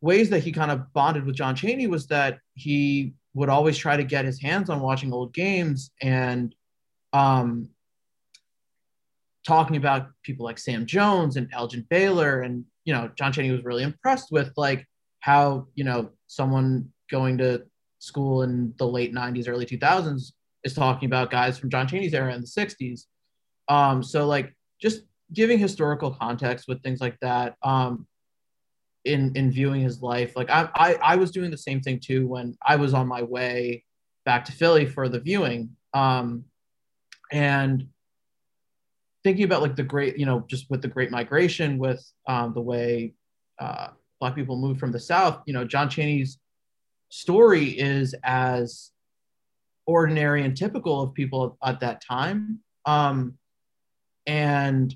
ways 0.00 0.30
that 0.30 0.40
he 0.40 0.52
kind 0.52 0.70
of 0.70 0.92
bonded 0.92 1.24
with 1.24 1.36
John 1.36 1.54
Chaney 1.54 1.86
was 1.86 2.06
that 2.06 2.38
he 2.54 3.14
would 3.34 3.48
always 3.48 3.76
try 3.76 3.96
to 3.96 4.04
get 4.04 4.24
his 4.24 4.40
hands 4.40 4.70
on 4.70 4.80
watching 4.80 5.12
old 5.12 5.32
games 5.32 5.90
and 6.00 6.54
um, 7.12 7.68
talking 9.46 9.76
about 9.76 10.08
people 10.22 10.44
like 10.44 10.58
Sam 10.58 10.86
Jones 10.86 11.36
and 11.36 11.48
Elgin 11.52 11.86
Baylor. 11.88 12.42
And, 12.42 12.64
you 12.84 12.92
know, 12.92 13.10
John 13.16 13.32
Chaney 13.32 13.50
was 13.50 13.64
really 13.64 13.82
impressed 13.82 14.30
with 14.30 14.52
like 14.56 14.86
how, 15.20 15.66
you 15.74 15.84
know, 15.84 16.10
someone 16.26 16.92
going 17.10 17.38
to 17.38 17.64
school 17.98 18.42
in 18.42 18.74
the 18.78 18.86
late 18.86 19.14
90s, 19.14 19.48
early 19.48 19.66
2000s 19.66 20.32
is 20.64 20.74
talking 20.74 21.06
about 21.06 21.30
guys 21.30 21.58
from 21.58 21.70
John 21.70 21.86
Chaney's 21.86 22.14
era 22.14 22.34
in 22.34 22.40
the 22.40 22.46
60s. 22.46 23.02
Um, 23.68 24.02
so, 24.02 24.26
like, 24.26 24.54
just 24.80 25.02
giving 25.32 25.58
historical 25.58 26.10
context 26.10 26.66
with 26.68 26.82
things 26.82 27.00
like 27.00 27.18
that 27.20 27.56
um, 27.62 28.06
in 29.08 29.32
in 29.34 29.50
viewing 29.50 29.80
his 29.80 30.02
life. 30.02 30.36
Like, 30.36 30.50
I, 30.50 30.68
I 30.74 30.94
I 31.12 31.16
was 31.16 31.30
doing 31.30 31.50
the 31.50 31.58
same 31.58 31.80
thing 31.80 31.98
too 31.98 32.26
when 32.26 32.56
I 32.66 32.76
was 32.76 32.94
on 32.94 33.08
my 33.08 33.22
way 33.22 33.84
back 34.24 34.44
to 34.44 34.52
Philly 34.52 34.86
for 34.86 35.08
the 35.08 35.20
viewing. 35.20 35.76
Um, 35.94 36.44
and 37.32 37.88
thinking 39.24 39.44
about 39.44 39.62
like 39.62 39.76
the 39.76 39.82
great, 39.82 40.18
you 40.18 40.26
know, 40.26 40.44
just 40.46 40.70
with 40.70 40.82
the 40.82 40.88
great 40.88 41.10
migration, 41.10 41.78
with 41.78 42.04
um, 42.26 42.52
the 42.54 42.60
way 42.60 43.14
uh, 43.58 43.88
Black 44.20 44.34
people 44.34 44.56
moved 44.56 44.80
from 44.80 44.92
the 44.92 45.00
South, 45.00 45.42
you 45.46 45.54
know, 45.54 45.64
John 45.64 45.88
Chaney's 45.88 46.38
story 47.08 47.66
is 47.66 48.14
as 48.22 48.90
ordinary 49.86 50.44
and 50.44 50.56
typical 50.56 51.02
of 51.02 51.14
people 51.14 51.56
at 51.64 51.80
that 51.80 52.02
time. 52.02 52.60
Um, 52.84 53.38
and, 54.26 54.94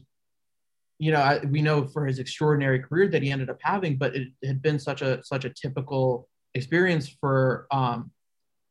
you 1.03 1.11
know, 1.11 1.19
I, 1.19 1.41
we 1.47 1.63
know 1.63 1.85
for 1.89 2.07
his 2.07 2.21
extraordinary 2.21 2.79
career 2.79 3.09
that 3.09 3.25
he 3.25 3.33
ended 3.33 3.51
up 3.51 3.59
having, 3.61 3.97
but 3.97 4.15
it 4.15 4.29
had 4.45 4.63
been 4.63 4.79
such 4.79 5.03
a 5.03 5.21
such 5.25 5.45
a 5.45 5.51
typical 5.51 6.29
experience 6.55 7.09
for 7.09 7.67
um, 7.73 8.13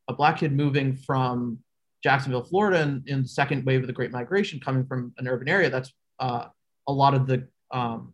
a 0.08 0.14
black 0.14 0.38
kid 0.38 0.54
moving 0.54 0.96
from 0.96 1.60
Jacksonville, 2.02 2.46
Florida, 2.46 2.84
in, 2.84 3.04
in 3.06 3.24
the 3.24 3.28
second 3.28 3.66
wave 3.66 3.82
of 3.82 3.88
the 3.88 3.92
Great 3.92 4.12
Migration, 4.12 4.62
coming 4.62 4.86
from 4.86 5.12
an 5.18 5.28
urban 5.28 5.50
area. 5.50 5.70
That's 5.70 5.92
uh, 6.20 6.46
a 6.88 6.94
lot 6.94 7.14
of 7.16 7.28
the 7.28 7.50
um, 7.72 8.14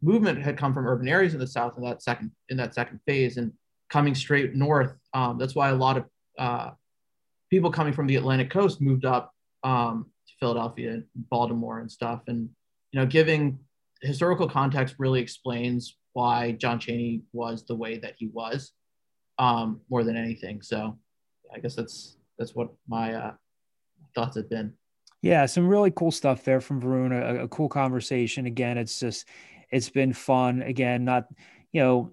movement 0.00 0.40
had 0.40 0.56
come 0.56 0.72
from 0.72 0.86
urban 0.86 1.06
areas 1.06 1.34
in 1.34 1.38
the 1.38 1.46
South 1.46 1.74
in 1.76 1.84
that 1.84 2.02
second 2.02 2.30
in 2.48 2.56
that 2.56 2.74
second 2.74 3.00
phase, 3.06 3.36
and 3.36 3.52
coming 3.90 4.14
straight 4.14 4.54
north. 4.54 4.94
Um, 5.12 5.36
that's 5.36 5.54
why 5.54 5.68
a 5.68 5.74
lot 5.74 5.98
of 5.98 6.04
uh, 6.38 6.70
people 7.50 7.70
coming 7.70 7.92
from 7.92 8.06
the 8.06 8.16
Atlantic 8.16 8.48
coast 8.48 8.80
moved 8.80 9.04
up 9.04 9.34
um, 9.64 10.06
to 10.28 10.32
Philadelphia, 10.40 11.02
Baltimore, 11.14 11.80
and 11.80 11.92
stuff. 11.92 12.22
And 12.26 12.48
you 12.92 13.00
know, 13.00 13.06
giving 13.06 13.58
historical 14.02 14.48
context 14.48 14.96
really 14.98 15.20
explains 15.20 15.96
why 16.12 16.52
John 16.52 16.78
Chaney 16.78 17.22
was 17.32 17.64
the 17.64 17.76
way 17.76 17.98
that 17.98 18.14
he 18.18 18.28
was, 18.32 18.72
um, 19.38 19.80
more 19.88 20.04
than 20.04 20.16
anything. 20.16 20.62
So, 20.62 20.98
I 21.54 21.58
guess 21.58 21.74
that's 21.74 22.16
that's 22.38 22.54
what 22.54 22.70
my 22.88 23.14
uh, 23.14 23.32
thoughts 24.14 24.36
have 24.36 24.48
been. 24.48 24.74
Yeah, 25.22 25.46
some 25.46 25.68
really 25.68 25.90
cool 25.90 26.10
stuff 26.10 26.44
there 26.44 26.60
from 26.60 26.80
Varun. 26.80 27.12
A, 27.12 27.44
a 27.44 27.48
cool 27.48 27.68
conversation. 27.68 28.46
Again, 28.46 28.78
it's 28.78 28.98
just 28.98 29.26
it's 29.70 29.90
been 29.90 30.12
fun. 30.12 30.62
Again, 30.62 31.04
not 31.04 31.26
you 31.72 31.80
know 31.80 32.12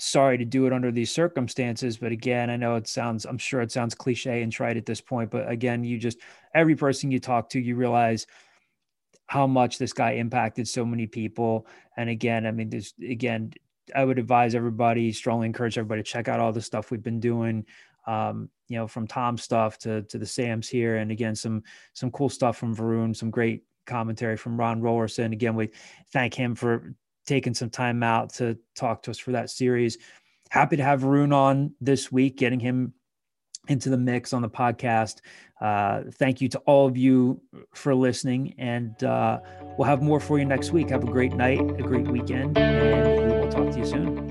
sorry 0.00 0.38
to 0.38 0.44
do 0.44 0.66
it 0.66 0.72
under 0.72 0.92
these 0.92 1.10
circumstances 1.10 1.96
but 1.96 2.12
again 2.12 2.50
i 2.50 2.56
know 2.56 2.76
it 2.76 2.86
sounds 2.86 3.24
i'm 3.24 3.38
sure 3.38 3.60
it 3.60 3.72
sounds 3.72 3.94
cliche 3.94 4.42
and 4.42 4.52
trite 4.52 4.76
at 4.76 4.86
this 4.86 5.00
point 5.00 5.30
but 5.30 5.48
again 5.50 5.82
you 5.82 5.98
just 5.98 6.18
every 6.54 6.76
person 6.76 7.10
you 7.10 7.18
talk 7.18 7.48
to 7.48 7.58
you 7.58 7.74
realize 7.74 8.26
how 9.28 9.46
much 9.46 9.78
this 9.78 9.92
guy 9.92 10.12
impacted 10.12 10.66
so 10.66 10.84
many 10.84 11.06
people 11.06 11.66
and 11.96 12.10
again 12.10 12.44
i 12.46 12.50
mean 12.50 12.68
this 12.68 12.92
again 13.08 13.52
i 13.94 14.04
would 14.04 14.18
advise 14.18 14.54
everybody 14.54 15.12
strongly 15.12 15.46
encourage 15.46 15.78
everybody 15.78 16.02
to 16.02 16.10
check 16.10 16.28
out 16.28 16.40
all 16.40 16.52
the 16.52 16.60
stuff 16.60 16.90
we've 16.90 17.02
been 17.02 17.20
doing 17.20 17.64
um, 18.08 18.48
you 18.68 18.76
know, 18.76 18.86
from 18.86 19.06
Tom 19.06 19.36
stuff 19.36 19.78
to 19.80 20.02
to 20.04 20.18
the 20.18 20.26
Sam's 20.26 20.66
here, 20.66 20.96
and 20.96 21.12
again 21.12 21.36
some 21.36 21.62
some 21.92 22.10
cool 22.10 22.30
stuff 22.30 22.56
from 22.56 22.74
Varun, 22.74 23.14
some 23.14 23.30
great 23.30 23.64
commentary 23.86 24.36
from 24.36 24.58
Ron 24.58 24.80
Rollerson. 24.80 25.32
Again, 25.32 25.54
we 25.54 25.70
thank 26.12 26.32
him 26.32 26.54
for 26.54 26.94
taking 27.26 27.52
some 27.52 27.68
time 27.68 28.02
out 28.02 28.32
to 28.34 28.56
talk 28.74 29.02
to 29.02 29.10
us 29.10 29.18
for 29.18 29.32
that 29.32 29.50
series. 29.50 29.98
Happy 30.48 30.76
to 30.78 30.82
have 30.82 31.02
Varun 31.02 31.34
on 31.34 31.74
this 31.82 32.10
week, 32.10 32.38
getting 32.38 32.60
him 32.60 32.94
into 33.68 33.90
the 33.90 33.98
mix 33.98 34.32
on 34.32 34.42
the 34.42 34.50
podcast. 34.50 35.20
Uh, 35.60 36.02
thank 36.14 36.40
you 36.40 36.48
to 36.48 36.58
all 36.60 36.86
of 36.86 36.96
you 36.96 37.40
for 37.74 37.94
listening, 37.94 38.54
and 38.58 39.02
uh, 39.04 39.40
we'll 39.76 39.88
have 39.88 40.02
more 40.02 40.20
for 40.20 40.38
you 40.38 40.44
next 40.44 40.72
week. 40.72 40.90
Have 40.90 41.04
a 41.04 41.10
great 41.10 41.32
night, 41.32 41.60
a 41.60 41.82
great 41.82 42.08
weekend, 42.08 42.58
and 42.58 43.32
we 43.32 43.38
will 43.38 43.48
talk 43.50 43.70
to 43.72 43.78
you 43.78 43.86
soon. 43.86 44.27